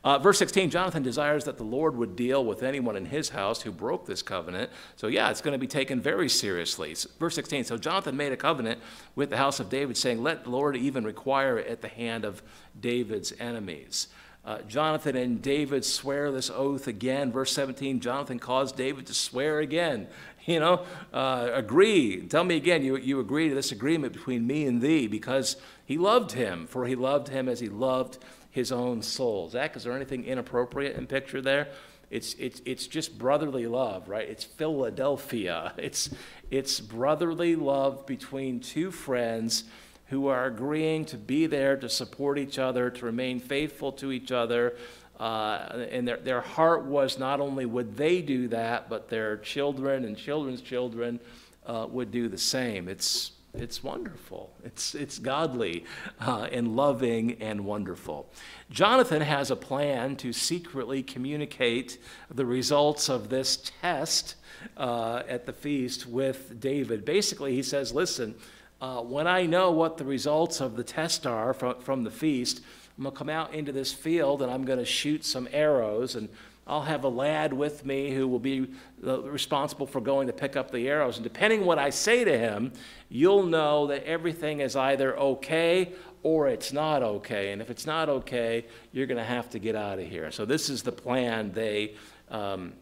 Uh, 0.03 0.17
verse 0.17 0.39
16 0.39 0.71
Jonathan 0.71 1.03
desires 1.03 1.45
that 1.45 1.57
the 1.57 1.63
Lord 1.63 1.95
would 1.95 2.15
deal 2.15 2.43
with 2.43 2.63
anyone 2.63 2.95
in 2.95 3.05
his 3.05 3.29
house 3.29 3.61
who 3.61 3.71
broke 3.71 4.07
this 4.07 4.23
covenant. 4.23 4.71
So, 4.95 5.05
yeah, 5.05 5.29
it's 5.29 5.41
going 5.41 5.53
to 5.53 5.59
be 5.59 5.67
taken 5.67 6.01
very 6.01 6.27
seriously. 6.27 6.95
Verse 7.19 7.35
16 7.35 7.65
So 7.65 7.77
Jonathan 7.77 8.17
made 8.17 8.31
a 8.31 8.37
covenant 8.37 8.79
with 9.15 9.29
the 9.29 9.37
house 9.37 9.59
of 9.59 9.69
David, 9.69 9.95
saying, 9.97 10.23
Let 10.23 10.45
the 10.45 10.49
Lord 10.49 10.75
even 10.75 11.03
require 11.03 11.59
it 11.59 11.67
at 11.67 11.81
the 11.81 11.87
hand 11.87 12.25
of 12.25 12.41
David's 12.79 13.31
enemies. 13.39 14.07
Uh, 14.43 14.59
Jonathan 14.63 15.15
and 15.15 15.41
David 15.41 15.85
swear 15.85 16.31
this 16.31 16.49
oath 16.49 16.87
again. 16.87 17.31
Verse 17.31 17.51
17 17.51 17.99
Jonathan 17.99 18.39
caused 18.39 18.75
David 18.75 19.05
to 19.07 19.13
swear 19.13 19.59
again. 19.59 20.07
You 20.47 20.59
know, 20.59 20.85
uh, 21.13 21.49
agree. 21.53 22.21
Tell 22.21 22.43
me 22.43 22.55
again, 22.55 22.83
you, 22.83 22.97
you 22.97 23.19
agree 23.19 23.49
to 23.49 23.53
this 23.53 23.71
agreement 23.71 24.11
between 24.11 24.47
me 24.47 24.65
and 24.65 24.81
thee 24.81 25.05
because 25.05 25.55
he 25.85 25.99
loved 25.99 26.31
him, 26.31 26.65
for 26.65 26.87
he 26.87 26.95
loved 26.95 27.27
him 27.27 27.47
as 27.47 27.59
he 27.59 27.69
loved 27.69 28.17
his 28.49 28.71
own 28.71 29.03
soul. 29.03 29.49
Zach, 29.49 29.75
is 29.75 29.83
there 29.83 29.93
anything 29.93 30.25
inappropriate 30.25 30.95
in 30.95 31.05
picture 31.05 31.43
there? 31.43 31.67
It's, 32.09 32.33
it's, 32.39 32.59
it's 32.65 32.87
just 32.87 33.19
brotherly 33.19 33.67
love, 33.67 34.09
right? 34.09 34.27
It's 34.27 34.43
Philadelphia. 34.43 35.73
It's, 35.77 36.09
it's 36.49 36.79
brotherly 36.79 37.55
love 37.55 38.07
between 38.07 38.61
two 38.61 38.89
friends 38.89 39.65
who 40.11 40.27
are 40.27 40.45
agreeing 40.45 41.05
to 41.05 41.17
be 41.17 41.47
there 41.47 41.77
to 41.77 41.87
support 41.87 42.37
each 42.37 42.59
other, 42.59 42.89
to 42.89 43.05
remain 43.05 43.39
faithful 43.39 43.93
to 43.93 44.11
each 44.11 44.29
other. 44.29 44.75
Uh, 45.17 45.85
and 45.89 46.05
their, 46.05 46.17
their 46.17 46.41
heart 46.41 46.83
was 46.83 47.17
not 47.17 47.39
only 47.39 47.65
would 47.65 47.95
they 47.95 48.21
do 48.21 48.49
that, 48.49 48.89
but 48.89 49.07
their 49.07 49.37
children 49.37 50.03
and 50.03 50.17
children's 50.17 50.61
children 50.61 51.17
uh, 51.65 51.87
would 51.89 52.11
do 52.11 52.27
the 52.27 52.37
same. 52.37 52.89
It's, 52.89 53.31
it's 53.53 53.81
wonderful. 53.81 54.51
It's, 54.65 54.95
it's 54.95 55.17
godly 55.17 55.85
uh, 56.19 56.49
and 56.51 56.75
loving 56.75 57.41
and 57.41 57.63
wonderful. 57.63 58.29
Jonathan 58.69 59.21
has 59.21 59.49
a 59.49 59.55
plan 59.55 60.17
to 60.17 60.33
secretly 60.33 61.03
communicate 61.03 61.99
the 62.29 62.45
results 62.45 63.07
of 63.07 63.29
this 63.29 63.71
test 63.81 64.35
uh, 64.75 65.23
at 65.25 65.45
the 65.45 65.53
feast 65.53 66.05
with 66.05 66.59
David. 66.59 67.05
Basically, 67.05 67.55
he 67.55 67.63
says, 67.63 67.93
Listen, 67.93 68.35
uh, 68.81 68.99
when 69.01 69.27
I 69.27 69.45
know 69.45 69.71
what 69.71 69.97
the 69.97 70.05
results 70.05 70.59
of 70.59 70.75
the 70.75 70.83
test 70.83 71.27
are 71.27 71.53
from, 71.53 71.79
from 71.81 72.03
the 72.03 72.09
feast, 72.09 72.61
I'm 72.97 73.03
going 73.03 73.13
to 73.13 73.17
come 73.17 73.29
out 73.29 73.53
into 73.53 73.71
this 73.71 73.93
field 73.93 74.41
and 74.41 74.51
I'm 74.51 74.65
going 74.65 74.79
to 74.79 74.85
shoot 74.85 75.23
some 75.23 75.47
arrows. 75.53 76.15
And 76.15 76.29
I'll 76.65 76.81
have 76.81 77.03
a 77.03 77.09
lad 77.09 77.53
with 77.53 77.85
me 77.85 78.11
who 78.11 78.27
will 78.27 78.39
be 78.39 78.71
responsible 79.01 79.85
for 79.85 80.01
going 80.01 80.27
to 80.27 80.33
pick 80.33 80.55
up 80.55 80.71
the 80.71 80.87
arrows. 80.87 81.17
And 81.17 81.23
depending 81.23 81.63
what 81.63 81.77
I 81.77 81.91
say 81.91 82.23
to 82.23 82.37
him, 82.37 82.73
you'll 83.07 83.43
know 83.43 83.87
that 83.87 84.03
everything 84.03 84.61
is 84.61 84.75
either 84.75 85.17
okay 85.17 85.93
or 86.23 86.47
it's 86.47 86.73
not 86.73 87.03
okay. 87.03 87.51
And 87.51 87.61
if 87.61 87.69
it's 87.69 87.85
not 87.85 88.09
okay, 88.09 88.65
you're 88.91 89.07
going 89.07 89.17
to 89.17 89.23
have 89.23 89.49
to 89.51 89.59
get 89.59 89.75
out 89.75 89.99
of 89.99 90.07
here. 90.07 90.31
So, 90.31 90.45
this 90.45 90.69
is 90.69 90.83
the 90.83 90.91
plan 90.91 91.51
they 91.51 91.95
um, 92.29 92.73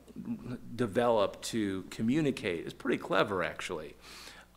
developed 0.75 1.41
to 1.45 1.83
communicate. 1.89 2.65
It's 2.65 2.73
pretty 2.73 2.97
clever, 2.97 3.43
actually. 3.43 3.95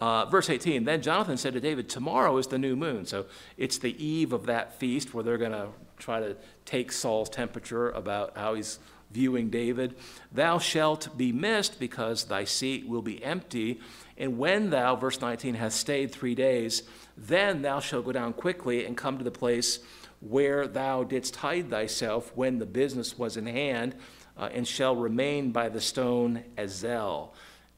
Uh, 0.03 0.25
verse 0.25 0.51
18 0.51 0.83
Then 0.83 1.01
Jonathan 1.01 1.37
said 1.37 1.53
to 1.53 1.61
David, 1.61 1.88
Tomorrow 1.88 2.37
is 2.38 2.49
the 2.49 2.59
new 2.59 2.75
moon. 2.75 3.07
So 3.07 3.27
it's 3.57 3.79
the 3.79 4.05
eve 4.05 4.33
of 4.33 4.47
that 4.47 4.81
feast 4.81 5.15
where 5.15 5.23
they're 5.23 5.38
going 5.38 5.53
to 5.53 5.69
try 5.97 6.19
to 6.19 6.37
take 6.65 6.91
Saul's 6.91 7.29
temperature 7.29 7.88
about 7.91 8.37
how 8.37 8.55
he's 8.55 8.81
viewing 9.12 9.49
David. 9.49 9.95
Thou 10.33 10.59
shalt 10.59 11.17
be 11.17 11.31
missed 11.31 11.79
because 11.79 12.25
thy 12.25 12.43
seat 12.43 12.88
will 12.88 13.01
be 13.01 13.23
empty. 13.23 13.81
And 14.19 14.38
when 14.38 14.71
thou, 14.71 14.97
verse 14.97 15.21
19, 15.21 15.55
hast 15.55 15.79
stayed 15.79 16.11
three 16.11 16.35
days, 16.35 16.83
then 17.17 17.62
thou 17.62 17.79
shalt 17.79 18.05
go 18.05 18.11
down 18.11 18.33
quickly 18.33 18.85
and 18.85 18.97
come 18.97 19.19
to 19.19 19.25
the 19.25 19.31
place 19.31 19.79
where 20.19 20.67
thou 20.67 21.05
didst 21.05 21.37
hide 21.37 21.71
thyself 21.71 22.33
when 22.35 22.59
the 22.59 22.67
business 22.67 23.17
was 23.17 23.37
in 23.37 23.47
hand, 23.47 23.95
uh, 24.37 24.49
and 24.53 24.67
shall 24.67 24.97
remain 24.97 25.53
by 25.53 25.69
the 25.69 25.81
stone 25.81 26.43
Ezel. 26.57 27.31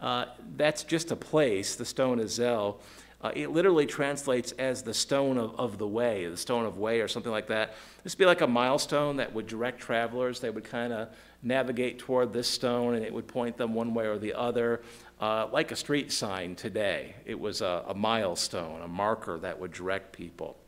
Uh, 0.05 0.27
that's 0.59 0.85
just 0.85 1.11
a 1.13 1.17
place, 1.17 1.77
the 1.77 1.85
stone 1.85 2.19
Ezel. 2.19 2.77
Uh, 3.23 3.33
it 3.35 3.49
literally 3.49 3.87
translates 3.87 4.53
as 4.53 4.83
the 4.83 4.93
stone 4.93 5.39
of, 5.39 5.59
of 5.59 5.79
the 5.79 5.87
way, 5.87 6.27
the 6.27 6.37
stone 6.37 6.67
of 6.67 6.77
way, 6.77 7.01
or 7.01 7.09
something 7.09 7.33
like 7.33 7.47
that. 7.47 7.73
This 8.03 8.13
would 8.13 8.19
be 8.19 8.27
like 8.27 8.43
a 8.43 8.47
milestone 8.47 9.17
that 9.17 9.33
would 9.33 9.47
direct 9.47 9.81
travelers. 9.81 10.41
They 10.41 10.51
would 10.51 10.65
kind 10.65 10.93
of 10.93 11.09
navigate 11.43 11.99
toward 11.99 12.35
this 12.35 12.47
stone, 12.47 12.97
and 12.97 13.03
it 13.03 13.15
would 13.15 13.27
point 13.27 13.57
them 13.57 13.73
one 13.73 13.95
way 13.95 14.05
or 14.05 14.19
the 14.19 14.35
other, 14.35 14.83
uh, 15.23 15.47
like 15.51 15.73
a 15.73 15.77
street 15.77 16.13
sign 16.13 16.55
today. 16.55 17.15
It 17.25 17.41
was 17.41 17.63
a, 17.63 17.85
a, 17.89 17.95
milestone, 17.95 18.83
a 18.83 18.89
marker 18.89 19.39
that 19.39 19.59
would 19.59 19.73
direct 19.73 20.13
people. 20.13 20.59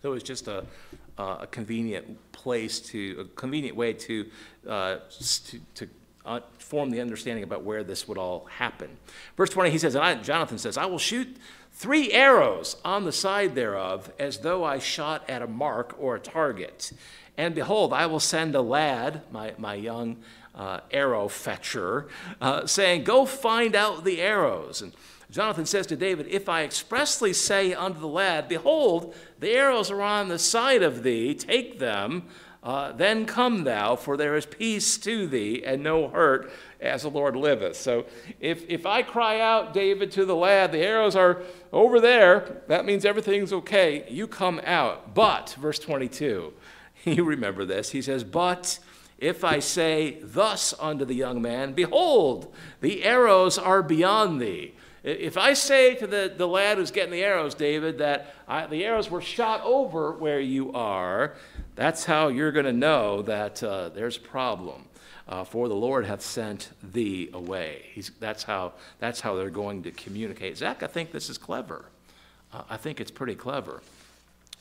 So 0.00 0.12
it 0.12 0.14
was 0.14 0.22
just 0.22 0.48
a, 0.48 0.64
a 1.18 1.46
convenient 1.50 2.32
place 2.32 2.80
to, 2.80 3.16
a 3.20 3.24
convenient 3.36 3.76
way 3.76 3.92
to, 3.92 4.30
uh, 4.66 4.96
to, 5.10 5.60
to 5.74 5.88
uh, 6.24 6.40
form 6.58 6.90
the 6.90 7.00
understanding 7.00 7.44
about 7.44 7.64
where 7.64 7.82
this 7.84 8.06
would 8.06 8.18
all 8.18 8.46
happen. 8.46 8.88
Verse 9.36 9.50
20, 9.50 9.70
he 9.70 9.78
says, 9.78 9.96
and 9.96 10.22
Jonathan 10.22 10.58
says, 10.58 10.76
I 10.76 10.86
will 10.86 10.98
shoot 10.98 11.36
three 11.72 12.12
arrows 12.12 12.76
on 12.84 13.04
the 13.04 13.12
side 13.12 13.54
thereof, 13.54 14.12
as 14.18 14.38
though 14.38 14.64
I 14.64 14.78
shot 14.78 15.28
at 15.28 15.42
a 15.42 15.46
mark 15.46 15.96
or 15.98 16.16
a 16.16 16.20
target. 16.20 16.92
And 17.36 17.54
behold, 17.54 17.92
I 17.92 18.06
will 18.06 18.20
send 18.20 18.54
a 18.54 18.60
lad, 18.60 19.22
my, 19.32 19.54
my 19.58 19.74
young 19.74 20.18
uh, 20.54 20.80
arrow 20.90 21.28
fetcher, 21.28 22.08
uh, 22.40 22.66
saying, 22.66 23.04
Go 23.04 23.24
find 23.24 23.74
out 23.74 24.04
the 24.04 24.20
arrows. 24.20 24.82
And 24.82 24.92
Jonathan 25.30 25.64
says 25.64 25.86
to 25.86 25.96
David, 25.96 26.26
If 26.28 26.48
I 26.48 26.62
expressly 26.62 27.32
say 27.32 27.72
unto 27.72 27.98
the 27.98 28.06
lad, 28.06 28.48
Behold, 28.48 29.14
the 29.40 29.50
arrows 29.50 29.90
are 29.90 30.02
on 30.02 30.28
the 30.28 30.38
side 30.38 30.82
of 30.82 31.02
thee, 31.02 31.34
take 31.34 31.78
them. 31.78 32.28
Uh, 32.62 32.92
then 32.92 33.26
come 33.26 33.64
thou, 33.64 33.96
for 33.96 34.16
there 34.16 34.36
is 34.36 34.46
peace 34.46 34.96
to 34.96 35.26
thee, 35.26 35.64
and 35.64 35.82
no 35.82 36.08
hurt, 36.08 36.52
as 36.80 37.02
the 37.02 37.10
Lord 37.10 37.34
liveth. 37.34 37.76
So 37.76 38.06
if, 38.38 38.64
if 38.68 38.86
I 38.86 39.02
cry 39.02 39.40
out, 39.40 39.74
David, 39.74 40.12
to 40.12 40.24
the 40.24 40.36
lad, 40.36 40.70
the 40.70 40.78
arrows 40.78 41.16
are 41.16 41.42
over 41.72 42.00
there, 42.00 42.62
that 42.68 42.84
means 42.84 43.04
everything's 43.04 43.52
okay. 43.52 44.04
You 44.08 44.28
come 44.28 44.60
out. 44.64 45.12
But, 45.12 45.56
verse 45.58 45.80
22, 45.80 46.52
you 47.04 47.24
remember 47.24 47.64
this. 47.64 47.90
He 47.90 48.02
says, 48.02 48.22
But 48.22 48.78
if 49.18 49.42
I 49.42 49.58
say 49.58 50.18
thus 50.22 50.72
unto 50.78 51.04
the 51.04 51.14
young 51.14 51.42
man, 51.42 51.72
Behold, 51.72 52.54
the 52.80 53.02
arrows 53.02 53.58
are 53.58 53.82
beyond 53.82 54.40
thee. 54.40 54.74
If 55.04 55.36
I 55.36 55.54
say 55.54 55.96
to 55.96 56.06
the, 56.06 56.32
the 56.36 56.46
lad 56.46 56.78
who's 56.78 56.92
getting 56.92 57.10
the 57.10 57.24
arrows, 57.24 57.56
David, 57.56 57.98
that 57.98 58.36
I, 58.46 58.66
the 58.66 58.84
arrows 58.84 59.10
were 59.10 59.20
shot 59.20 59.60
over 59.64 60.12
where 60.12 60.38
you 60.38 60.72
are, 60.72 61.34
that's 61.74 62.04
how 62.04 62.28
you're 62.28 62.52
going 62.52 62.66
to 62.66 62.72
know 62.72 63.22
that 63.22 63.62
uh, 63.62 63.88
there's 63.90 64.16
a 64.16 64.20
problem. 64.20 64.84
Uh, 65.28 65.44
for 65.44 65.68
the 65.68 65.74
Lord 65.74 66.04
hath 66.04 66.20
sent 66.20 66.70
thee 66.82 67.30
away. 67.32 67.82
He's, 67.92 68.10
that's, 68.18 68.42
how, 68.42 68.72
that's 68.98 69.20
how 69.20 69.36
they're 69.36 69.50
going 69.50 69.84
to 69.84 69.92
communicate. 69.92 70.58
Zach, 70.58 70.82
I 70.82 70.88
think 70.88 71.12
this 71.12 71.30
is 71.30 71.38
clever. 71.38 71.86
Uh, 72.52 72.62
I 72.68 72.76
think 72.76 73.00
it's 73.00 73.10
pretty 73.10 73.36
clever. 73.36 73.82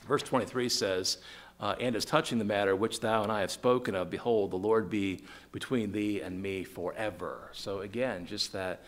Verse 0.08 0.22
23 0.22 0.70
says, 0.70 1.18
uh, 1.60 1.76
And 1.80 1.96
as 1.96 2.06
touching 2.06 2.38
the 2.38 2.46
matter 2.46 2.76
which 2.76 3.00
thou 3.00 3.24
and 3.24 3.32
I 3.32 3.42
have 3.42 3.52
spoken 3.52 3.96
of, 3.96 4.10
behold, 4.12 4.52
the 4.52 4.58
Lord 4.58 4.90
be 4.90 5.22
between 5.52 5.92
thee 5.92 6.22
and 6.22 6.42
me 6.42 6.64
forever. 6.64 7.50
So 7.54 7.80
again, 7.80 8.26
just 8.28 8.54
that 8.54 8.82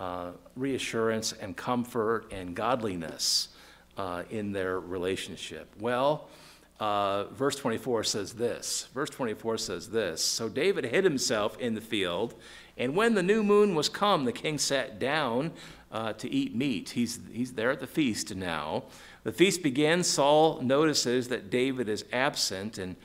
uh, 0.00 0.32
reassurance 0.56 1.32
and 1.32 1.56
comfort 1.56 2.26
and 2.32 2.56
godliness 2.56 3.48
uh, 3.96 4.24
in 4.30 4.52
their 4.52 4.80
relationship. 4.80 5.68
Well, 5.78 6.28
uh, 6.80 7.24
verse 7.24 7.56
24 7.56 8.04
says 8.04 8.32
this. 8.32 8.88
Verse 8.94 9.10
24 9.10 9.58
says 9.58 9.90
this 9.90 10.24
So 10.24 10.48
David 10.48 10.86
hid 10.86 11.04
himself 11.04 11.58
in 11.58 11.74
the 11.74 11.80
field, 11.80 12.34
and 12.76 12.96
when 12.96 13.14
the 13.14 13.22
new 13.22 13.44
moon 13.44 13.74
was 13.74 13.88
come, 13.88 14.24
the 14.24 14.32
king 14.32 14.58
sat 14.58 14.98
down 14.98 15.52
uh, 15.92 16.14
to 16.14 16.30
eat 16.30 16.54
meat. 16.54 16.90
He's, 16.90 17.20
he's 17.32 17.52
there 17.52 17.70
at 17.70 17.80
the 17.80 17.86
feast 17.86 18.34
now. 18.34 18.84
The 19.24 19.32
feast 19.32 19.62
begins. 19.62 20.06
Saul 20.06 20.60
notices 20.62 21.28
that 21.28 21.50
David 21.50 21.88
is 21.88 22.04
absent 22.12 22.78
and 22.78 22.96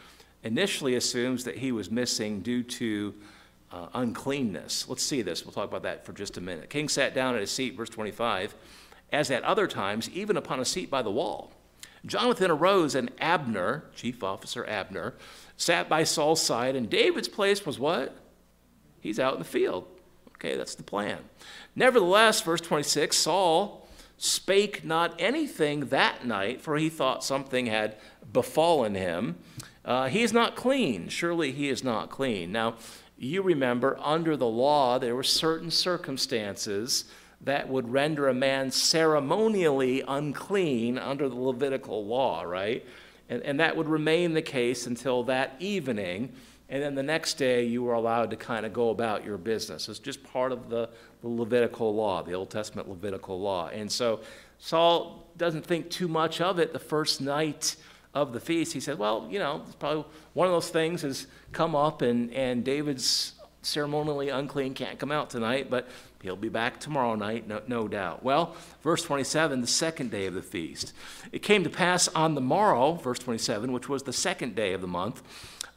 initially 0.43 0.95
assumes 0.95 1.43
that 1.43 1.57
he 1.57 1.71
was 1.73 1.91
missing 1.91 2.39
due 2.39 2.63
to 2.63 3.13
uh, 3.71 3.87
uncleanness. 3.95 4.87
Let's 4.87 5.03
see 5.03 5.21
this. 5.21 5.43
We'll 5.43 5.51
talk 5.51 5.67
about 5.67 5.83
that 5.83 6.05
for 6.05 6.13
just 6.13 6.37
a 6.37 6.41
minute. 6.41 6.69
King 6.69 6.87
sat 6.87 7.13
down 7.13 7.35
at 7.35 7.41
his 7.41 7.51
seat, 7.51 7.75
verse 7.75 7.89
25, 7.89 8.55
as 9.11 9.31
at 9.31 9.43
other 9.43 9.67
times, 9.67 10.09
even 10.11 10.37
upon 10.37 10.61
a 10.61 10.65
seat 10.65 10.89
by 10.89 11.01
the 11.01 11.11
wall. 11.11 11.51
Jonathan 12.05 12.51
arose, 12.51 12.95
and 12.95 13.11
Abner, 13.19 13.85
chief 13.95 14.23
officer 14.23 14.65
Abner, 14.67 15.13
sat 15.57 15.89
by 15.89 16.03
Saul's 16.03 16.41
side, 16.41 16.75
and 16.75 16.89
David's 16.89 17.27
place 17.27 17.65
was 17.65 17.79
what? 17.79 18.15
He's 18.99 19.19
out 19.19 19.33
in 19.33 19.39
the 19.39 19.45
field. 19.45 19.87
Okay, 20.29 20.55
that's 20.55 20.75
the 20.75 20.83
plan. 20.83 21.19
Nevertheless, 21.75 22.41
verse 22.41 22.61
26 22.61 23.17
Saul 23.17 23.87
spake 24.17 24.83
not 24.83 25.15
anything 25.19 25.87
that 25.87 26.25
night, 26.25 26.61
for 26.61 26.77
he 26.77 26.89
thought 26.89 27.23
something 27.23 27.65
had 27.65 27.95
befallen 28.31 28.95
him. 28.95 29.37
Uh, 29.83 30.07
he 30.07 30.23
is 30.23 30.33
not 30.33 30.55
clean. 30.55 31.07
Surely 31.09 31.51
he 31.51 31.69
is 31.69 31.83
not 31.83 32.09
clean. 32.09 32.51
Now, 32.51 32.75
you 33.17 33.41
remember, 33.41 33.97
under 34.01 34.35
the 34.35 34.47
law, 34.47 34.97
there 34.97 35.15
were 35.15 35.23
certain 35.23 35.71
circumstances 35.71 37.05
that 37.45 37.69
would 37.69 37.89
render 37.89 38.27
a 38.27 38.33
man 38.33 38.71
ceremonially 38.71 40.03
unclean 40.07 40.97
under 40.97 41.29
the 41.29 41.35
Levitical 41.35 42.05
law, 42.05 42.41
right? 42.41 42.85
And, 43.29 43.41
and 43.43 43.59
that 43.59 43.77
would 43.77 43.87
remain 43.87 44.33
the 44.33 44.41
case 44.41 44.87
until 44.87 45.23
that 45.23 45.55
evening. 45.59 46.33
And 46.69 46.81
then 46.81 46.95
the 46.95 47.03
next 47.03 47.35
day, 47.35 47.63
you 47.63 47.83
were 47.83 47.93
allowed 47.93 48.31
to 48.31 48.35
kind 48.35 48.65
of 48.65 48.73
go 48.73 48.89
about 48.89 49.23
your 49.23 49.37
business. 49.37 49.87
It's 49.87 49.99
just 49.99 50.23
part 50.23 50.51
of 50.51 50.69
the, 50.69 50.89
the 51.21 51.27
Levitical 51.27 51.93
law, 51.93 52.23
the 52.23 52.33
Old 52.33 52.49
Testament 52.49 52.89
Levitical 52.89 53.39
law. 53.39 53.67
And 53.67 53.91
so 53.91 54.21
Saul 54.57 55.27
doesn't 55.37 55.65
think 55.65 55.89
too 55.91 56.07
much 56.07 56.41
of 56.41 56.57
it 56.59 56.73
the 56.73 56.79
first 56.79 57.21
night 57.21 57.75
of 58.15 58.31
the 58.31 58.39
feast, 58.39 58.71
he 58.71 58.79
said, 58.79 58.97
well, 58.97 59.27
you 59.29 59.37
know, 59.37 59.61
it's 59.65 59.75
probably 59.75 60.05
one 60.33 60.47
of 60.47 60.53
those 60.53 60.69
things 60.69 61.01
has 61.01 61.27
come 61.51 61.75
up, 61.75 62.01
and, 62.01 62.31
and 62.33 62.63
David's 62.63 63.33
ceremonially 63.61 64.29
unclean 64.29 64.73
can't 64.73 64.97
come 64.97 65.11
out 65.11 65.29
tonight, 65.29 65.69
but 65.69 65.89
he'll 66.25 66.35
be 66.35 66.49
back 66.49 66.79
tomorrow 66.79 67.13
night, 67.13 67.47
no, 67.47 67.61
no 67.67 67.87
doubt. 67.87 68.23
Well, 68.23 68.55
verse 68.81 69.03
27, 69.03 69.61
the 69.61 69.67
second 69.67 70.09
day 70.09 70.25
of 70.25 70.33
the 70.33 70.41
feast. 70.41 70.91
It 71.31 71.43
came 71.43 71.63
to 71.63 71.69
pass 71.69 72.07
on 72.09 72.33
the 72.33 72.41
morrow, 72.41 72.93
verse 72.93 73.19
27, 73.19 73.71
which 73.71 73.87
was 73.87 74.03
the 74.03 74.11
second 74.11 74.55
day 74.55 74.73
of 74.73 74.81
the 74.81 74.87
month, 74.87 75.21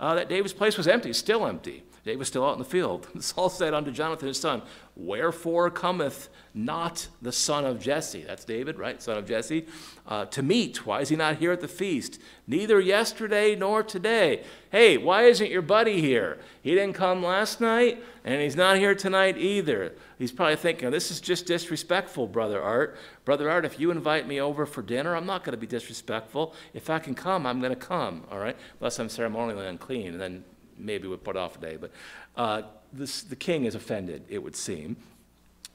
uh, 0.00 0.14
that 0.14 0.30
David's 0.30 0.54
place 0.54 0.78
was 0.78 0.88
empty, 0.88 1.12
still 1.12 1.46
empty. 1.46 1.82
David 2.08 2.26
still 2.26 2.46
out 2.46 2.54
in 2.54 2.58
the 2.58 2.64
field. 2.64 3.06
Saul 3.22 3.50
said 3.50 3.74
unto 3.74 3.90
Jonathan 3.90 4.28
his 4.28 4.40
son, 4.40 4.62
Wherefore 4.96 5.70
cometh 5.70 6.30
not 6.54 7.06
the 7.20 7.32
son 7.32 7.66
of 7.66 7.78
Jesse? 7.78 8.22
That's 8.22 8.46
David, 8.46 8.78
right? 8.78 9.00
Son 9.02 9.18
of 9.18 9.26
Jesse. 9.26 9.66
Uh, 10.06 10.24
to 10.24 10.42
meet. 10.42 10.86
Why 10.86 11.02
is 11.02 11.10
he 11.10 11.16
not 11.16 11.36
here 11.36 11.52
at 11.52 11.60
the 11.60 11.68
feast? 11.68 12.18
Neither 12.46 12.80
yesterday 12.80 13.54
nor 13.54 13.82
today. 13.82 14.42
Hey, 14.72 14.96
why 14.96 15.24
isn't 15.24 15.50
your 15.50 15.60
buddy 15.60 16.00
here? 16.00 16.38
He 16.62 16.70
didn't 16.70 16.94
come 16.94 17.22
last 17.22 17.60
night, 17.60 18.02
and 18.24 18.40
he's 18.40 18.56
not 18.56 18.78
here 18.78 18.94
tonight 18.94 19.36
either. 19.36 19.92
He's 20.18 20.32
probably 20.32 20.56
thinking, 20.56 20.90
this 20.90 21.10
is 21.10 21.20
just 21.20 21.44
disrespectful, 21.44 22.26
Brother 22.26 22.62
Art. 22.62 22.96
Brother 23.26 23.50
Art, 23.50 23.66
if 23.66 23.78
you 23.78 23.90
invite 23.90 24.26
me 24.26 24.40
over 24.40 24.64
for 24.64 24.80
dinner, 24.80 25.14
I'm 25.14 25.26
not 25.26 25.44
going 25.44 25.52
to 25.52 25.60
be 25.60 25.66
disrespectful. 25.66 26.54
If 26.72 26.88
I 26.88 27.00
can 27.00 27.14
come, 27.14 27.44
I'm 27.44 27.60
going 27.60 27.74
to 27.74 27.76
come, 27.76 28.24
all 28.30 28.38
right? 28.38 28.56
Unless 28.80 28.98
I'm 28.98 29.10
ceremonially 29.10 29.66
unclean, 29.66 30.12
and 30.12 30.20
then 30.20 30.44
maybe 30.78 31.08
we 31.08 31.16
put 31.16 31.36
off 31.36 31.56
a 31.56 31.60
day. 31.60 31.76
But 31.76 31.90
uh, 32.36 32.62
this, 32.92 33.22
the 33.22 33.36
king 33.36 33.64
is 33.64 33.74
offended, 33.74 34.24
it 34.28 34.42
would 34.42 34.56
seem. 34.56 34.96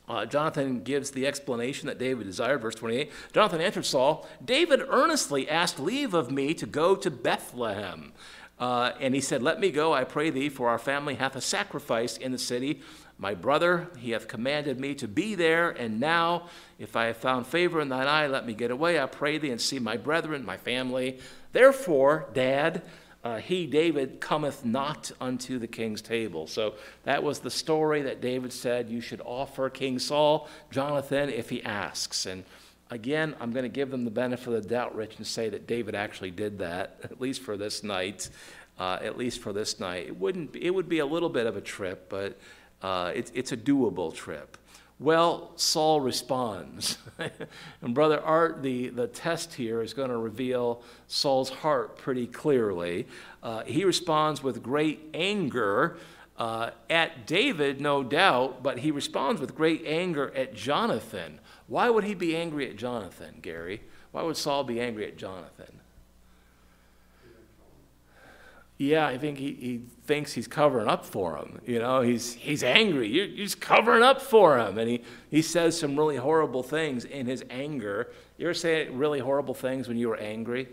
Uh, 0.07 0.25
Jonathan 0.25 0.83
gives 0.83 1.11
the 1.11 1.25
explanation 1.25 1.87
that 1.87 1.97
David 1.97 2.25
desired, 2.25 2.61
verse 2.61 2.75
28. 2.75 3.11
Jonathan 3.31 3.61
answered 3.61 3.85
Saul, 3.85 4.27
David 4.43 4.81
earnestly 4.89 5.49
asked 5.49 5.79
leave 5.79 6.13
of 6.13 6.29
me 6.29 6.53
to 6.55 6.65
go 6.65 6.95
to 6.95 7.09
Bethlehem. 7.09 8.11
Uh, 8.59 8.91
and 8.99 9.15
he 9.15 9.21
said, 9.21 9.41
Let 9.41 9.59
me 9.59 9.71
go, 9.71 9.93
I 9.93 10.03
pray 10.03 10.29
thee, 10.29 10.49
for 10.49 10.69
our 10.69 10.77
family 10.77 11.15
hath 11.15 11.35
a 11.35 11.41
sacrifice 11.41 12.17
in 12.17 12.31
the 12.31 12.37
city. 12.37 12.81
My 13.17 13.33
brother, 13.33 13.89
he 13.97 14.11
hath 14.11 14.27
commanded 14.27 14.79
me 14.79 14.95
to 14.95 15.07
be 15.07 15.35
there, 15.35 15.69
and 15.69 15.99
now, 15.99 16.49
if 16.79 16.95
I 16.95 17.05
have 17.05 17.17
found 17.17 17.47
favor 17.47 17.79
in 17.79 17.89
thine 17.89 18.07
eye, 18.07 18.27
let 18.27 18.45
me 18.45 18.53
get 18.53 18.71
away, 18.71 18.99
I 18.99 19.05
pray 19.05 19.37
thee, 19.37 19.51
and 19.51 19.61
see 19.61 19.79
my 19.79 19.97
brethren, 19.97 20.45
my 20.45 20.57
family. 20.57 21.19
Therefore, 21.51 22.27
Dad, 22.33 22.81
uh, 23.23 23.37
he, 23.37 23.65
David, 23.65 24.19
cometh 24.19 24.65
not 24.65 25.11
unto 25.21 25.57
the 25.57 25.67
king's 25.67 26.01
table. 26.01 26.45
So 26.45 26.73
that 27.03 27.23
was 27.23 27.39
the 27.39 27.49
story 27.49 28.01
that 28.01 28.19
David 28.19 28.51
said 28.51 28.89
you 28.89 28.99
should 28.99 29.21
offer 29.23 29.69
King 29.69 29.97
Saul, 29.97 30.49
Jonathan, 30.71 31.29
if 31.29 31.49
he 31.49 31.63
asks. 31.63 32.25
And 32.25 32.43
again, 32.89 33.33
I'm 33.39 33.51
going 33.51 33.63
to 33.63 33.69
give 33.69 33.91
them 33.91 34.03
the 34.03 34.11
benefit 34.11 34.47
of 34.53 34.63
the 34.63 34.69
doubt, 34.69 34.95
Rich, 34.95 35.17
and 35.17 35.25
say 35.25 35.47
that 35.49 35.67
David 35.67 35.95
actually 35.95 36.31
did 36.31 36.59
that, 36.59 36.99
at 37.03 37.21
least 37.21 37.41
for 37.41 37.55
this 37.55 37.83
night. 37.83 38.29
Uh, 38.79 38.97
at 39.03 39.19
least 39.19 39.39
for 39.39 39.53
this 39.53 39.79
night. 39.79 40.07
It, 40.07 40.19
wouldn't 40.19 40.55
it 40.55 40.71
would 40.71 40.89
be 40.89 40.97
a 40.97 41.05
little 41.05 41.29
bit 41.29 41.45
of 41.45 41.55
a 41.55 41.61
trip, 41.61 42.09
but 42.09 42.39
uh, 42.81 43.11
it, 43.13 43.31
it's 43.35 43.51
a 43.51 43.57
doable 43.57 44.11
trip. 44.11 44.57
Well, 45.03 45.51
Saul 45.57 45.99
responds. 45.99 46.97
and 47.81 47.93
Brother 47.93 48.21
Art, 48.21 48.63
the, 48.63 48.87
the 48.87 49.07
test 49.07 49.53
here 49.53 49.81
is 49.81 49.93
going 49.93 50.09
to 50.09 50.15
reveal 50.15 50.81
Saul's 51.09 51.49
heart 51.49 51.97
pretty 51.97 52.25
clearly. 52.25 53.05
Uh, 53.43 53.63
he 53.65 53.83
responds 53.83 54.41
with 54.41 54.63
great 54.63 55.01
anger 55.13 55.97
uh, 56.37 56.69
at 56.89 57.27
David, 57.27 57.81
no 57.81 58.01
doubt, 58.01 58.63
but 58.63 58.79
he 58.79 58.91
responds 58.91 59.41
with 59.41 59.57
great 59.57 59.83
anger 59.85 60.33
at 60.37 60.55
Jonathan. 60.55 61.41
Why 61.67 61.89
would 61.89 62.05
he 62.05 62.13
be 62.13 62.37
angry 62.37 62.69
at 62.69 62.77
Jonathan, 62.77 63.39
Gary? 63.41 63.81
Why 64.13 64.23
would 64.23 64.37
Saul 64.37 64.63
be 64.63 64.79
angry 64.79 65.05
at 65.05 65.17
Jonathan? 65.17 65.81
Yeah, 68.77 69.05
I 69.05 69.17
think 69.17 69.37
he, 69.37 69.53
he 69.53 69.81
thinks 70.05 70.33
he's 70.33 70.47
covering 70.47 70.87
up 70.87 71.05
for 71.05 71.37
him. 71.37 71.61
You 71.65 71.79
know, 71.79 72.01
he's, 72.01 72.33
he's 72.33 72.63
angry. 72.63 73.07
You're, 73.07 73.25
you're 73.25 73.45
just 73.45 73.61
covering 73.61 74.03
up 74.03 74.21
for 74.21 74.57
him. 74.57 74.77
And 74.77 74.89
he, 74.89 75.03
he 75.29 75.41
says 75.41 75.79
some 75.79 75.97
really 75.97 76.17
horrible 76.17 76.63
things 76.63 77.05
in 77.05 77.27
his 77.27 77.43
anger. 77.49 78.11
You 78.37 78.47
ever 78.47 78.53
say 78.53 78.89
really 78.89 79.19
horrible 79.19 79.53
things 79.53 79.87
when 79.87 79.97
you 79.97 80.09
were 80.09 80.17
angry? 80.17 80.67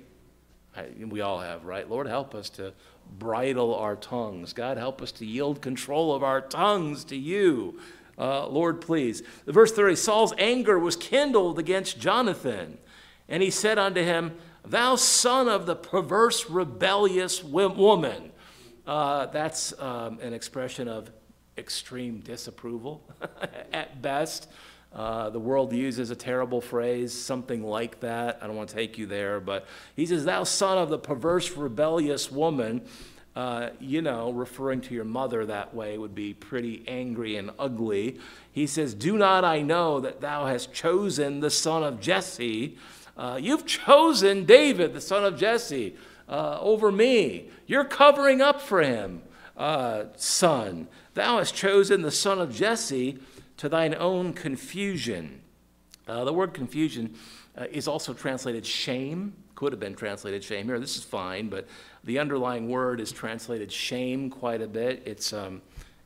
I, 0.76 0.86
we 1.06 1.20
all 1.20 1.40
have, 1.40 1.64
right? 1.66 1.88
Lord, 1.88 2.06
help 2.06 2.34
us 2.34 2.48
to 2.50 2.72
bridle 3.18 3.74
our 3.74 3.96
tongues. 3.96 4.52
God, 4.52 4.76
help 4.76 5.02
us 5.02 5.12
to 5.12 5.26
yield 5.26 5.60
control 5.60 6.14
of 6.14 6.22
our 6.22 6.40
tongues 6.40 7.04
to 7.04 7.16
you. 7.16 7.80
Uh, 8.16 8.46
Lord, 8.46 8.80
please. 8.80 9.22
Verse 9.46 9.72
30 9.72 9.96
Saul's 9.96 10.34
anger 10.38 10.78
was 10.78 10.96
kindled 10.96 11.58
against 11.58 11.98
Jonathan, 11.98 12.78
and 13.28 13.42
he 13.42 13.50
said 13.50 13.78
unto 13.78 14.02
him, 14.02 14.36
Thou 14.64 14.96
son 14.96 15.48
of 15.48 15.66
the 15.66 15.76
perverse, 15.76 16.48
rebellious 16.50 17.42
woman. 17.42 18.32
Uh, 18.86 19.26
that's 19.26 19.78
um, 19.80 20.18
an 20.20 20.32
expression 20.32 20.88
of 20.88 21.10
extreme 21.56 22.20
disapproval 22.20 23.02
at 23.72 24.00
best. 24.02 24.48
Uh, 24.92 25.30
the 25.30 25.38
world 25.38 25.72
uses 25.72 26.10
a 26.10 26.16
terrible 26.16 26.60
phrase, 26.60 27.12
something 27.12 27.62
like 27.62 28.00
that. 28.00 28.40
I 28.42 28.46
don't 28.46 28.56
want 28.56 28.70
to 28.70 28.74
take 28.74 28.98
you 28.98 29.06
there, 29.06 29.38
but 29.38 29.66
he 29.94 30.04
says, 30.04 30.24
Thou 30.24 30.42
son 30.44 30.78
of 30.78 30.88
the 30.88 30.98
perverse, 30.98 31.52
rebellious 31.52 32.30
woman. 32.30 32.82
Uh, 33.36 33.70
you 33.78 34.02
know, 34.02 34.32
referring 34.32 34.80
to 34.80 34.92
your 34.92 35.04
mother 35.04 35.46
that 35.46 35.72
way 35.72 35.96
would 35.96 36.16
be 36.16 36.34
pretty 36.34 36.82
angry 36.88 37.36
and 37.36 37.52
ugly. 37.60 38.18
He 38.50 38.66
says, 38.66 38.92
Do 38.92 39.16
not 39.16 39.44
I 39.44 39.62
know 39.62 40.00
that 40.00 40.20
thou 40.20 40.46
hast 40.46 40.72
chosen 40.72 41.38
the 41.38 41.50
son 41.50 41.84
of 41.84 42.00
Jesse? 42.00 42.76
Uh, 43.20 43.36
you've 43.36 43.66
chosen 43.66 44.46
David, 44.46 44.94
the 44.94 45.00
son 45.00 45.26
of 45.26 45.38
Jesse, 45.38 45.94
uh, 46.26 46.58
over 46.58 46.90
me. 46.90 47.50
You're 47.66 47.84
covering 47.84 48.40
up 48.40 48.62
for 48.62 48.82
him, 48.82 49.20
uh, 49.58 50.04
son. 50.16 50.88
Thou 51.12 51.36
hast 51.36 51.54
chosen 51.54 52.00
the 52.00 52.10
son 52.10 52.40
of 52.40 52.54
Jesse 52.54 53.18
to 53.58 53.68
thine 53.68 53.94
own 53.94 54.32
confusion. 54.32 55.42
Uh, 56.08 56.24
the 56.24 56.32
word 56.32 56.54
confusion 56.54 57.14
uh, 57.58 57.66
is 57.70 57.86
also 57.86 58.14
translated 58.14 58.64
shame, 58.64 59.34
could 59.54 59.74
have 59.74 59.80
been 59.80 59.94
translated 59.94 60.42
shame 60.42 60.64
here. 60.64 60.80
This 60.80 60.96
is 60.96 61.04
fine, 61.04 61.50
but 61.50 61.68
the 62.04 62.18
underlying 62.18 62.70
word 62.70 63.00
is 63.00 63.12
translated 63.12 63.70
shame 63.70 64.30
quite 64.30 64.62
a 64.62 64.66
bit. 64.66 65.02
It's. 65.04 65.34
Um, 65.34 65.60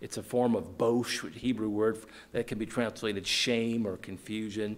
it's 0.04 0.18
a 0.18 0.22
form 0.22 0.54
of 0.54 0.76
bosh, 0.76 1.24
Hebrew 1.32 1.70
word 1.70 1.96
that 2.32 2.46
can 2.46 2.58
be 2.58 2.66
translated 2.66 3.26
shame 3.26 3.86
or 3.86 3.96
confusion. 3.96 4.76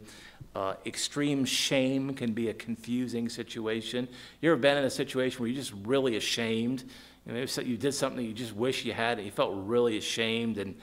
Uh, 0.55 0.75
extreme 0.87 1.45
shame 1.45 2.15
can 2.15 2.33
be 2.33 2.49
a 2.49 2.55
confusing 2.55 3.29
situation. 3.29 4.07
You 4.41 4.53
ever 4.53 4.61
been 4.61 4.77
in 4.77 4.85
a 4.85 4.91
situation 4.91 5.41
where 5.41 5.49
you're 5.49 5.61
just 5.61 5.75
really 5.85 6.17
ashamed? 6.17 6.85
You, 7.27 7.33
know, 7.33 7.41
you 7.41 7.77
did 7.77 7.93
something 7.93 8.25
you 8.25 8.35
just 8.35 8.55
wish 8.55 8.85
you 8.85 8.93
had, 8.93 9.19
and 9.19 9.27
you 9.27 9.33
felt 9.33 9.51
really 9.57 9.99
ashamed, 9.99 10.59
and 10.59 10.77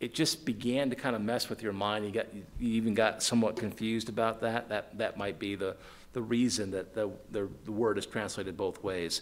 it 0.00 0.14
just 0.14 0.46
began 0.46 0.88
to 0.88 0.96
kind 0.96 1.14
of 1.14 1.20
mess 1.20 1.50
with 1.50 1.62
your 1.62 1.74
mind. 1.74 2.06
You, 2.06 2.10
got, 2.10 2.32
you 2.34 2.44
even 2.58 2.94
got 2.94 3.22
somewhat 3.22 3.56
confused 3.56 4.08
about 4.08 4.40
that. 4.40 4.70
That, 4.70 4.96
that 4.96 5.18
might 5.18 5.38
be 5.38 5.56
the, 5.56 5.76
the 6.14 6.22
reason 6.22 6.70
that 6.70 6.94
the, 6.94 7.10
the, 7.32 7.50
the 7.66 7.72
word 7.72 7.98
is 7.98 8.06
translated 8.06 8.56
both 8.56 8.82
ways. 8.82 9.20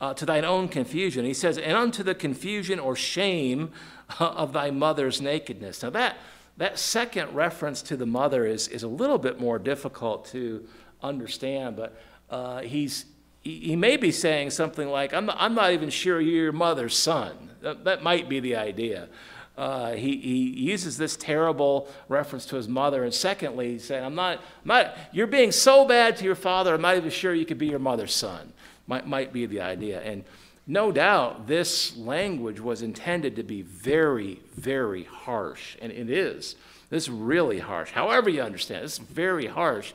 Uh, 0.00 0.14
to 0.14 0.24
thine 0.24 0.46
own 0.46 0.66
confusion. 0.66 1.26
He 1.26 1.34
says, 1.34 1.58
and 1.58 1.76
unto 1.76 2.02
the 2.02 2.14
confusion 2.14 2.78
or 2.78 2.96
shame 2.96 3.70
of 4.18 4.54
thy 4.54 4.70
mother's 4.70 5.20
nakedness. 5.20 5.82
Now, 5.82 5.90
that 5.90 6.16
that 6.60 6.78
second 6.78 7.34
reference 7.34 7.80
to 7.80 7.96
the 7.96 8.04
mother 8.04 8.44
is, 8.44 8.68
is 8.68 8.82
a 8.82 8.88
little 8.88 9.16
bit 9.16 9.40
more 9.40 9.58
difficult 9.58 10.26
to 10.26 10.66
understand, 11.02 11.74
but 11.74 11.98
uh, 12.28 12.60
he's, 12.60 13.06
he, 13.40 13.60
he, 13.60 13.76
may 13.76 13.96
be 13.96 14.12
saying 14.12 14.50
something 14.50 14.86
like, 14.88 15.14
I'm 15.14 15.24
not, 15.24 15.36
I'm 15.38 15.54
not 15.54 15.72
even 15.72 15.88
sure 15.88 16.20
you're 16.20 16.44
your 16.44 16.52
mother's 16.52 16.94
son. 16.94 17.50
That, 17.62 17.84
that 17.84 18.02
might 18.02 18.28
be 18.28 18.40
the 18.40 18.56
idea. 18.56 19.08
Uh, 19.56 19.92
he, 19.92 20.18
he 20.18 20.50
uses 20.50 20.98
this 20.98 21.16
terrible 21.16 21.88
reference 22.10 22.44
to 22.46 22.56
his 22.56 22.68
mother. 22.68 23.04
And 23.04 23.14
secondly, 23.14 23.72
he's 23.72 23.84
saying, 23.84 24.04
I'm 24.04 24.14
not, 24.14 24.36
I'm 24.36 24.66
not, 24.68 24.96
you're 25.12 25.26
being 25.26 25.52
so 25.52 25.86
bad 25.86 26.18
to 26.18 26.24
your 26.24 26.34
father, 26.34 26.74
I'm 26.74 26.82
not 26.82 26.98
even 26.98 27.10
sure 27.10 27.32
you 27.32 27.46
could 27.46 27.58
be 27.58 27.68
your 27.68 27.78
mother's 27.78 28.14
son. 28.14 28.52
Might, 28.90 29.06
might 29.06 29.32
be 29.32 29.46
the 29.46 29.60
idea. 29.60 30.00
And 30.00 30.24
no 30.66 30.90
doubt 30.90 31.46
this 31.46 31.96
language 31.96 32.58
was 32.58 32.82
intended 32.82 33.36
to 33.36 33.44
be 33.44 33.62
very, 33.62 34.40
very 34.56 35.04
harsh, 35.04 35.76
and 35.80 35.92
it 35.92 36.10
is. 36.10 36.56
This 36.88 37.04
is 37.04 37.10
really 37.10 37.60
harsh. 37.60 37.92
However, 37.92 38.28
you 38.28 38.42
understand, 38.42 38.84
it's 38.84 38.98
very 38.98 39.46
harsh. 39.46 39.92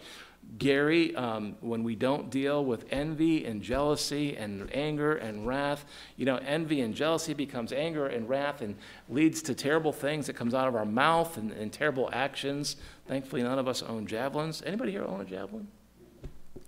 Gary, 0.60 1.14
um, 1.18 1.58
when 1.60 1.84
we 1.84 1.94
don't 1.94 2.30
deal 2.30 2.64
with 2.64 2.86
envy 2.90 3.44
and 3.44 3.62
jealousy 3.62 4.38
and 4.38 4.74
anger 4.74 5.18
and 5.18 5.46
wrath, 5.46 5.84
you 6.16 6.24
know, 6.24 6.38
envy 6.38 6.80
and 6.80 6.96
jealousy 6.96 7.34
becomes 7.34 7.74
anger 7.74 8.08
and 8.08 8.30
wrath 8.30 8.62
and 8.62 8.78
leads 9.10 9.42
to 9.42 9.54
terrible 9.54 9.92
things 9.92 10.28
that 10.28 10.38
comes 10.38 10.54
out 10.54 10.70
of 10.70 10.76
our 10.76 10.86
mouth 10.86 11.36
and, 11.36 11.52
and 11.52 11.74
terrible 11.74 12.10
actions. 12.14 12.78
Thankfully, 13.10 13.44
none 13.44 13.60
of 13.60 13.68
us 13.68 13.84
own 13.84 14.08
javelins. 14.08 14.64
Anybody 14.66 14.92
here 14.92 15.04
own 15.04 15.20
a 15.20 15.26
javelin? 15.26 15.68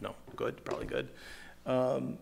No, 0.01 0.13
good, 0.35 0.61
probably 0.65 0.87
good. 0.87 1.07
Um, 1.67 2.17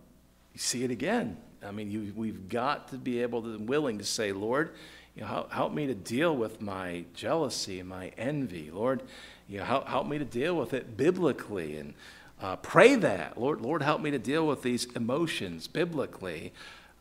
you 0.54 0.60
see 0.60 0.84
it 0.84 0.92
again. 0.92 1.38
I 1.66 1.72
mean, 1.72 1.90
you, 1.90 2.12
we've 2.16 2.50
got 2.50 2.90
to 2.90 2.98
be 2.98 3.22
able 3.22 3.42
to, 3.44 3.58
willing 3.58 4.00
to 4.00 4.04
say, 4.04 4.34
Lord, 4.34 4.72
you 5.16 5.22
know, 5.22 5.28
help, 5.28 5.54
help 5.54 5.74
me 5.74 5.88
to 5.88 5.96
deal 5.96 6.36
with 6.36 6.62
my 6.62 7.06
jealousy 7.14 7.80
and 7.80 7.88
my 7.88 8.12
envy. 8.18 8.72
Lord, 8.72 9.02
you 9.48 9.60
know, 9.60 9.64
help, 9.64 9.88
help 9.88 10.08
me 10.08 10.18
to 10.18 10.26
deal 10.26 10.58
with 10.58 10.74
it 10.74 10.98
biblically. 10.98 11.78
And 11.78 11.94
Uh, 12.42 12.58
pray 12.58 12.96
that. 12.96 13.40
Lord, 13.40 13.62
Lord, 13.62 13.82
help 13.82 14.02
me 14.02 14.12
to 14.12 14.20
deal 14.20 14.46
with 14.46 14.62
these 14.62 14.86
emotions 14.94 15.68
biblically 15.68 16.52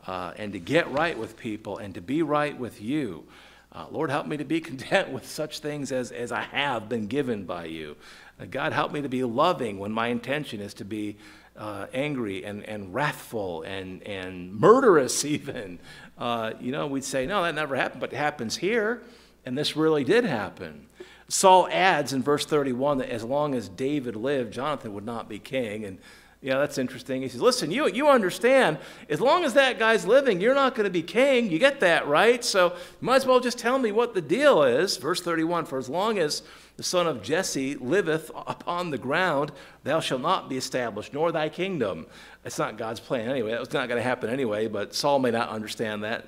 uh, 0.06 0.32
and 0.36 0.52
to 0.52 0.60
get 0.60 0.90
right 0.92 1.18
with 1.18 1.36
people 1.36 1.78
and 1.78 1.92
to 1.94 2.00
be 2.00 2.22
right 2.22 2.56
with 2.56 2.80
you. 2.80 3.24
Uh, 3.72 3.86
Lord, 3.90 4.10
help 4.10 4.26
me 4.28 4.36
to 4.36 4.44
be 4.44 4.60
content 4.70 5.10
with 5.10 5.26
such 5.26 5.58
things 5.58 5.90
as, 5.90 6.12
as 6.12 6.30
I 6.30 6.42
have 6.42 6.88
been 6.88 7.08
given 7.08 7.44
by 7.44 7.64
you. 7.64 7.96
Uh, 8.38 8.44
God, 8.48 8.72
help 8.72 8.92
me 8.92 9.02
to 9.02 9.08
be 9.08 9.24
loving 9.24 9.78
when 9.80 9.90
my 9.90 10.06
intention 10.06 10.60
is 10.60 10.74
to 10.74 10.84
be 10.84 11.16
uh, 11.56 11.86
angry 11.92 12.44
and, 12.44 12.64
and 12.64 12.92
wrathful 12.92 13.62
and, 13.62 14.02
and 14.02 14.54
murderous, 14.54 15.24
even. 15.24 15.78
Uh, 16.18 16.52
you 16.60 16.72
know, 16.72 16.86
we'd 16.86 17.04
say, 17.04 17.26
no, 17.26 17.42
that 17.42 17.54
never 17.54 17.76
happened, 17.76 18.00
but 18.00 18.12
it 18.12 18.16
happens 18.16 18.56
here, 18.56 19.02
and 19.44 19.56
this 19.56 19.76
really 19.76 20.04
did 20.04 20.24
happen. 20.24 20.86
Saul 21.28 21.68
adds 21.70 22.12
in 22.12 22.22
verse 22.22 22.44
31 22.44 22.98
that 22.98 23.10
as 23.10 23.24
long 23.24 23.54
as 23.54 23.68
David 23.68 24.14
lived, 24.14 24.52
Jonathan 24.52 24.92
would 24.94 25.06
not 25.06 25.28
be 25.28 25.38
king. 25.38 25.84
And 25.84 25.98
yeah, 26.44 26.58
that's 26.58 26.76
interesting. 26.76 27.22
He 27.22 27.28
says, 27.28 27.40
Listen, 27.40 27.70
you, 27.70 27.88
you 27.88 28.06
understand, 28.06 28.76
as 29.08 29.18
long 29.18 29.44
as 29.44 29.54
that 29.54 29.78
guy's 29.78 30.06
living, 30.06 30.42
you're 30.42 30.54
not 30.54 30.74
going 30.74 30.84
to 30.84 30.90
be 30.90 31.02
king. 31.02 31.50
You 31.50 31.58
get 31.58 31.80
that, 31.80 32.06
right? 32.06 32.44
So 32.44 32.76
might 33.00 33.16
as 33.16 33.26
well 33.26 33.40
just 33.40 33.58
tell 33.58 33.78
me 33.78 33.92
what 33.92 34.12
the 34.12 34.20
deal 34.20 34.62
is. 34.62 34.98
Verse 34.98 35.22
31 35.22 35.64
For 35.64 35.78
as 35.78 35.88
long 35.88 36.18
as 36.18 36.42
the 36.76 36.82
son 36.82 37.06
of 37.06 37.22
Jesse 37.22 37.76
liveth 37.76 38.30
upon 38.36 38.90
the 38.90 38.98
ground, 38.98 39.52
thou 39.84 40.00
shalt 40.00 40.20
not 40.20 40.50
be 40.50 40.58
established, 40.58 41.14
nor 41.14 41.32
thy 41.32 41.48
kingdom. 41.48 42.04
It's 42.44 42.58
not 42.58 42.76
God's 42.76 43.00
plan 43.00 43.30
anyway. 43.30 43.52
It's 43.52 43.72
not 43.72 43.88
going 43.88 43.98
to 43.98 44.06
happen 44.06 44.28
anyway, 44.28 44.66
but 44.66 44.94
Saul 44.94 45.20
may 45.20 45.30
not 45.30 45.48
understand 45.48 46.04
that. 46.04 46.26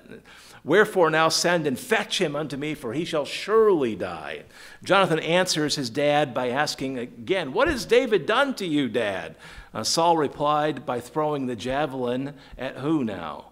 Wherefore 0.65 1.11
now 1.11 1.29
send 1.29 1.67
and 1.67 1.79
fetch 1.79 2.21
him 2.21 2.35
unto 2.35 2.57
me, 2.57 2.75
for 2.75 2.95
he 2.95 3.05
shall 3.05 3.27
surely 3.27 3.95
die. 3.95 4.45
Jonathan 4.83 5.19
answers 5.19 5.77
his 5.77 5.91
dad 5.91 6.33
by 6.33 6.49
asking 6.49 6.99
again, 6.99 7.53
What 7.53 7.69
has 7.69 7.85
David 7.85 8.25
done 8.25 8.55
to 8.55 8.67
you, 8.67 8.89
dad? 8.89 9.37
Uh, 9.77 9.85
Saul 9.85 10.17
replied 10.17 10.87
by 10.87 11.01
throwing 11.01 11.45
the 11.45 11.55
javelin 11.55 12.33
at 12.57 12.79
who 12.79 13.05
now? 13.05 13.51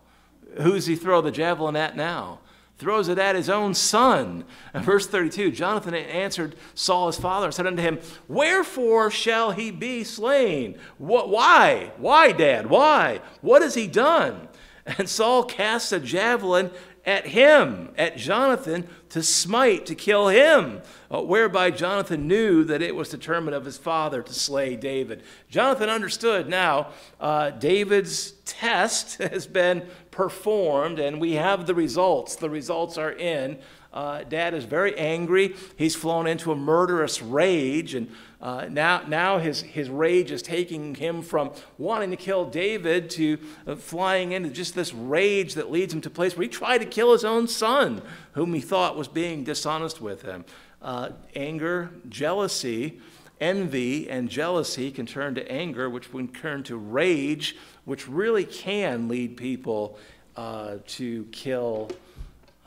Who's 0.56 0.86
he 0.86 0.96
throw 0.96 1.20
the 1.20 1.30
javelin 1.30 1.76
at 1.76 1.98
now? 1.98 2.38
Throws 2.78 3.08
it 3.08 3.18
at 3.18 3.36
his 3.36 3.50
own 3.50 3.74
son. 3.74 4.44
And 4.72 4.82
verse 4.82 5.06
32 5.06 5.50
Jonathan 5.50 5.92
answered 5.92 6.56
Saul 6.72 7.08
his 7.08 7.18
father 7.18 7.48
and 7.48 7.54
said 7.54 7.66
unto 7.66 7.82
him, 7.82 7.98
Wherefore 8.26 9.10
shall 9.10 9.50
he 9.50 9.70
be 9.70 10.02
slain? 10.02 10.78
What, 10.96 11.28
why? 11.28 11.92
Why, 11.98 12.32
Dad? 12.32 12.70
Why? 12.70 13.20
What 13.42 13.60
has 13.60 13.74
he 13.74 13.86
done? 13.86 14.48
And 14.86 15.10
Saul 15.10 15.44
cast 15.44 15.92
a 15.92 16.00
javelin 16.00 16.70
at 17.06 17.26
him, 17.26 17.90
at 17.98 18.16
Jonathan, 18.16 18.88
to 19.10 19.22
smite, 19.22 19.86
to 19.86 19.94
kill 19.94 20.28
him, 20.28 20.80
uh, 21.10 21.20
whereby 21.20 21.70
Jonathan 21.70 22.26
knew 22.26 22.64
that 22.64 22.82
it 22.82 22.96
was 22.96 23.08
determined 23.10 23.54
of 23.54 23.64
his 23.64 23.76
father 23.76 24.22
to 24.22 24.32
slay 24.32 24.74
David. 24.74 25.22
Jonathan 25.48 25.88
understood 25.88 26.48
now 26.48 26.88
uh, 27.20 27.50
David's 27.50 28.32
test 28.44 29.18
has 29.22 29.46
been 29.46 29.86
performed, 30.10 30.98
and 30.98 31.20
we 31.20 31.32
have 31.32 31.66
the 31.66 31.74
results. 31.74 32.36
The 32.36 32.50
results 32.50 32.96
are 32.96 33.12
in. 33.12 33.58
Uh, 33.92 34.24
Dad 34.24 34.54
is 34.54 34.64
very 34.64 34.98
angry. 34.98 35.54
He's 35.76 35.94
flown 35.94 36.26
into 36.26 36.50
a 36.50 36.56
murderous 36.56 37.22
rage, 37.22 37.94
and 37.94 38.10
uh, 38.44 38.66
now, 38.70 39.00
now 39.08 39.38
his, 39.38 39.62
his 39.62 39.88
rage 39.88 40.30
is 40.30 40.42
taking 40.42 40.94
him 40.94 41.22
from 41.22 41.50
wanting 41.78 42.10
to 42.10 42.16
kill 42.16 42.44
David 42.44 43.08
to 43.08 43.38
uh, 43.66 43.74
flying 43.74 44.32
into 44.32 44.50
just 44.50 44.74
this 44.74 44.92
rage 44.92 45.54
that 45.54 45.70
leads 45.70 45.94
him 45.94 46.02
to 46.02 46.10
a 46.10 46.12
place 46.12 46.36
where 46.36 46.42
he 46.42 46.48
tried 46.50 46.78
to 46.78 46.84
kill 46.84 47.12
his 47.12 47.24
own 47.24 47.48
son, 47.48 48.02
whom 48.32 48.52
he 48.52 48.60
thought 48.60 48.98
was 48.98 49.08
being 49.08 49.44
dishonest 49.44 50.02
with 50.02 50.20
him. 50.20 50.44
Uh, 50.82 51.12
anger, 51.34 51.88
jealousy, 52.10 53.00
envy, 53.40 54.10
and 54.10 54.28
jealousy 54.28 54.90
can 54.90 55.06
turn 55.06 55.34
to 55.36 55.50
anger, 55.50 55.88
which 55.88 56.10
can 56.10 56.28
turn 56.28 56.62
to 56.64 56.76
rage, 56.76 57.56
which 57.86 58.06
really 58.06 58.44
can 58.44 59.08
lead 59.08 59.38
people 59.38 59.98
uh, 60.36 60.74
to 60.86 61.24
kill 61.32 61.90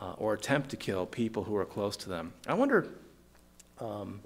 uh, 0.02 0.14
or 0.18 0.34
attempt 0.34 0.72
to 0.72 0.76
kill 0.76 1.06
people 1.06 1.44
who 1.44 1.56
are 1.56 1.66
close 1.66 1.96
to 1.96 2.10
them. 2.10 2.34
I 2.48 2.56
wonder. 2.56 2.88
Um, 3.80 4.22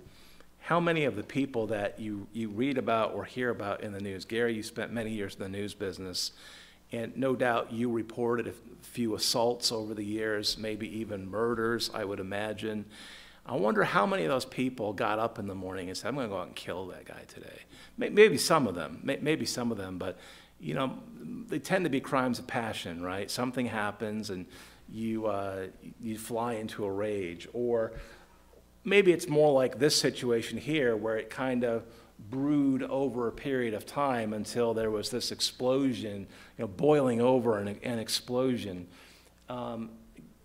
how 0.62 0.80
many 0.80 1.06
of 1.06 1.16
the 1.16 1.24
people 1.24 1.68
that 1.68 2.00
you, 2.00 2.28
you 2.34 2.50
read 2.50 2.78
about 2.78 3.14
or 3.14 3.26
hear 3.26 3.50
about 3.50 3.82
in 3.82 3.92
the 3.92 4.00
news, 4.00 4.26
Gary, 4.26 4.54
you 4.54 4.64
spent 4.64 4.94
many 4.94 5.12
years 5.12 5.36
in 5.36 5.42
the 5.42 5.50
news 5.50 5.74
business, 5.74 6.32
and 6.92 7.18
no 7.18 7.36
doubt 7.36 7.74
you 7.74 7.92
reported 7.92 8.48
a 8.48 8.54
few 8.82 9.16
assaults 9.16 9.72
over 9.72 9.94
the 9.96 10.06
years, 10.06 10.58
maybe 10.58 10.88
even 11.00 11.30
murders, 11.30 11.90
I 11.94 12.06
would 12.06 12.20
imagine. 12.20 12.86
I 13.44 13.56
wonder 13.56 13.84
how 13.84 14.06
many 14.06 14.24
of 14.24 14.30
those 14.30 14.46
people 14.46 14.94
got 14.94 15.18
up 15.18 15.40
in 15.40 15.48
the 15.48 15.56
morning 15.56 15.90
and 15.90 15.98
said, 15.98 16.10
I'm 16.10 16.16
going 16.16 16.28
to 16.28 16.34
go 16.34 16.40
out 16.40 16.48
and 16.48 16.56
kill 16.56 16.88
that 16.88 17.06
guy 17.06 17.24
today. 17.28 17.60
Maybe 17.98 18.38
some 18.38 18.68
of 18.68 18.76
them, 18.76 19.02
maybe 19.04 19.46
some 19.46 19.72
of 19.72 19.78
them, 19.80 19.98
but 19.98 20.20
you 20.60 20.76
know, 20.76 21.00
they 21.48 21.58
tend 21.58 21.86
to 21.86 21.90
be 21.90 22.00
crimes 22.00 22.38
of 22.38 22.46
passion, 22.46 23.02
right? 23.02 23.32
Something 23.32 23.66
happens 23.66 24.30
and 24.30 24.46
you, 24.88 25.26
uh, 25.26 25.68
you 26.00 26.20
fly 26.20 26.54
into 26.54 26.86
a 26.86 26.92
rage. 26.92 27.48
Or 27.52 27.94
maybe 28.84 29.12
it's 29.12 29.28
more 29.28 29.52
like 29.54 29.80
this 29.80 29.96
situation 29.96 30.58
here 30.58 30.96
where 30.96 31.18
it 31.18 31.30
kind 31.30 31.64
of 31.64 31.84
brewed 32.30 32.84
over 32.84 33.28
a 33.28 33.32
period 33.32 33.74
of 33.74 33.86
time 33.86 34.34
until 34.34 34.74
there 34.74 34.92
was 34.92 35.10
this 35.10 35.32
explosion, 35.32 36.28
you 36.58 36.64
know, 36.64 36.68
boiling 36.68 37.22
over 37.22 37.58
an, 37.58 37.80
an 37.84 38.00
explosion. 38.00 38.88
Um, 39.50 39.90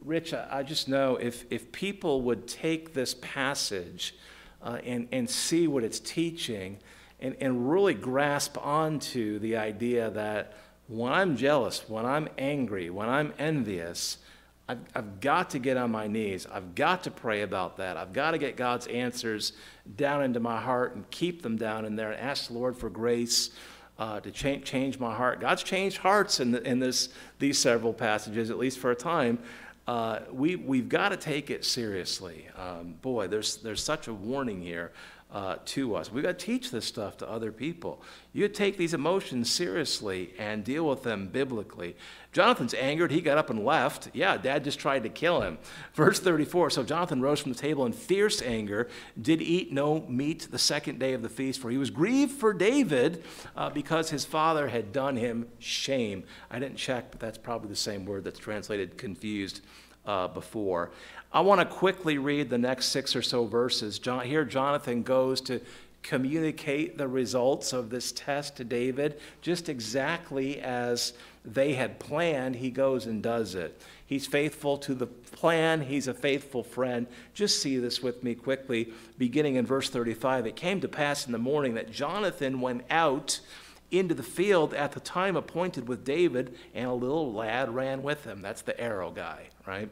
Rich, 0.02 0.32
I, 0.34 0.46
I, 0.50 0.62
just 0.62 0.88
know 0.88 1.16
if, 1.16 1.44
if 1.50 1.72
people 1.72 2.22
would 2.22 2.46
take 2.46 2.94
this 2.94 3.14
passage 3.14 4.14
uh, 4.62 4.78
and, 4.84 5.08
and 5.12 5.28
see 5.28 5.66
what 5.66 5.84
it's 5.84 6.00
teaching 6.00 6.78
and, 7.20 7.36
and 7.40 7.70
really 7.70 7.94
grasp 7.94 8.56
onto 8.58 9.38
the 9.38 9.56
idea 9.56 10.10
that 10.10 10.54
when 10.88 11.12
I'm 11.12 11.36
jealous, 11.36 11.88
when 11.88 12.06
I'm 12.06 12.28
angry, 12.38 12.90
when 12.90 13.08
I'm 13.08 13.32
envious, 13.38 14.18
I've, 14.68 14.80
I've 14.94 15.20
got 15.20 15.50
to 15.50 15.58
get 15.58 15.76
on 15.76 15.92
my 15.92 16.06
knees. 16.08 16.46
I've 16.50 16.74
got 16.74 17.04
to 17.04 17.10
pray 17.10 17.42
about 17.42 17.76
that. 17.76 17.96
I've 17.96 18.12
got 18.12 18.32
to 18.32 18.38
get 18.38 18.56
God's 18.56 18.86
answers 18.88 19.52
down 19.96 20.24
into 20.24 20.40
my 20.40 20.60
heart 20.60 20.96
and 20.96 21.08
keep 21.10 21.42
them 21.42 21.56
down 21.56 21.84
in 21.84 21.94
there 21.94 22.10
and 22.10 22.20
ask 22.20 22.48
the 22.48 22.54
Lord 22.54 22.76
for 22.76 22.90
grace 22.90 23.50
uh, 23.98 24.20
to 24.20 24.30
change, 24.30 24.64
change 24.64 24.98
my 24.98 25.14
heart. 25.14 25.40
God's 25.40 25.62
changed 25.62 25.98
hearts 25.98 26.40
in, 26.40 26.50
the, 26.50 26.62
in 26.62 26.80
this, 26.80 27.10
these 27.38 27.58
several 27.58 27.92
passages, 27.92 28.50
at 28.50 28.58
least 28.58 28.78
for 28.78 28.90
a 28.90 28.96
time. 28.96 29.38
Uh, 29.86 30.20
we, 30.32 30.56
we've 30.56 30.88
got 30.88 31.10
to 31.10 31.16
take 31.16 31.48
it 31.48 31.64
seriously. 31.64 32.48
Um, 32.56 32.94
boy, 33.02 33.28
there's, 33.28 33.58
there's 33.58 33.82
such 33.82 34.08
a 34.08 34.12
warning 34.12 34.60
here 34.60 34.90
uh, 35.32 35.56
to 35.64 35.96
us. 35.96 36.10
We've 36.10 36.22
got 36.22 36.38
to 36.38 36.46
teach 36.46 36.70
this 36.70 36.84
stuff 36.84 37.16
to 37.18 37.28
other 37.28 37.50
people. 37.50 38.00
You 38.32 38.48
take 38.48 38.76
these 38.76 38.94
emotions 38.94 39.50
seriously 39.50 40.32
and 40.38 40.62
deal 40.62 40.88
with 40.88 41.02
them 41.02 41.28
biblically. 41.28 41.96
Jonathan's 42.32 42.74
angered. 42.74 43.10
He 43.10 43.20
got 43.20 43.36
up 43.36 43.50
and 43.50 43.64
left. 43.64 44.08
Yeah, 44.12 44.36
dad 44.36 44.62
just 44.62 44.78
tried 44.78 45.02
to 45.02 45.08
kill 45.08 45.40
him. 45.40 45.58
Verse 45.94 46.20
34 46.20 46.70
So 46.70 46.84
Jonathan 46.84 47.20
rose 47.20 47.40
from 47.40 47.52
the 47.52 47.58
table 47.58 47.84
in 47.86 47.92
fierce 47.92 48.40
anger, 48.40 48.88
did 49.20 49.42
eat 49.42 49.72
no 49.72 50.06
meat 50.08 50.48
the 50.50 50.58
second 50.58 51.00
day 51.00 51.12
of 51.12 51.22
the 51.22 51.28
feast, 51.28 51.60
for 51.60 51.70
he 51.70 51.78
was 51.78 51.90
grieved 51.90 52.32
for 52.32 52.52
David 52.52 53.24
uh, 53.56 53.70
because 53.70 54.10
his 54.10 54.24
father 54.24 54.68
had 54.68 54.92
done 54.92 55.16
him 55.16 55.48
shame. 55.58 56.22
I 56.50 56.60
didn't 56.60 56.76
check, 56.76 57.10
but 57.10 57.20
that's 57.20 57.38
probably 57.38 57.68
the 57.68 57.76
same 57.76 58.06
word 58.06 58.22
that's 58.22 58.38
translated 58.38 58.96
confused 58.96 59.60
uh, 60.06 60.28
before. 60.28 60.92
I 61.36 61.40
want 61.40 61.60
to 61.60 61.66
quickly 61.66 62.16
read 62.16 62.48
the 62.48 62.56
next 62.56 62.86
six 62.86 63.14
or 63.14 63.20
so 63.20 63.44
verses. 63.44 63.98
John, 63.98 64.24
here, 64.24 64.42
Jonathan 64.42 65.02
goes 65.02 65.42
to 65.42 65.60
communicate 66.02 66.96
the 66.96 67.08
results 67.08 67.74
of 67.74 67.90
this 67.90 68.10
test 68.10 68.56
to 68.56 68.64
David, 68.64 69.20
just 69.42 69.68
exactly 69.68 70.58
as 70.62 71.12
they 71.44 71.74
had 71.74 71.98
planned. 71.98 72.56
He 72.56 72.70
goes 72.70 73.04
and 73.04 73.22
does 73.22 73.54
it. 73.54 73.78
He's 74.06 74.26
faithful 74.26 74.78
to 74.78 74.94
the 74.94 75.08
plan, 75.08 75.82
he's 75.82 76.08
a 76.08 76.14
faithful 76.14 76.62
friend. 76.62 77.06
Just 77.34 77.60
see 77.60 77.76
this 77.76 78.02
with 78.02 78.24
me 78.24 78.34
quickly, 78.34 78.94
beginning 79.18 79.56
in 79.56 79.66
verse 79.66 79.90
35. 79.90 80.46
It 80.46 80.56
came 80.56 80.80
to 80.80 80.88
pass 80.88 81.26
in 81.26 81.32
the 81.32 81.38
morning 81.38 81.74
that 81.74 81.92
Jonathan 81.92 82.62
went 82.62 82.84
out 82.88 83.40
into 83.90 84.14
the 84.14 84.22
field 84.22 84.74
at 84.74 84.92
the 84.92 85.00
time 85.00 85.36
appointed 85.36 85.88
with 85.88 86.04
David, 86.04 86.56
and 86.74 86.86
a 86.86 86.92
little 86.92 87.32
lad 87.32 87.74
ran 87.74 88.02
with 88.02 88.24
him. 88.24 88.42
That's 88.42 88.62
the 88.62 88.78
arrow 88.80 89.10
guy, 89.10 89.48
right? 89.66 89.90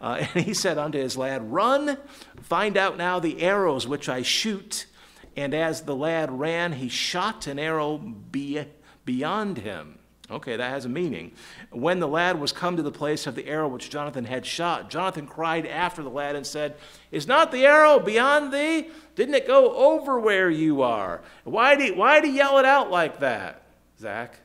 Uh, 0.00 0.24
and 0.34 0.44
he 0.44 0.54
said 0.54 0.78
unto 0.78 0.98
his 0.98 1.16
lad, 1.16 1.52
Run, 1.52 1.98
find 2.42 2.76
out 2.76 2.96
now 2.96 3.18
the 3.18 3.42
arrows 3.42 3.86
which 3.86 4.08
I 4.08 4.22
shoot. 4.22 4.86
And 5.36 5.54
as 5.54 5.82
the 5.82 5.96
lad 5.96 6.30
ran, 6.30 6.74
he 6.74 6.88
shot 6.88 7.46
an 7.46 7.58
arrow 7.58 7.98
be, 7.98 8.64
beyond 9.04 9.58
him. 9.58 9.98
Okay, 10.32 10.56
that 10.56 10.70
has 10.70 10.86
a 10.86 10.88
meaning. 10.88 11.32
When 11.70 12.00
the 12.00 12.08
lad 12.08 12.40
was 12.40 12.52
come 12.52 12.76
to 12.76 12.82
the 12.82 12.90
place 12.90 13.26
of 13.26 13.34
the 13.34 13.46
arrow 13.46 13.68
which 13.68 13.90
Jonathan 13.90 14.24
had 14.24 14.46
shot, 14.46 14.88
Jonathan 14.88 15.26
cried 15.26 15.66
after 15.66 16.02
the 16.02 16.08
lad 16.08 16.36
and 16.36 16.46
said, 16.46 16.76
Is 17.10 17.26
not 17.26 17.52
the 17.52 17.66
arrow 17.66 17.98
beyond 18.00 18.52
thee? 18.52 18.88
Didn't 19.14 19.34
it 19.34 19.46
go 19.46 19.74
over 19.76 20.18
where 20.18 20.48
you 20.48 20.80
are? 20.80 21.20
Why 21.44 21.76
do 21.76 21.84
you, 21.84 21.94
why 21.94 22.22
do 22.22 22.28
you 22.28 22.34
yell 22.34 22.58
it 22.58 22.64
out 22.64 22.90
like 22.90 23.20
that, 23.20 23.62
Zach? 24.00 24.38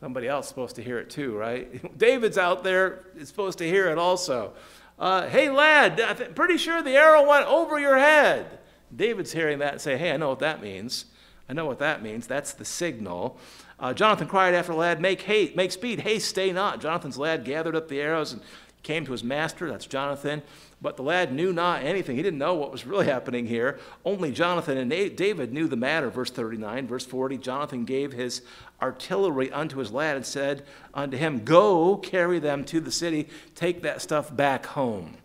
Somebody 0.00 0.28
else 0.28 0.46
supposed 0.46 0.76
to 0.76 0.82
hear 0.82 1.00
it 1.00 1.10
too, 1.10 1.36
right? 1.36 1.98
David's 1.98 2.38
out 2.38 2.62
there, 2.62 3.00
is 3.16 3.28
supposed 3.28 3.58
to 3.58 3.66
hear 3.66 3.88
it 3.88 3.98
also. 3.98 4.52
Uh, 4.96 5.28
hey, 5.28 5.50
lad, 5.50 6.00
I'm 6.00 6.34
pretty 6.34 6.56
sure 6.56 6.82
the 6.82 6.96
arrow 6.96 7.28
went 7.28 7.46
over 7.46 7.80
your 7.80 7.98
head. 7.98 8.60
David's 8.94 9.32
hearing 9.32 9.58
that 9.58 9.72
and 9.72 9.80
say, 9.80 9.96
Hey, 9.96 10.12
I 10.12 10.16
know 10.16 10.28
what 10.28 10.38
that 10.38 10.62
means. 10.62 11.06
I 11.48 11.52
know 11.52 11.66
what 11.66 11.78
that 11.78 12.02
means. 12.02 12.26
That's 12.26 12.52
the 12.52 12.64
signal. 12.64 13.38
Uh, 13.80 13.94
Jonathan 13.94 14.26
cried 14.26 14.54
after 14.54 14.72
the 14.72 14.78
lad, 14.78 15.00
Make 15.00 15.22
haste, 15.22 15.54
make 15.54 15.72
speed, 15.72 16.00
haste, 16.00 16.28
stay 16.28 16.52
not. 16.52 16.80
Jonathan's 16.80 17.18
lad 17.18 17.44
gathered 17.44 17.76
up 17.76 17.88
the 17.88 18.00
arrows 18.00 18.32
and 18.32 18.42
came 18.82 19.04
to 19.04 19.12
his 19.12 19.24
master, 19.24 19.70
that's 19.70 19.86
Jonathan. 19.86 20.42
But 20.80 20.96
the 20.96 21.02
lad 21.02 21.32
knew 21.32 21.52
not 21.52 21.82
anything. 21.82 22.16
He 22.16 22.22
didn't 22.22 22.38
know 22.38 22.54
what 22.54 22.70
was 22.70 22.86
really 22.86 23.06
happening 23.14 23.46
here. 23.46 23.78
Only 24.04 24.32
Jonathan 24.32 24.78
and 24.78 24.90
David 24.90 25.52
knew 25.52 25.66
the 25.66 25.76
matter. 25.76 26.08
Verse 26.10 26.30
39, 26.30 26.86
verse 26.86 27.04
40 27.04 27.38
Jonathan 27.38 27.84
gave 27.84 28.12
his 28.12 28.42
artillery 28.80 29.50
unto 29.52 29.78
his 29.78 29.92
lad 29.92 30.16
and 30.16 30.24
said 30.24 30.64
unto 30.94 31.16
him, 31.16 31.44
Go 31.44 31.96
carry 31.96 32.38
them 32.38 32.64
to 32.66 32.80
the 32.80 32.92
city, 32.92 33.28
take 33.54 33.82
that 33.82 34.00
stuff 34.00 34.34
back 34.34 34.66
home. 34.66 35.16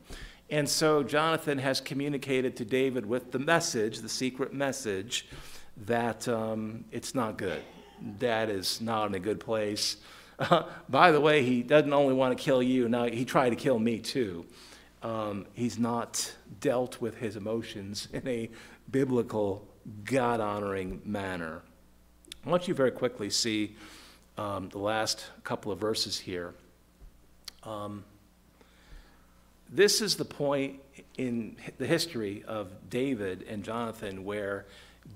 And 0.49 0.67
so 0.67 1.01
Jonathan 1.01 1.57
has 1.59 1.81
communicated 1.81 2.55
to 2.57 2.65
David 2.65 3.05
with 3.05 3.31
the 3.31 3.39
message, 3.39 3.99
the 3.99 4.09
secret 4.09 4.53
message, 4.53 5.27
that 5.85 6.27
um, 6.27 6.85
it's 6.91 7.15
not 7.15 7.37
good. 7.37 7.63
Dad 8.17 8.49
is 8.49 8.81
not 8.81 9.07
in 9.07 9.15
a 9.15 9.19
good 9.19 9.39
place. 9.39 9.97
Uh, 10.39 10.63
by 10.89 11.11
the 11.11 11.21
way, 11.21 11.43
he 11.43 11.63
doesn't 11.63 11.93
only 11.93 12.13
want 12.13 12.37
to 12.37 12.43
kill 12.43 12.61
you, 12.61 12.89
now 12.89 13.05
he 13.05 13.25
tried 13.25 13.49
to 13.49 13.55
kill 13.55 13.79
me 13.79 13.99
too. 13.99 14.45
Um, 15.01 15.45
he's 15.53 15.77
not 15.77 16.33
dealt 16.61 17.01
with 17.01 17.17
his 17.17 17.35
emotions 17.35 18.07
in 18.13 18.25
a 18.27 18.49
biblical, 18.89 19.67
God 20.05 20.39
honoring 20.39 21.01
manner. 21.03 21.61
I 22.45 22.49
want 22.49 22.67
you 22.67 22.73
very 22.73 22.91
quickly 22.91 23.29
see 23.29 23.75
um, 24.37 24.69
the 24.69 24.77
last 24.77 25.25
couple 25.43 25.71
of 25.71 25.79
verses 25.79 26.17
here. 26.17 26.53
Um, 27.63 28.03
this 29.69 30.01
is 30.01 30.15
the 30.15 30.25
point 30.25 30.79
in 31.17 31.55
the 31.77 31.87
history 31.87 32.43
of 32.47 32.89
David 32.89 33.45
and 33.49 33.63
Jonathan 33.63 34.23
where 34.23 34.65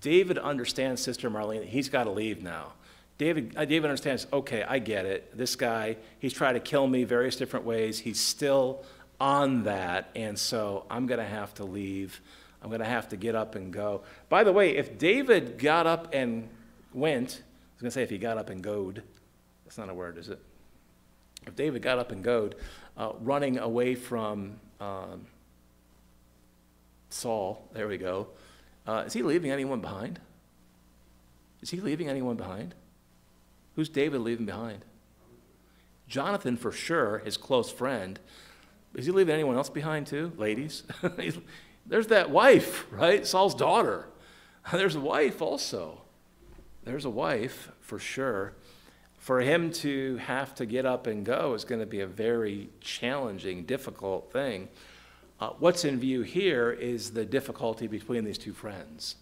David 0.01 0.37
understands 0.37 1.01
Sister 1.01 1.29
Marlene, 1.29 1.65
he's 1.65 1.89
got 1.89 2.05
to 2.05 2.11
leave 2.11 2.41
now. 2.41 2.73
David, 3.17 3.55
uh, 3.57 3.65
David 3.65 3.89
understands, 3.89 4.27
okay, 4.31 4.63
I 4.63 4.79
get 4.79 5.05
it. 5.05 5.35
This 5.35 5.55
guy, 5.55 5.97
he's 6.19 6.33
tried 6.33 6.53
to 6.53 6.59
kill 6.59 6.85
me 6.85 7.03
various 7.03 7.35
different 7.35 7.65
ways. 7.65 7.99
He's 7.99 8.19
still 8.19 8.83
on 9.19 9.63
that, 9.63 10.09
and 10.15 10.37
so 10.37 10.85
I'm 10.89 11.07
going 11.07 11.19
to 11.19 11.25
have 11.25 11.53
to 11.55 11.63
leave. 11.63 12.21
I'm 12.61 12.69
going 12.69 12.81
to 12.81 12.85
have 12.85 13.09
to 13.09 13.17
get 13.17 13.33
up 13.33 13.55
and 13.55 13.73
go. 13.73 14.03
By 14.29 14.43
the 14.43 14.53
way, 14.53 14.77
if 14.77 14.99
David 14.99 15.57
got 15.57 15.87
up 15.87 16.13
and 16.13 16.47
went, 16.93 17.29
I 17.29 17.73
was 17.75 17.81
going 17.81 17.89
to 17.89 17.91
say 17.91 18.03
if 18.03 18.09
he 18.11 18.19
got 18.19 18.37
up 18.37 18.49
and 18.49 18.63
goed, 18.63 19.01
that's 19.65 19.77
not 19.77 19.89
a 19.89 19.93
word, 19.93 20.17
is 20.17 20.29
it? 20.29 20.39
If 21.47 21.55
David 21.55 21.81
got 21.81 21.97
up 21.97 22.11
and 22.11 22.23
goed, 22.23 22.55
uh, 22.97 23.13
running 23.21 23.57
away 23.57 23.95
from 23.95 24.59
um, 24.79 25.25
Saul, 27.09 27.67
there 27.73 27.87
we 27.87 27.97
go, 27.97 28.27
uh, 28.85 29.03
is 29.07 29.13
he 29.13 29.23
leaving 29.23 29.49
anyone 29.49 29.81
behind? 29.81 30.19
Is 31.61 31.71
he 31.71 31.79
leaving 31.79 32.09
anyone 32.09 32.35
behind? 32.35 32.75
Who's 33.77 33.89
David 33.89 34.21
leaving 34.21 34.47
behind? 34.47 34.83
Jonathan, 36.07 36.57
for 36.57 36.71
sure, 36.71 37.19
his 37.19 37.37
close 37.37 37.71
friend. 37.71 38.19
Is 38.95 39.05
he 39.05 39.11
leaving 39.11 39.35
anyone 39.35 39.55
else 39.55 39.69
behind 39.69 40.07
too? 40.07 40.31
Ladies? 40.35 40.81
There's 41.85 42.07
that 42.07 42.31
wife, 42.31 42.87
right? 42.91 43.25
Saul's 43.25 43.53
daughter. 43.53 44.07
There's 44.73 44.95
a 44.95 44.99
wife 44.99 45.43
also. 45.43 46.01
There's 46.85 47.05
a 47.05 47.09
wife 47.11 47.71
for 47.79 47.99
sure. 47.99 48.53
For 49.19 49.41
him 49.41 49.71
to 49.73 50.15
have 50.17 50.55
to 50.55 50.65
get 50.65 50.87
up 50.87 51.05
and 51.05 51.23
go 51.23 51.53
is 51.53 51.63
going 51.63 51.79
to 51.79 51.85
be 51.85 51.99
a 51.99 52.07
very 52.07 52.69
challenging, 52.81 53.63
difficult 53.65 54.33
thing. 54.33 54.69
Uh, 55.39 55.49
what's 55.59 55.85
in 55.85 55.99
view 55.99 56.23
here 56.23 56.71
is 56.71 57.11
the 57.11 57.25
difficulty 57.25 57.85
between 57.85 58.23
these 58.23 58.39
two 58.39 58.53
friends. 58.53 59.17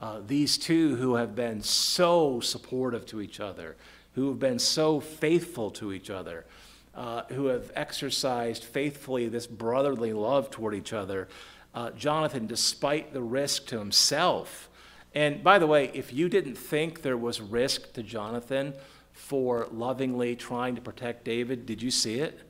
Uh, 0.00 0.20
these 0.26 0.56
two 0.56 0.96
who 0.96 1.16
have 1.16 1.34
been 1.34 1.60
so 1.62 2.40
supportive 2.40 3.04
to 3.06 3.20
each 3.20 3.38
other, 3.38 3.76
who 4.14 4.28
have 4.28 4.38
been 4.38 4.58
so 4.58 4.98
faithful 4.98 5.70
to 5.70 5.92
each 5.92 6.08
other, 6.08 6.46
uh, 6.94 7.22
who 7.28 7.46
have 7.46 7.70
exercised 7.76 8.64
faithfully 8.64 9.28
this 9.28 9.46
brotherly 9.46 10.12
love 10.12 10.50
toward 10.50 10.74
each 10.74 10.92
other. 10.92 11.28
Uh, 11.74 11.90
Jonathan, 11.90 12.46
despite 12.46 13.12
the 13.12 13.22
risk 13.22 13.66
to 13.66 13.78
himself, 13.78 14.68
and 15.14 15.42
by 15.42 15.58
the 15.58 15.66
way, 15.66 15.90
if 15.92 16.12
you 16.12 16.28
didn't 16.28 16.56
think 16.56 17.02
there 17.02 17.16
was 17.16 17.40
risk 17.40 17.92
to 17.94 18.02
Jonathan 18.02 18.74
for 19.12 19.68
lovingly 19.72 20.36
trying 20.36 20.74
to 20.76 20.80
protect 20.80 21.24
David, 21.24 21.66
did 21.66 21.82
you 21.82 21.90
see 21.90 22.20
it? 22.20 22.40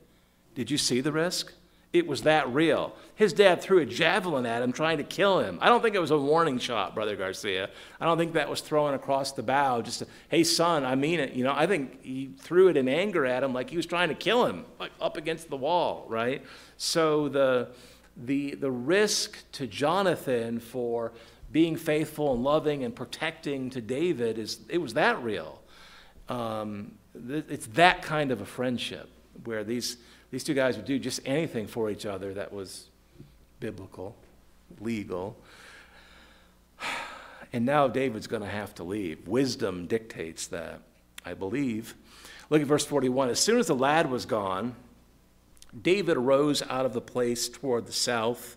Did 0.54 0.70
you 0.70 0.78
see 0.78 1.00
the 1.00 1.12
risk? 1.12 1.52
It 1.92 2.06
was 2.06 2.22
that 2.22 2.52
real. 2.52 2.94
His 3.16 3.32
dad 3.32 3.60
threw 3.60 3.78
a 3.78 3.86
javelin 3.86 4.46
at 4.46 4.62
him 4.62 4.72
trying 4.72 4.98
to 4.98 5.04
kill 5.04 5.40
him. 5.40 5.58
I 5.60 5.68
don't 5.68 5.82
think 5.82 5.96
it 5.96 6.00
was 6.00 6.12
a 6.12 6.18
warning 6.18 6.60
shot, 6.60 6.94
Brother 6.94 7.16
Garcia. 7.16 7.68
I 8.00 8.04
don't 8.04 8.16
think 8.16 8.34
that 8.34 8.48
was 8.48 8.60
thrown 8.60 8.94
across 8.94 9.32
the 9.32 9.42
bow 9.42 9.82
just 9.82 9.98
to, 9.98 10.06
hey, 10.28 10.44
son, 10.44 10.84
I 10.84 10.94
mean 10.94 11.18
it. 11.18 11.32
You 11.32 11.42
know, 11.42 11.52
I 11.52 11.66
think 11.66 12.02
he 12.04 12.30
threw 12.38 12.68
it 12.68 12.76
in 12.76 12.88
anger 12.88 13.26
at 13.26 13.42
him 13.42 13.52
like 13.52 13.70
he 13.70 13.76
was 13.76 13.86
trying 13.86 14.08
to 14.08 14.14
kill 14.14 14.46
him, 14.46 14.66
like 14.78 14.92
up 15.00 15.16
against 15.16 15.50
the 15.50 15.56
wall, 15.56 16.06
right? 16.08 16.44
So 16.76 17.28
the, 17.28 17.70
the, 18.16 18.54
the 18.54 18.70
risk 18.70 19.50
to 19.52 19.66
Jonathan 19.66 20.60
for 20.60 21.12
being 21.50 21.74
faithful 21.74 22.34
and 22.34 22.44
loving 22.44 22.84
and 22.84 22.94
protecting 22.94 23.68
to 23.70 23.80
David 23.80 24.38
is, 24.38 24.60
it 24.68 24.78
was 24.78 24.94
that 24.94 25.20
real. 25.24 25.60
Um, 26.28 26.92
it's 27.28 27.66
that 27.68 28.02
kind 28.02 28.30
of 28.30 28.40
a 28.40 28.46
friendship 28.46 29.08
where 29.42 29.64
these 29.64 29.96
these 30.30 30.44
two 30.44 30.54
guys 30.54 30.76
would 30.76 30.84
do 30.84 30.98
just 30.98 31.20
anything 31.24 31.66
for 31.66 31.90
each 31.90 32.06
other 32.06 32.34
that 32.34 32.52
was 32.52 32.86
biblical, 33.58 34.16
legal. 34.80 35.36
And 37.52 37.66
now 37.66 37.88
David's 37.88 38.28
going 38.28 38.42
to 38.42 38.48
have 38.48 38.74
to 38.76 38.84
leave. 38.84 39.26
Wisdom 39.26 39.86
dictates 39.86 40.46
that, 40.48 40.82
I 41.26 41.34
believe. 41.34 41.94
Look 42.48 42.60
at 42.60 42.66
verse 42.66 42.84
41. 42.84 43.28
As 43.28 43.40
soon 43.40 43.58
as 43.58 43.66
the 43.66 43.74
lad 43.74 44.08
was 44.08 44.24
gone, 44.24 44.76
David 45.82 46.16
arose 46.16 46.62
out 46.62 46.86
of 46.86 46.92
the 46.92 47.00
place 47.00 47.48
toward 47.48 47.86
the 47.86 47.92
south 47.92 48.56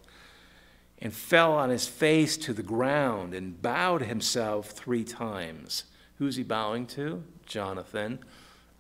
and 1.00 1.14
fell 1.14 1.54
on 1.54 1.70
his 1.70 1.88
face 1.88 2.38
to 2.38 2.54
the 2.54 2.64
ground 2.64 3.34
and 3.34 3.62
bowed 3.62 4.04
himself 4.04 4.72
three 4.72 5.04
times. 5.04 5.86
Who's 6.18 6.36
he 6.36 6.44
bowing 6.44 6.86
to? 6.88 7.24
Jonathan. 7.46 8.20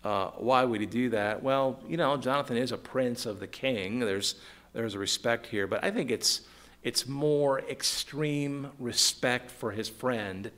Uh, 0.03 0.31
why 0.31 0.63
would 0.63 0.81
he 0.81 0.87
do 0.87 1.09
that? 1.09 1.41
Well, 1.41 1.79
you 1.87 1.97
know, 1.97 2.17
Jonathan 2.17 2.57
is 2.57 2.71
a 2.71 2.77
prince 2.77 3.25
of 3.25 3.39
the 3.39 3.47
king. 3.47 3.99
There's, 3.99 4.35
there's 4.73 4.95
a 4.95 4.99
respect 4.99 5.47
here, 5.47 5.65
but 5.65 5.83
I 5.83 5.91
think 5.91 6.11
it's, 6.11 6.41
it's 6.83 7.07
more 7.07 7.61
extreme 7.61 8.71
respect 8.79 9.49
for 9.49 9.71
his 9.71 9.87
friend 9.87 10.51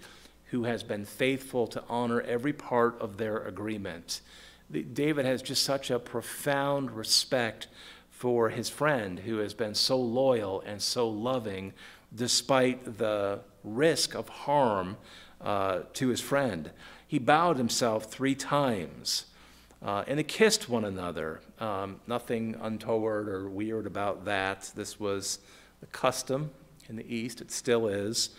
who 0.45 0.63
has 0.63 0.83
been 0.83 1.05
faithful 1.05 1.67
to 1.67 1.83
honor 1.89 2.21
every 2.21 2.53
part 2.53 2.99
of 2.99 3.17
their 3.17 3.37
agreement. 3.39 4.21
The, 4.69 4.81
David 4.81 5.25
has 5.25 5.41
just 5.41 5.63
such 5.63 5.91
a 5.91 5.99
profound 5.99 6.91
respect 6.91 7.67
for 8.09 8.49
his 8.49 8.69
friend 8.69 9.19
who 9.19 9.37
has 9.37 9.53
been 9.53 9.75
so 9.75 9.99
loyal 9.99 10.63
and 10.65 10.81
so 10.81 11.07
loving 11.07 11.73
despite 12.15 12.97
the 12.97 13.41
risk 13.63 14.15
of 14.15 14.29
harm 14.29 14.97
uh, 15.41 15.81
to 15.93 16.07
his 16.07 16.21
friend. 16.21 16.71
He 17.05 17.19
bowed 17.19 17.57
himself 17.57 18.05
three 18.05 18.35
times. 18.35 19.25
Uh, 19.85 20.03
and 20.07 20.17
they 20.17 20.23
kissed 20.23 20.67
one 20.67 20.83
another. 20.83 21.41
Um, 21.59 21.99
nothing 22.07 22.55
untoward 22.59 23.29
or 23.29 23.47
weird 23.47 23.85
about 23.85 24.25
that. 24.25 24.71
This 24.75 24.99
was 24.99 25.37
the 25.79 25.85
custom 25.87 26.49
in 26.89 26.95
the 26.95 27.05
East. 27.15 27.39
It 27.39 27.51
still 27.51 27.87
is. 27.87 28.31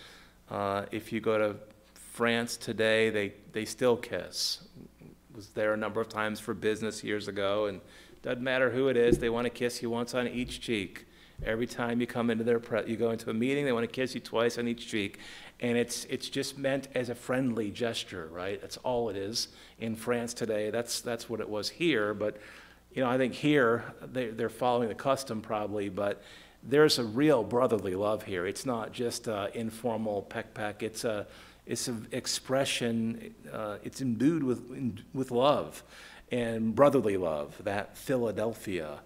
Uh, 0.51 0.87
if 0.91 1.13
you 1.13 1.21
go 1.21 1.39
to 1.39 1.57
France 1.95 2.57
today, 2.57 3.11
they, 3.11 3.33
they 3.53 3.65
still 3.65 3.97
kiss. 3.97 4.67
Was 5.37 5.49
there 5.51 5.73
a 5.73 5.77
number 5.77 6.01
of 6.01 6.09
times 6.09 6.41
for 6.41 6.53
business 6.53 7.05
years 7.05 7.29
ago, 7.29 7.67
and 7.67 7.81
doesn't 8.23 8.43
matter 8.43 8.71
who 8.71 8.89
it 8.89 8.97
is, 8.97 9.19
they 9.19 9.29
want 9.29 9.45
to 9.45 9.51
kiss 9.51 9.81
you 9.81 9.89
once 9.89 10.15
on 10.15 10.27
each 10.27 10.61
cheek. 10.61 11.07
Every 11.45 11.67
time 11.67 12.01
you 12.01 12.09
come 12.09 12.31
into 12.31 12.43
their 12.43 12.59
pre- 12.59 12.89
you 12.89 12.97
go 12.97 13.11
into 13.11 13.31
a 13.31 13.35
meeting, 13.35 13.65
they 13.65 13.73
want 13.73 13.85
to 13.85 13.93
kiss 13.93 14.15
you 14.15 14.21
twice 14.21 14.59
on 14.59 14.67
each 14.67 14.89
cheek 14.89 15.21
and 15.61 15.79
it's, 15.79 16.05
it's 16.07 16.29
just 16.29 16.59
meant 16.59 16.89
as 16.95 17.09
a 17.09 17.15
friendly 17.15 17.71
gesture, 17.71 18.29
right? 18.33 18.61
That's 18.61 18.77
all 18.79 19.09
it 19.09 19.17
is 19.17 19.49
in 19.79 19.97
France 19.97 20.35
today. 20.35 20.71
That's, 20.71 21.01
that's 21.01 21.31
what 21.31 21.41
it 21.41 21.49
was 21.49 21.71
here, 21.71 22.13
but 22.15 22.37
you 22.93 23.03
know, 23.03 23.11
I 23.11 23.19
think 23.19 23.35
here 23.35 23.85
they, 24.03 24.29
they're 24.29 24.49
following 24.49 24.89
the 24.89 24.95
custom 24.95 25.43
probably, 25.43 25.91
but 25.91 26.23
there's 26.63 26.99
a 26.99 27.05
real 27.05 27.45
brotherly 27.45 27.95
love 27.95 28.23
here. 28.25 28.47
It's 28.47 28.67
not 28.67 28.93
just 28.93 29.29
informal 29.29 30.23
peck 30.23 30.55
peck. 30.55 30.83
It's 30.83 31.05
a 31.05 31.27
it's 31.67 31.89
an 31.89 32.07
expression. 32.13 33.35
Uh, 33.53 33.77
it's 33.83 34.01
imbued 34.01 34.43
with 34.43 34.71
in, 34.71 35.01
with 35.13 35.31
love 35.31 35.83
and 36.31 36.75
brotherly 36.75 37.17
love. 37.17 37.61
That 37.65 37.97
Philadelphia. 37.97 39.01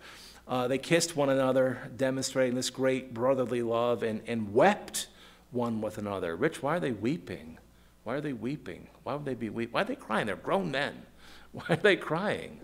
Uh, 0.47 0.67
they 0.67 0.79
kissed 0.79 1.17
one 1.17 1.29
another, 1.29 1.91
demonstrating 1.97 2.57
this 2.57 2.71
great 2.71 3.15
brotherly 3.15 3.63
love, 3.63 4.03
and, 4.03 4.21
and 4.27 4.53
wept 4.53 5.07
one 5.51 5.81
with 5.81 5.99
another. 5.99 6.37
Rich, 6.37 6.63
why 6.63 6.77
are 6.77 6.81
they 6.81 6.93
weeping? 6.93 7.59
Why 8.05 8.15
are 8.15 8.21
they 8.21 8.33
weeping? 8.33 8.89
Why 9.03 9.15
would 9.15 9.25
they 9.25 9.35
be 9.35 9.51
weeping? 9.51 9.73
Why 9.73 9.83
are 9.83 9.85
they 9.85 9.97
crying? 9.97 10.27
They're 10.27 10.37
grown 10.37 10.71
men. 10.71 11.03
Why 11.53 11.65
are 11.71 11.77
they 11.77 11.97
crying? 11.97 12.61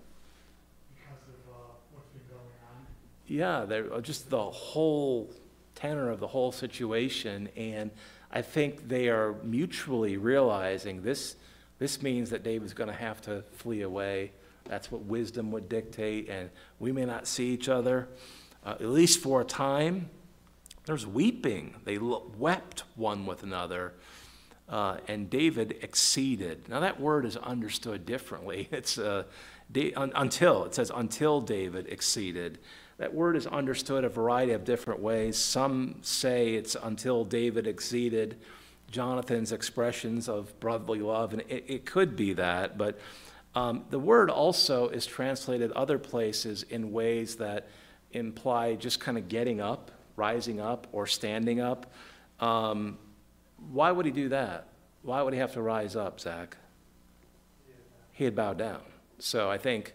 because 0.95 1.29
of 1.29 1.53
uh, 1.53 1.59
what's 1.93 2.09
been 2.11 2.23
going 2.29 2.41
on. 2.71 2.87
Yeah, 3.27 3.65
they're 3.65 3.93
uh, 3.93 4.01
just 4.01 4.31
the 4.31 4.43
whole 4.43 5.31
tenor 5.75 6.11
of 6.11 6.21
the 6.21 6.27
whole 6.27 6.53
situation. 6.53 7.49
And 7.57 7.91
I 8.31 8.43
think 8.43 8.89
they 8.89 9.09
are 9.09 9.35
mutually 9.43 10.17
realizing 10.17 11.03
this, 11.03 11.37
this 11.79 12.03
means 12.03 12.31
that 12.31 12.43
David's 12.43 12.75
going 12.75 12.91
to 12.91 12.97
have 12.97 13.21
to 13.23 13.43
flee 13.53 13.83
away. 13.83 14.33
That's 14.65 14.91
what 14.91 15.03
wisdom 15.03 15.53
would 15.53 15.69
dictate, 15.69 16.29
and 16.29 16.51
we 16.81 16.91
may 16.91 17.05
not 17.05 17.29
see 17.29 17.51
each 17.51 17.69
other, 17.69 18.09
uh, 18.65 18.71
at 18.71 18.87
least 18.87 19.21
for 19.21 19.41
a 19.41 19.45
time. 19.45 20.11
There's 20.87 21.07
weeping. 21.07 21.75
They 21.85 21.99
wept 21.99 22.85
one 22.95 23.27
with 23.27 23.43
another, 23.43 23.93
uh, 24.69 24.99
and 25.09 25.29
David 25.29 25.79
exceeded. 25.83 26.69
Now, 26.69 26.81
that 26.81 27.01
word 27.01 27.27
is 27.27 27.37
understood 27.37 28.07
differently. 28.07 28.69
It's 28.73 28.97
uh, 28.97 29.25
un- 29.97 30.13
until, 30.15 30.65
it 30.65 30.75
says, 30.75 30.93
until 30.95 31.41
David 31.41 31.89
exceeded. 31.89 32.59
That 32.99 33.13
word 33.13 33.37
is 33.37 33.47
understood 33.49 34.05
a 34.05 34.09
variety 34.09 34.53
of 34.53 34.65
different 34.65 35.01
ways. 35.01 35.37
Some 35.37 35.97
say 36.03 36.55
it's 36.55 36.77
until 36.81 37.25
David 37.25 37.67
exceeded 37.67 38.39
Jonathan's 38.91 39.53
expressions 39.53 40.29
of 40.29 40.59
brotherly 40.61 41.01
love, 41.01 41.33
and 41.33 41.43
it, 41.49 41.65
it 41.67 41.85
could 41.85 42.17
be 42.17 42.33
that, 42.35 42.79
but 42.79 42.99
um, 43.57 43.85
the 43.91 43.99
word 43.99 44.31
also 44.31 44.89
is 44.89 45.05
translated 45.05 45.73
other 45.73 45.99
places 45.99 46.63
in 46.63 46.93
ways 46.93 47.37
that 47.37 47.67
imply 48.13 48.75
just 48.75 49.01
kind 49.01 49.19
of 49.19 49.29
getting 49.29 49.61
up, 49.61 49.91
rising 50.17 50.61
up, 50.61 50.87
or 50.93 51.07
standing 51.07 51.61
up. 51.61 51.93
Um, 52.41 52.99
why 53.71 53.91
would 53.93 54.07
he 54.07 54.13
do 54.13 54.29
that? 54.31 54.69
Why 55.03 55.23
would 55.23 55.33
he 55.33 55.39
have 55.39 55.53
to 55.53 55.63
rise 55.63 55.95
up, 55.97 56.21
Zach? 56.21 56.57
He 58.13 58.25
had 58.25 58.35
bowed 58.35 58.59
down. 58.59 58.81
So 59.19 59.51
I 59.51 59.59
think 59.59 59.95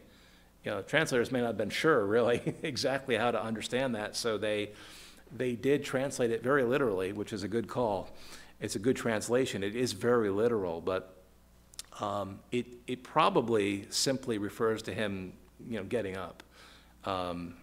you 0.63 0.71
know, 0.71 0.81
translators 0.81 1.31
may 1.31 1.39
not 1.39 1.47
have 1.47 1.57
been 1.57 1.69
sure 1.69 2.05
really 2.05 2.55
exactly 2.63 3.15
how 3.15 3.31
to 3.31 3.41
understand 3.41 3.95
that, 3.95 4.15
so 4.15 4.37
they, 4.37 4.71
they 5.35 5.53
did 5.53 5.83
translate 5.83 6.31
it 6.31 6.43
very 6.43 6.63
literally, 6.63 7.13
which 7.13 7.33
is 7.33 7.43
a 7.43 7.47
good 7.47 7.67
call. 7.67 8.09
It's 8.59 8.75
a 8.75 8.79
good 8.79 8.95
translation. 8.95 9.63
It 9.63 9.75
is 9.75 9.91
very 9.91 10.29
literal, 10.29 10.81
but 10.81 11.23
um, 11.99 12.39
it, 12.51 12.67
it 12.85 13.03
probably 13.03 13.87
simply 13.89 14.37
refers 14.37 14.83
to 14.83 14.93
him, 14.93 15.33
you 15.67 15.77
know, 15.77 15.83
getting 15.83 16.15
up. 16.15 16.43
Um, 17.05 17.55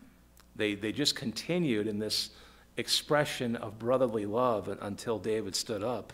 they, 0.56 0.74
they 0.74 0.90
just 0.90 1.14
continued 1.14 1.86
in 1.86 2.00
this 2.00 2.30
expression 2.78 3.56
of 3.56 3.78
brotherly 3.78 4.24
love 4.24 4.68
until 4.80 5.18
David 5.18 5.54
stood 5.54 5.82
up. 5.82 6.12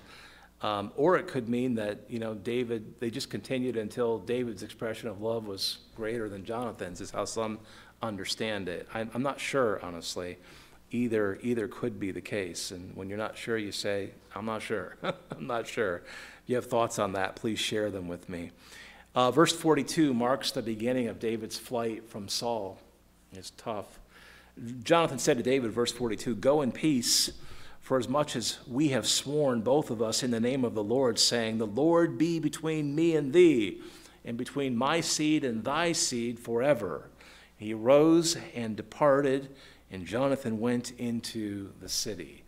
Um, 0.62 0.92
or 0.96 1.16
it 1.16 1.26
could 1.28 1.48
mean 1.48 1.74
that, 1.74 1.98
you 2.08 2.18
know, 2.18 2.34
David, 2.34 2.98
they 2.98 3.10
just 3.10 3.28
continued 3.28 3.76
until 3.76 4.18
David's 4.18 4.62
expression 4.62 5.08
of 5.08 5.20
love 5.20 5.46
was 5.46 5.78
greater 5.94 6.28
than 6.28 6.44
Jonathan's, 6.44 7.02
is 7.02 7.10
how 7.10 7.26
some 7.26 7.58
understand 8.00 8.68
it. 8.68 8.88
I'm, 8.94 9.10
I'm 9.12 9.22
not 9.22 9.38
sure, 9.38 9.78
honestly. 9.82 10.38
Either, 10.90 11.38
either 11.42 11.68
could 11.68 12.00
be 12.00 12.12
the 12.12 12.20
case. 12.20 12.70
And 12.70 12.96
when 12.96 13.08
you're 13.08 13.18
not 13.18 13.36
sure, 13.36 13.58
you 13.58 13.72
say, 13.72 14.10
I'm 14.34 14.46
not 14.46 14.62
sure. 14.62 14.96
I'm 15.02 15.46
not 15.46 15.66
sure. 15.66 15.96
If 15.96 16.42
you 16.46 16.56
have 16.56 16.66
thoughts 16.66 16.98
on 16.98 17.12
that, 17.12 17.36
please 17.36 17.58
share 17.58 17.90
them 17.90 18.08
with 18.08 18.28
me. 18.28 18.50
Uh, 19.14 19.30
verse 19.30 19.52
42 19.52 20.14
marks 20.14 20.50
the 20.50 20.62
beginning 20.62 21.08
of 21.08 21.18
David's 21.18 21.58
flight 21.58 22.08
from 22.08 22.28
Saul. 22.28 22.78
It's 23.32 23.50
tough. 23.50 23.98
Jonathan 24.82 25.18
said 25.18 25.36
to 25.36 25.42
David, 25.42 25.72
verse 25.72 25.92
42, 25.92 26.36
Go 26.36 26.62
in 26.62 26.72
peace 26.72 27.32
for 27.80 27.98
as 27.98 28.08
much 28.08 28.34
as 28.34 28.58
we 28.66 28.88
have 28.88 29.06
sworn, 29.06 29.60
both 29.60 29.90
of 29.90 30.00
us, 30.00 30.22
in 30.22 30.30
the 30.30 30.40
name 30.40 30.64
of 30.64 30.74
the 30.74 30.82
Lord, 30.82 31.18
saying, 31.18 31.58
The 31.58 31.66
Lord 31.66 32.16
be 32.16 32.38
between 32.38 32.94
me 32.94 33.14
and 33.14 33.32
thee, 33.32 33.82
and 34.24 34.38
between 34.38 34.74
my 34.74 35.02
seed 35.02 35.44
and 35.44 35.62
thy 35.62 35.92
seed 35.92 36.38
forever. 36.38 37.10
He 37.56 37.74
rose 37.74 38.38
and 38.54 38.74
departed, 38.74 39.50
and 39.90 40.06
Jonathan 40.06 40.60
went 40.60 40.92
into 40.92 41.72
the 41.80 41.88
city. 41.88 42.44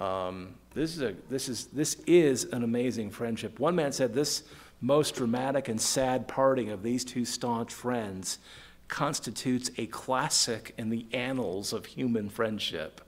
Um, 0.00 0.54
this, 0.74 0.94
is 0.94 1.02
a, 1.02 1.14
this, 1.30 1.48
is, 1.48 1.66
this 1.68 1.94
is 2.06 2.44
an 2.44 2.62
amazing 2.62 3.10
friendship. 3.10 3.58
One 3.58 3.74
man 3.74 3.92
said 3.92 4.12
this 4.12 4.42
most 4.80 5.14
dramatic 5.14 5.68
and 5.68 5.80
sad 5.80 6.28
parting 6.28 6.70
of 6.70 6.82
these 6.82 7.04
two 7.04 7.24
staunch 7.24 7.72
friends 7.72 8.38
constitutes 8.88 9.70
a 9.76 9.86
classic 9.86 10.74
in 10.78 10.90
the 10.90 11.06
annals 11.12 11.72
of 11.72 11.86
human 11.86 12.28
friendship. 12.28 13.00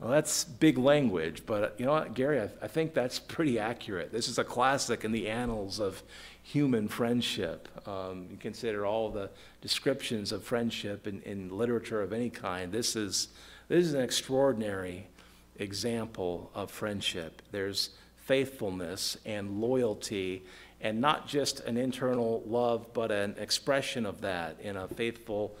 Well, 0.00 0.10
that's 0.10 0.44
big 0.44 0.78
language, 0.78 1.42
but 1.44 1.74
you 1.78 1.86
know 1.86 1.92
what, 1.92 2.14
Gary, 2.14 2.40
I, 2.40 2.48
I, 2.62 2.68
think 2.68 2.94
that's 2.94 3.18
pretty 3.18 3.58
accurate. 3.58 4.12
This 4.12 4.28
is 4.28 4.38
a 4.38 4.44
classic 4.44 5.04
in 5.04 5.10
the 5.10 5.28
annals 5.28 5.80
of 5.80 6.02
human 6.40 6.86
friendship. 6.86 7.68
Um, 7.86 8.28
you 8.30 8.36
consider 8.36 8.86
all 8.86 9.10
the 9.10 9.28
descriptions 9.60 10.30
of 10.30 10.44
friendship 10.44 11.08
in, 11.08 11.20
in 11.22 11.50
literature 11.50 12.00
of 12.00 12.12
any 12.12 12.30
kind. 12.30 12.70
This 12.70 12.94
is, 12.94 13.28
this 13.66 13.84
is 13.84 13.94
an 13.94 14.00
extraordinary 14.00 15.08
example 15.56 16.52
of 16.54 16.70
friendship. 16.70 17.42
There's 17.50 17.90
faithfulness 18.16 19.16
and 19.26 19.60
loyalty, 19.60 20.44
and 20.80 21.00
not 21.00 21.26
just 21.26 21.60
an 21.60 21.76
internal 21.76 22.42
love, 22.46 22.92
but 22.92 23.10
an 23.10 23.34
expression 23.38 24.06
of 24.06 24.20
that 24.20 24.60
in 24.60 24.76
a 24.76 24.86
faithful 24.88 25.56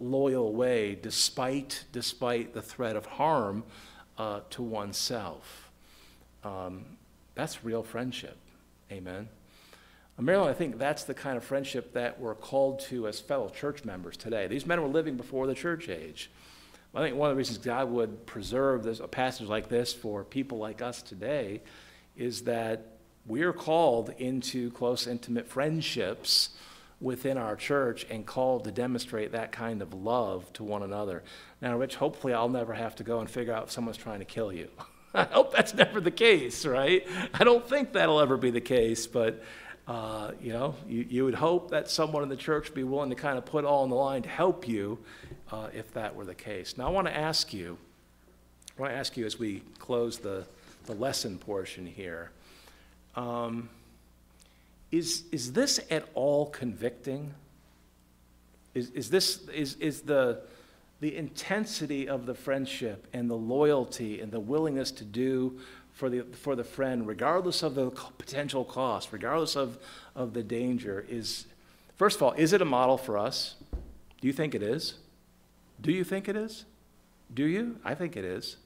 loyal 0.00 0.52
way 0.52 0.94
despite, 1.00 1.84
despite 1.92 2.54
the 2.54 2.62
threat 2.62 2.96
of 2.96 3.06
harm 3.06 3.64
uh, 4.18 4.40
to 4.50 4.62
oneself. 4.62 5.70
Um, 6.44 6.84
that's 7.34 7.64
real 7.64 7.82
friendship. 7.82 8.36
Amen. 8.90 9.28
Uh, 10.18 10.22
Marilyn, 10.22 10.50
I 10.50 10.52
think 10.52 10.78
that's 10.78 11.04
the 11.04 11.14
kind 11.14 11.36
of 11.36 11.44
friendship 11.44 11.94
that 11.94 12.20
we're 12.20 12.34
called 12.34 12.80
to 12.80 13.08
as 13.08 13.20
fellow 13.20 13.48
church 13.48 13.84
members 13.84 14.16
today. 14.16 14.46
These 14.46 14.66
men 14.66 14.80
were 14.82 14.88
living 14.88 15.16
before 15.16 15.46
the 15.46 15.54
church 15.54 15.88
age. 15.88 16.30
I 16.94 17.00
think 17.00 17.16
one 17.16 17.30
of 17.30 17.36
the 17.36 17.38
reasons 17.38 17.58
God 17.58 17.90
would 17.90 18.26
preserve 18.26 18.82
this, 18.82 19.00
a 19.00 19.08
passage 19.08 19.48
like 19.48 19.70
this 19.70 19.94
for 19.94 20.24
people 20.24 20.58
like 20.58 20.82
us 20.82 21.00
today 21.00 21.62
is 22.16 22.42
that 22.42 22.91
we're 23.26 23.52
called 23.52 24.10
into 24.18 24.70
close, 24.72 25.06
intimate 25.06 25.46
friendships 25.46 26.50
within 27.00 27.36
our 27.36 27.56
church 27.56 28.06
and 28.10 28.24
called 28.24 28.64
to 28.64 28.70
demonstrate 28.70 29.32
that 29.32 29.52
kind 29.52 29.82
of 29.82 29.92
love 29.92 30.52
to 30.52 30.62
one 30.62 30.82
another. 30.82 31.22
Now, 31.60 31.76
Rich, 31.76 31.96
hopefully 31.96 32.32
I'll 32.32 32.48
never 32.48 32.72
have 32.74 32.94
to 32.96 33.04
go 33.04 33.20
and 33.20 33.28
figure 33.28 33.52
out 33.52 33.64
if 33.64 33.70
someone's 33.70 33.96
trying 33.96 34.20
to 34.20 34.24
kill 34.24 34.52
you. 34.52 34.68
I 35.14 35.24
hope 35.24 35.52
that's 35.52 35.74
never 35.74 36.00
the 36.00 36.10
case, 36.10 36.64
right? 36.64 37.06
I 37.34 37.44
don't 37.44 37.68
think 37.68 37.92
that'll 37.92 38.20
ever 38.20 38.36
be 38.36 38.50
the 38.50 38.60
case, 38.60 39.06
but 39.06 39.42
uh, 39.86 40.30
you 40.40 40.52
know, 40.52 40.76
you, 40.88 41.04
you 41.08 41.24
would 41.24 41.34
hope 41.34 41.72
that 41.72 41.90
someone 41.90 42.22
in 42.22 42.28
the 42.28 42.36
church 42.36 42.68
would 42.68 42.74
be 42.74 42.84
willing 42.84 43.10
to 43.10 43.16
kind 43.16 43.36
of 43.36 43.44
put 43.44 43.64
all 43.64 43.82
on 43.82 43.90
the 43.90 43.96
line 43.96 44.22
to 44.22 44.28
help 44.28 44.68
you 44.68 44.98
uh, 45.50 45.68
if 45.74 45.92
that 45.94 46.14
were 46.14 46.24
the 46.24 46.34
case. 46.34 46.78
Now, 46.78 46.86
I 46.86 46.90
want 46.90 47.08
to 47.08 47.16
ask 47.16 47.52
you, 47.52 47.76
I 48.78 48.80
want 48.80 48.92
to 48.92 48.96
ask 48.96 49.16
you 49.16 49.26
as 49.26 49.38
we 49.38 49.62
close 49.78 50.18
the, 50.18 50.46
the 50.86 50.94
lesson 50.94 51.36
portion 51.36 51.84
here. 51.84 52.30
Um, 53.16 53.68
is, 54.90 55.24
is 55.32 55.52
this 55.52 55.80
at 55.90 56.08
all 56.14 56.46
convicting? 56.46 57.34
Is, 58.74 58.90
is 58.90 59.10
this, 59.10 59.48
is, 59.48 59.74
is 59.76 60.02
the, 60.02 60.40
the 61.00 61.16
intensity 61.16 62.08
of 62.08 62.26
the 62.26 62.34
friendship 62.34 63.06
and 63.12 63.28
the 63.28 63.36
loyalty 63.36 64.20
and 64.20 64.30
the 64.30 64.40
willingness 64.40 64.90
to 64.92 65.04
do 65.04 65.58
for 65.92 66.08
the, 66.08 66.22
for 66.22 66.56
the 66.56 66.64
friend, 66.64 67.06
regardless 67.06 67.62
of 67.62 67.74
the 67.74 67.90
potential 67.90 68.64
cost, 68.64 69.12
regardless 69.12 69.56
of, 69.56 69.78
of 70.16 70.32
the 70.32 70.42
danger, 70.42 71.04
is, 71.08 71.46
first 71.96 72.16
of 72.16 72.22
all, 72.22 72.32
is 72.32 72.52
it 72.52 72.62
a 72.62 72.64
model 72.64 72.96
for 72.96 73.18
us? 73.18 73.56
Do 74.20 74.26
you 74.26 74.32
think 74.32 74.54
it 74.54 74.62
is? 74.62 74.94
Do 75.80 75.92
you 75.92 76.04
think 76.04 76.28
it 76.28 76.36
is? 76.36 76.64
Do 77.32 77.44
you? 77.44 77.78
I 77.84 77.94
think 77.94 78.16
it 78.16 78.24
is. 78.24 78.56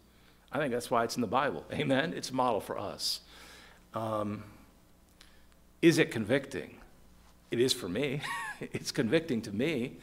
I 0.53 0.59
think 0.59 0.73
that's 0.73 0.91
why 0.91 1.05
it's 1.05 1.17
in 1.17 1.21
the 1.21 1.27
Bible. 1.27 1.65
Amen? 1.73 2.15
It's 2.17 2.31
a 2.31 2.35
model 2.35 2.61
for 2.61 2.79
us. 2.79 3.21
Um, 3.97 4.45
is 5.81 5.97
it 5.97 6.11
convicting? 6.11 6.77
It 7.51 7.61
is 7.61 7.73
for 7.73 7.89
me. 7.89 8.21
it's 8.61 8.93
convicting 8.93 9.41
to 9.43 9.53
me. 9.53 9.97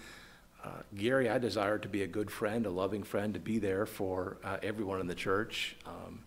Uh, 0.64 0.70
Gary, 0.96 1.30
I 1.30 1.38
desire 1.38 1.78
to 1.78 1.88
be 1.88 2.02
a 2.02 2.08
good 2.08 2.32
friend, 2.32 2.66
a 2.66 2.72
loving 2.72 3.04
friend, 3.04 3.36
to 3.36 3.40
be 3.40 3.60
there 3.60 3.86
for 3.86 4.38
uh, 4.44 4.58
everyone 4.64 5.00
in 5.00 5.06
the 5.06 5.14
church. 5.14 5.76
Um, 5.86 6.22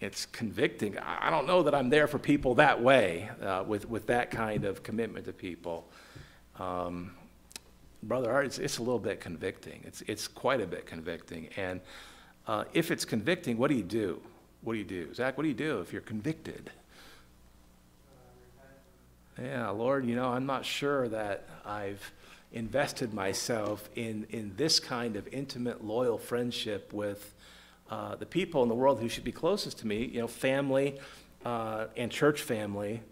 it's 0.00 0.26
convicting. 0.26 0.98
I 0.98 1.30
don't 1.30 1.46
know 1.46 1.62
that 1.62 1.76
I'm 1.76 1.90
there 1.90 2.08
for 2.08 2.18
people 2.18 2.56
that 2.56 2.82
way, 2.82 3.30
uh, 3.40 3.62
with, 3.64 3.88
with 3.88 4.08
that 4.08 4.32
kind 4.32 4.64
of 4.64 4.82
commitment 4.82 5.26
to 5.26 5.32
people. 5.32 5.86
Um, 6.58 7.12
Brother 8.02 8.32
Art, 8.32 8.46
it's, 8.46 8.58
it's, 8.58 8.78
a 8.78 8.82
little 8.82 8.98
bit 8.98 9.20
convicting. 9.20 9.82
It's, 9.84 10.02
it's 10.08 10.26
quite 10.26 10.60
a 10.60 10.66
bit 10.66 10.86
convicting. 10.86 11.50
And 11.56 11.82
uh, 12.48 12.64
if 12.72 12.90
it's 12.90 13.04
convicting, 13.04 13.58
what 13.58 13.68
do 13.68 13.76
you 13.76 13.84
do? 13.84 14.20
What 14.62 14.72
do 14.72 14.78
you 14.80 14.84
do? 14.84 15.14
Zach, 15.14 15.36
what 15.36 15.44
do 15.44 15.48
you 15.48 15.54
do 15.54 15.80
if 15.80 15.92
you're 15.92 16.02
convicted? 16.02 16.72
Yeah, 19.38 19.68
Lord, 19.70 20.06
you 20.06 20.16
know, 20.16 20.28
I'm 20.28 20.46
not 20.46 20.64
sure 20.64 21.08
that 21.08 21.46
I've 21.64 22.12
invested 22.52 23.14
myself 23.14 23.88
in, 23.94 24.26
in 24.30 24.52
this 24.56 24.80
kind 24.80 25.16
of 25.16 25.28
intimate, 25.28 25.84
loyal 25.84 26.18
friendship 26.18 26.92
with 26.92 27.34
uh, 27.90 28.16
the 28.16 28.26
people 28.26 28.62
in 28.62 28.68
the 28.68 28.74
world 28.74 29.00
who 29.00 29.08
should 29.08 29.24
be 29.24 29.32
closest 29.32 29.78
to 29.78 29.86
me, 29.86 30.04
you 30.04 30.20
know, 30.20 30.26
family 30.26 30.98
uh, 31.44 31.86
and 31.96 32.10
church 32.10 32.42
family. 32.42 33.02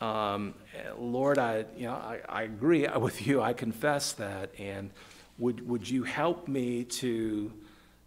Um, 0.00 0.54
Lord, 0.96 1.38
I, 1.38 1.64
you 1.76 1.86
know, 1.86 1.94
I, 1.94 2.20
I 2.28 2.42
agree 2.42 2.86
with 2.98 3.26
you. 3.26 3.40
I 3.40 3.52
confess 3.52 4.12
that. 4.14 4.50
And 4.58 4.90
would, 5.38 5.66
would 5.68 5.88
you 5.88 6.04
help 6.04 6.48
me 6.48 6.84
to 6.84 7.52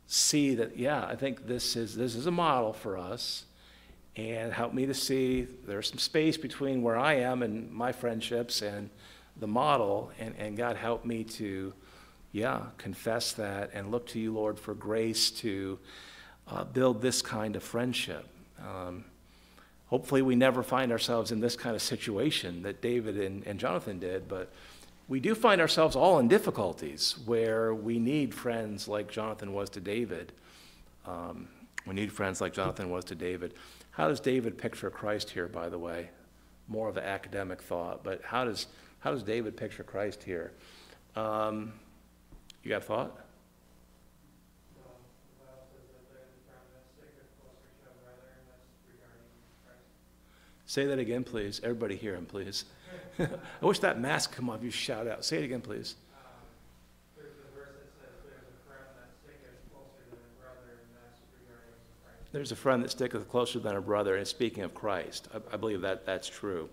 see 0.08 0.56
that, 0.56 0.78
yeah, 0.78 1.06
I 1.06 1.16
think 1.16 1.48
this 1.48 1.76
is, 1.76 1.96
this 1.96 2.16
is 2.16 2.26
a 2.26 2.32
model 2.32 2.74
for 2.74 2.98
us. 2.98 3.46
And 4.16 4.52
help 4.52 4.74
me 4.74 4.86
to 4.86 4.94
see 4.94 5.48
there's 5.66 5.90
some 5.90 5.98
space 5.98 6.38
between 6.38 6.82
where 6.82 6.98
I 6.98 7.14
am 7.16 7.44
and 7.44 7.72
my 7.72 7.92
friendships 7.92 8.62
and 8.62 8.90
the 9.38 9.48
model. 9.48 10.12
And, 10.20 10.36
and 10.38 10.58
God, 10.58 10.76
help 10.76 11.06
me 11.06 11.24
to, 11.24 11.74
yeah, 12.32 12.64
confess 12.78 13.32
that 13.34 13.72
and 13.74 13.90
look 13.92 14.08
to 14.08 14.20
you, 14.20 14.34
Lord, 14.34 14.60
for 14.60 14.74
grace 14.74 15.32
to 15.32 15.80
uh, 16.48 16.66
build 16.66 17.02
this 17.02 17.22
kind 17.22 17.56
of 17.56 17.64
friendship. 17.64 18.28
Um, 18.60 19.06
hopefully, 19.88 20.22
we 20.22 20.36
never 20.36 20.62
find 20.62 20.92
ourselves 20.92 21.32
in 21.32 21.40
this 21.40 21.56
kind 21.56 21.76
of 21.76 21.82
situation 21.82 22.64
that 22.64 22.82
David 22.82 23.18
and, 23.18 23.48
and 23.48 23.60
Jonathan 23.60 24.00
did, 24.00 24.28
but 24.28 24.52
we 25.08 25.20
do 25.20 25.36
find 25.36 25.60
ourselves 25.60 25.96
all 25.96 26.20
in 26.20 26.28
difficulties 26.28 27.16
where 27.26 27.74
we 27.74 28.00
need 28.00 28.34
friends 28.34 28.88
like 28.88 29.10
Jonathan 29.10 29.54
was 29.54 29.70
to 29.72 29.80
David. 29.80 30.32
Um, 31.06 31.48
we 31.86 31.96
need 31.96 32.12
friends 32.12 32.40
like 32.40 32.54
Jonathan 32.54 32.90
was 32.90 33.06
to 33.06 33.16
David. 33.16 33.54
How 33.92 34.08
does 34.08 34.20
David 34.20 34.58
picture 34.58 34.90
Christ 34.90 35.30
here, 35.30 35.48
by 35.48 35.70
the 35.70 35.78
way? 35.78 36.10
More 36.68 36.90
of 36.90 36.98
an 36.98 37.04
academic 37.04 37.62
thought, 37.62 38.04
but 38.04 38.22
how 38.24 38.46
does, 38.46 38.68
how 39.00 39.12
does 39.12 39.24
David 39.24 39.58
picture 39.58 39.84
Christ 39.84 40.24
here? 40.24 40.52
Um, 41.16 41.74
you 42.64 42.70
got 42.70 42.82
a 42.82 42.86
thought? 42.86 43.18
Say 50.72 50.86
that 50.86 51.00
again, 51.00 51.26
please. 51.26 51.60
Everybody 51.66 51.98
hear 51.98 52.16
him, 52.16 52.26
please. 52.26 52.64
I 53.20 53.28
wish 53.60 53.80
that 53.80 54.00
mask 54.00 54.34
come 54.34 54.50
off. 54.50 54.64
You 54.64 54.72
shout 54.72 55.06
out. 55.06 55.26
Say 55.26 55.40
it 55.40 55.44
again, 55.44 55.60
please. 55.60 55.96
There's 57.18 57.28
a 57.28 57.52
verse 57.54 57.76
that 57.76 57.92
says, 58.00 58.16
there's 58.24 58.48
a 58.48 58.56
friend 58.64 58.88
that 58.96 59.12
sticketh 59.20 59.60
closer 59.68 60.00
than 60.08 60.24
a 60.24 60.32
brother, 60.40 60.80
and 60.80 60.88
that's 60.96 61.20
regarding 61.36 61.76
Christ. 62.00 62.21
There's 62.32 62.52
a 62.52 62.56
friend 62.56 62.82
that 62.84 62.92
sticketh 62.92 63.28
closer 63.30 63.60
than 63.60 63.76
a 63.76 63.82
brother, 63.82 64.16
and 64.16 64.26
speaking 64.26 64.64
of 64.64 64.74
Christ, 64.74 65.28
I, 65.34 65.54
I 65.54 65.58
believe 65.58 65.82
that 65.82 66.06
that's 66.06 66.30
true. 66.30 66.70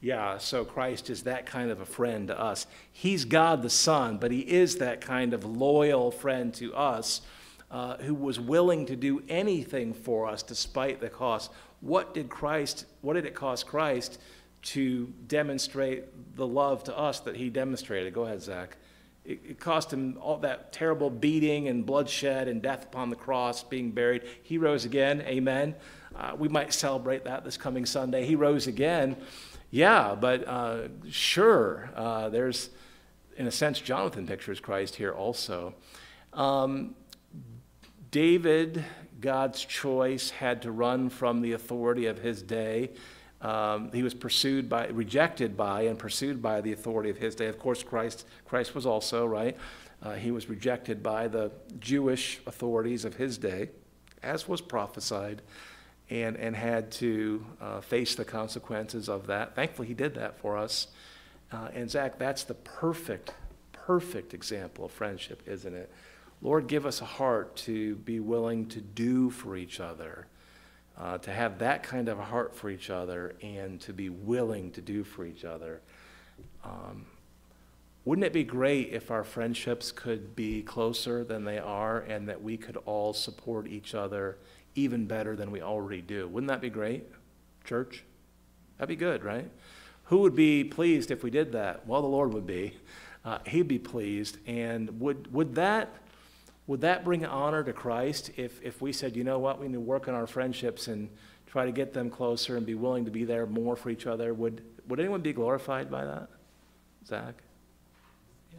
Yeah, 0.00 0.38
so 0.38 0.64
Christ 0.64 1.10
is 1.10 1.22
that 1.22 1.46
kind 1.46 1.70
of 1.70 1.80
a 1.80 1.86
friend 1.86 2.28
to 2.28 2.38
us. 2.38 2.66
He's 2.92 3.24
God 3.24 3.62
the 3.62 3.70
Son, 3.70 4.18
but 4.18 4.30
He 4.30 4.40
is 4.40 4.76
that 4.76 5.00
kind 5.00 5.34
of 5.34 5.44
loyal 5.44 6.10
friend 6.10 6.52
to 6.54 6.74
us 6.74 7.20
uh, 7.70 7.96
who 7.98 8.14
was 8.14 8.38
willing 8.38 8.86
to 8.86 8.96
do 8.96 9.22
anything 9.28 9.92
for 9.92 10.26
us 10.26 10.42
despite 10.42 11.00
the 11.00 11.08
cost. 11.08 11.50
What 11.80 12.14
did 12.14 12.28
Christ, 12.30 12.86
what 13.02 13.14
did 13.14 13.26
it 13.26 13.34
cost 13.34 13.66
Christ 13.66 14.18
to 14.62 15.12
demonstrate 15.26 16.36
the 16.36 16.46
love 16.46 16.84
to 16.84 16.96
us 16.96 17.20
that 17.20 17.36
He 17.36 17.50
demonstrated? 17.50 18.14
Go 18.14 18.24
ahead, 18.24 18.42
Zach. 18.42 18.76
It, 19.24 19.40
it 19.48 19.60
cost 19.60 19.92
Him 19.92 20.18
all 20.20 20.38
that 20.38 20.72
terrible 20.72 21.10
beating 21.10 21.68
and 21.68 21.84
bloodshed 21.84 22.48
and 22.48 22.60
death 22.60 22.84
upon 22.84 23.10
the 23.10 23.16
cross, 23.16 23.62
being 23.62 23.90
buried. 23.90 24.22
He 24.42 24.58
rose 24.58 24.84
again, 24.84 25.22
amen. 25.22 25.74
Uh, 26.14 26.36
we 26.38 26.48
might 26.48 26.72
celebrate 26.72 27.24
that 27.24 27.44
this 27.44 27.56
coming 27.56 27.86
Sunday. 27.86 28.24
He 28.24 28.36
rose 28.36 28.66
again. 28.66 29.16
Yeah, 29.70 30.14
but 30.14 30.46
uh, 30.46 30.88
sure, 31.10 31.90
uh, 31.96 32.28
there's, 32.28 32.70
in 33.36 33.46
a 33.48 33.50
sense, 33.50 33.80
Jonathan 33.80 34.26
pictures 34.26 34.60
Christ 34.60 34.94
here 34.94 35.12
also. 35.12 35.74
Um, 36.32 36.94
David, 38.12 38.84
God's 39.20 39.64
choice, 39.64 40.30
had 40.30 40.62
to 40.62 40.70
run 40.70 41.10
from 41.10 41.40
the 41.40 41.52
authority 41.52 42.06
of 42.06 42.18
his 42.18 42.42
day. 42.42 42.90
Um, 43.44 43.92
he 43.92 44.02
was 44.02 44.14
pursued 44.14 44.68
by, 44.70 44.86
rejected 44.86 45.54
by, 45.54 45.82
and 45.82 45.98
pursued 45.98 46.40
by 46.40 46.62
the 46.62 46.72
authority 46.72 47.10
of 47.10 47.18
his 47.18 47.34
day. 47.34 47.46
Of 47.46 47.58
course, 47.58 47.82
Christ, 47.82 48.26
Christ 48.46 48.74
was 48.74 48.86
also 48.86 49.26
right. 49.26 49.56
Uh, 50.02 50.14
he 50.14 50.30
was 50.30 50.48
rejected 50.48 51.02
by 51.02 51.28
the 51.28 51.52
Jewish 51.78 52.40
authorities 52.46 53.04
of 53.04 53.16
his 53.16 53.36
day, 53.36 53.68
as 54.22 54.48
was 54.48 54.62
prophesied 54.62 55.42
and, 56.08 56.36
and 56.38 56.56
had 56.56 56.90
to 56.92 57.44
uh, 57.60 57.80
face 57.82 58.14
the 58.14 58.24
consequences 58.24 59.10
of 59.10 59.26
that. 59.26 59.54
Thankfully, 59.54 59.88
he 59.88 59.94
did 59.94 60.14
that 60.14 60.38
for 60.38 60.56
us. 60.56 60.88
Uh, 61.52 61.68
and 61.74 61.90
Zach, 61.90 62.18
that's 62.18 62.44
the 62.44 62.54
perfect, 62.54 63.34
perfect 63.72 64.32
example 64.32 64.86
of 64.86 64.90
friendship, 64.90 65.42
isn't 65.46 65.74
it? 65.74 65.92
Lord, 66.40 66.66
give 66.66 66.84
us 66.86 67.00
a 67.02 67.06
heart 67.06 67.56
to 67.56 67.96
be 67.96 68.20
willing 68.20 68.66
to 68.68 68.80
do 68.80 69.30
for 69.30 69.54
each 69.56 69.80
other, 69.80 70.26
uh, 70.98 71.18
to 71.18 71.30
have 71.32 71.58
that 71.58 71.82
kind 71.82 72.08
of 72.08 72.18
a 72.18 72.24
heart 72.24 72.54
for 72.54 72.70
each 72.70 72.90
other, 72.90 73.34
and 73.42 73.80
to 73.80 73.92
be 73.92 74.08
willing 74.08 74.70
to 74.72 74.80
do 74.80 75.04
for 75.04 75.24
each 75.24 75.44
other. 75.44 75.80
Um, 76.64 77.06
wouldn't 78.04 78.24
it 78.26 78.32
be 78.32 78.44
great 78.44 78.92
if 78.92 79.10
our 79.10 79.24
friendships 79.24 79.90
could 79.90 80.36
be 80.36 80.62
closer 80.62 81.24
than 81.24 81.44
they 81.44 81.58
are 81.58 82.00
and 82.00 82.28
that 82.28 82.42
we 82.42 82.58
could 82.58 82.76
all 82.84 83.14
support 83.14 83.66
each 83.66 83.94
other 83.94 84.36
even 84.74 85.06
better 85.06 85.36
than 85.36 85.50
we 85.50 85.62
already 85.62 86.00
do. 86.00 86.28
Wouldn't 86.28 86.48
that 86.48 86.60
be 86.60 86.70
great, 86.70 87.04
church? 87.64 88.04
That'd 88.78 88.88
be 88.88 88.96
good, 88.96 89.24
right? 89.24 89.48
Who 90.04 90.18
would 90.18 90.34
be 90.34 90.64
pleased 90.64 91.10
if 91.10 91.22
we 91.22 91.30
did 91.30 91.52
that? 91.52 91.86
Well, 91.86 92.02
the 92.02 92.08
Lord 92.08 92.34
would 92.34 92.46
be. 92.46 92.76
Uh, 93.24 93.38
he'd 93.46 93.68
be 93.68 93.78
pleased. 93.78 94.38
And 94.46 95.00
would, 95.00 95.32
would, 95.32 95.54
that, 95.54 95.94
would 96.66 96.80
that 96.80 97.04
bring 97.04 97.24
honor 97.26 97.62
to 97.62 97.72
Christ 97.72 98.30
if, 98.36 98.60
if 98.62 98.80
we 98.80 98.92
said, 98.92 99.16
you 99.16 99.24
know 99.24 99.38
what, 99.38 99.60
we 99.60 99.68
need 99.68 99.74
to 99.74 99.80
work 99.80 100.08
on 100.08 100.14
our 100.14 100.26
friendships 100.26 100.88
and 100.88 101.10
try 101.46 101.66
to 101.66 101.72
get 101.72 101.92
them 101.92 102.10
closer 102.10 102.56
and 102.56 102.64
be 102.64 102.74
willing 102.74 103.04
to 103.04 103.10
be 103.10 103.24
there 103.24 103.46
more 103.46 103.76
for 103.76 103.90
each 103.90 104.06
other? 104.06 104.32
Would, 104.32 104.62
would 104.88 104.98
anyone 104.98 105.20
be 105.20 105.32
glorified 105.32 105.90
by 105.90 106.04
that? 106.04 106.28
Zach? 107.06 107.34
Yeah, 108.52 108.58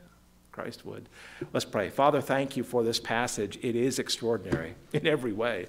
Christ 0.51 0.86
would. 0.86 1.10
Let's 1.51 1.66
pray. 1.66 1.89
Father, 1.89 2.22
thank 2.22 2.56
you 2.56 2.64
for 2.64 2.84
this 2.84 2.99
passage. 2.99 3.58
It 3.64 3.76
is 3.76 3.97
extraordinary 3.97 4.76
in 4.93 5.08
every 5.08 5.34
way. 5.34 5.66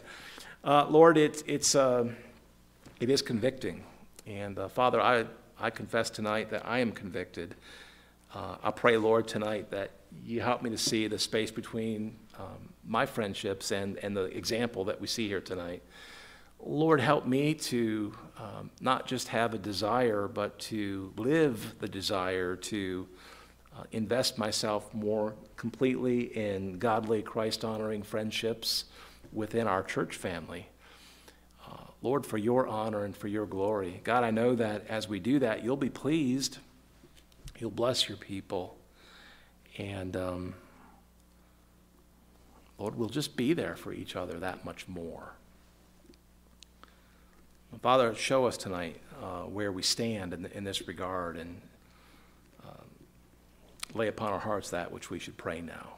Uh, 0.62 0.87
Lord, 0.89 1.16
it, 1.16 1.43
it's, 1.47 1.74
uh, 1.74 2.07
it 3.01 3.09
is 3.09 3.22
convicting. 3.22 3.82
And 4.26 4.59
uh, 4.59 4.68
Father, 4.68 5.01
I, 5.01 5.24
I 5.59 5.70
confess 5.70 6.11
tonight 6.11 6.51
that 6.51 6.66
I 6.66 6.80
am 6.80 6.93
convicted. 6.93 7.55
Uh, 8.34 8.57
I 8.62 8.72
pray, 8.72 8.99
Lord, 8.99 9.26
tonight 9.26 9.70
that 9.70 9.93
you 10.24 10.41
help 10.41 10.62
me 10.62 10.70
to 10.70 10.78
see 10.78 11.09
the 11.09 11.18
space 11.18 11.51
between 11.51 12.16
um, 12.39 12.72
my 12.84 13.07
friendships 13.07 13.70
and, 13.70 13.97
and 13.99 14.16
the 14.16 14.24
example 14.24 14.84
that 14.84 15.01
we 15.01 15.07
see 15.07 15.28
here 15.28 15.41
tonight. 15.41 15.82
Lord, 16.59 17.01
help 17.01 17.26
me 17.26 17.55
to 17.55 18.12
um, 18.39 18.70
not 18.80 19.07
just 19.07 19.28
have 19.28 19.55
a 19.55 19.59
desire, 19.59 20.26
but 20.28 20.59
to 20.61 21.12
live 21.16 21.76
the 21.80 21.89
desire 21.89 22.57
to 22.57 23.07
uh, 23.76 23.84
invest 23.93 24.39
myself 24.39 24.93
more 24.95 25.34
completely 25.57 26.37
in 26.37 26.78
godly, 26.78 27.22
Christ 27.22 27.64
honoring 27.64 28.03
friendships 28.03 28.84
within 29.32 29.66
our 29.66 29.82
church 29.82 30.16
family. 30.16 30.68
Uh, 31.66 31.76
Lord, 32.01 32.24
for 32.24 32.39
your 32.39 32.66
honor 32.66 33.05
and 33.05 33.14
for 33.14 33.28
your 33.28 33.47
glory. 33.47 34.01
God, 34.03 34.24
I 34.24 34.30
know 34.30 34.55
that 34.55 34.87
as 34.89 35.09
we 35.09 35.20
do 35.20 35.39
that, 35.41 35.62
you'll 35.62 35.76
be 35.76 35.91
pleased. 35.91 36.59
You'll 37.59 37.70
bless 37.70 38.09
your 38.09 38.18
people. 38.18 38.76
And 39.78 40.16
um, 40.16 40.55
Lord, 42.78 42.96
we'll 42.96 43.08
just 43.08 43.36
be 43.36 43.54
there 43.54 43.76
for 43.76 43.92
each 43.92 44.16
other 44.16 44.38
that 44.38 44.64
much 44.64 44.86
more. 44.86 45.32
Father, 47.82 48.14
show 48.14 48.46
us 48.46 48.56
tonight 48.56 49.00
uh, 49.22 49.42
where 49.42 49.70
we 49.72 49.82
stand 49.82 50.32
in, 50.32 50.46
in 50.46 50.64
this 50.64 50.86
regard 50.88 51.36
and 51.36 51.60
um, 52.64 52.86
lay 53.94 54.08
upon 54.08 54.32
our 54.32 54.38
hearts 54.38 54.70
that 54.70 54.92
which 54.92 55.10
we 55.10 55.18
should 55.18 55.36
pray 55.36 55.60
now. 55.60 55.95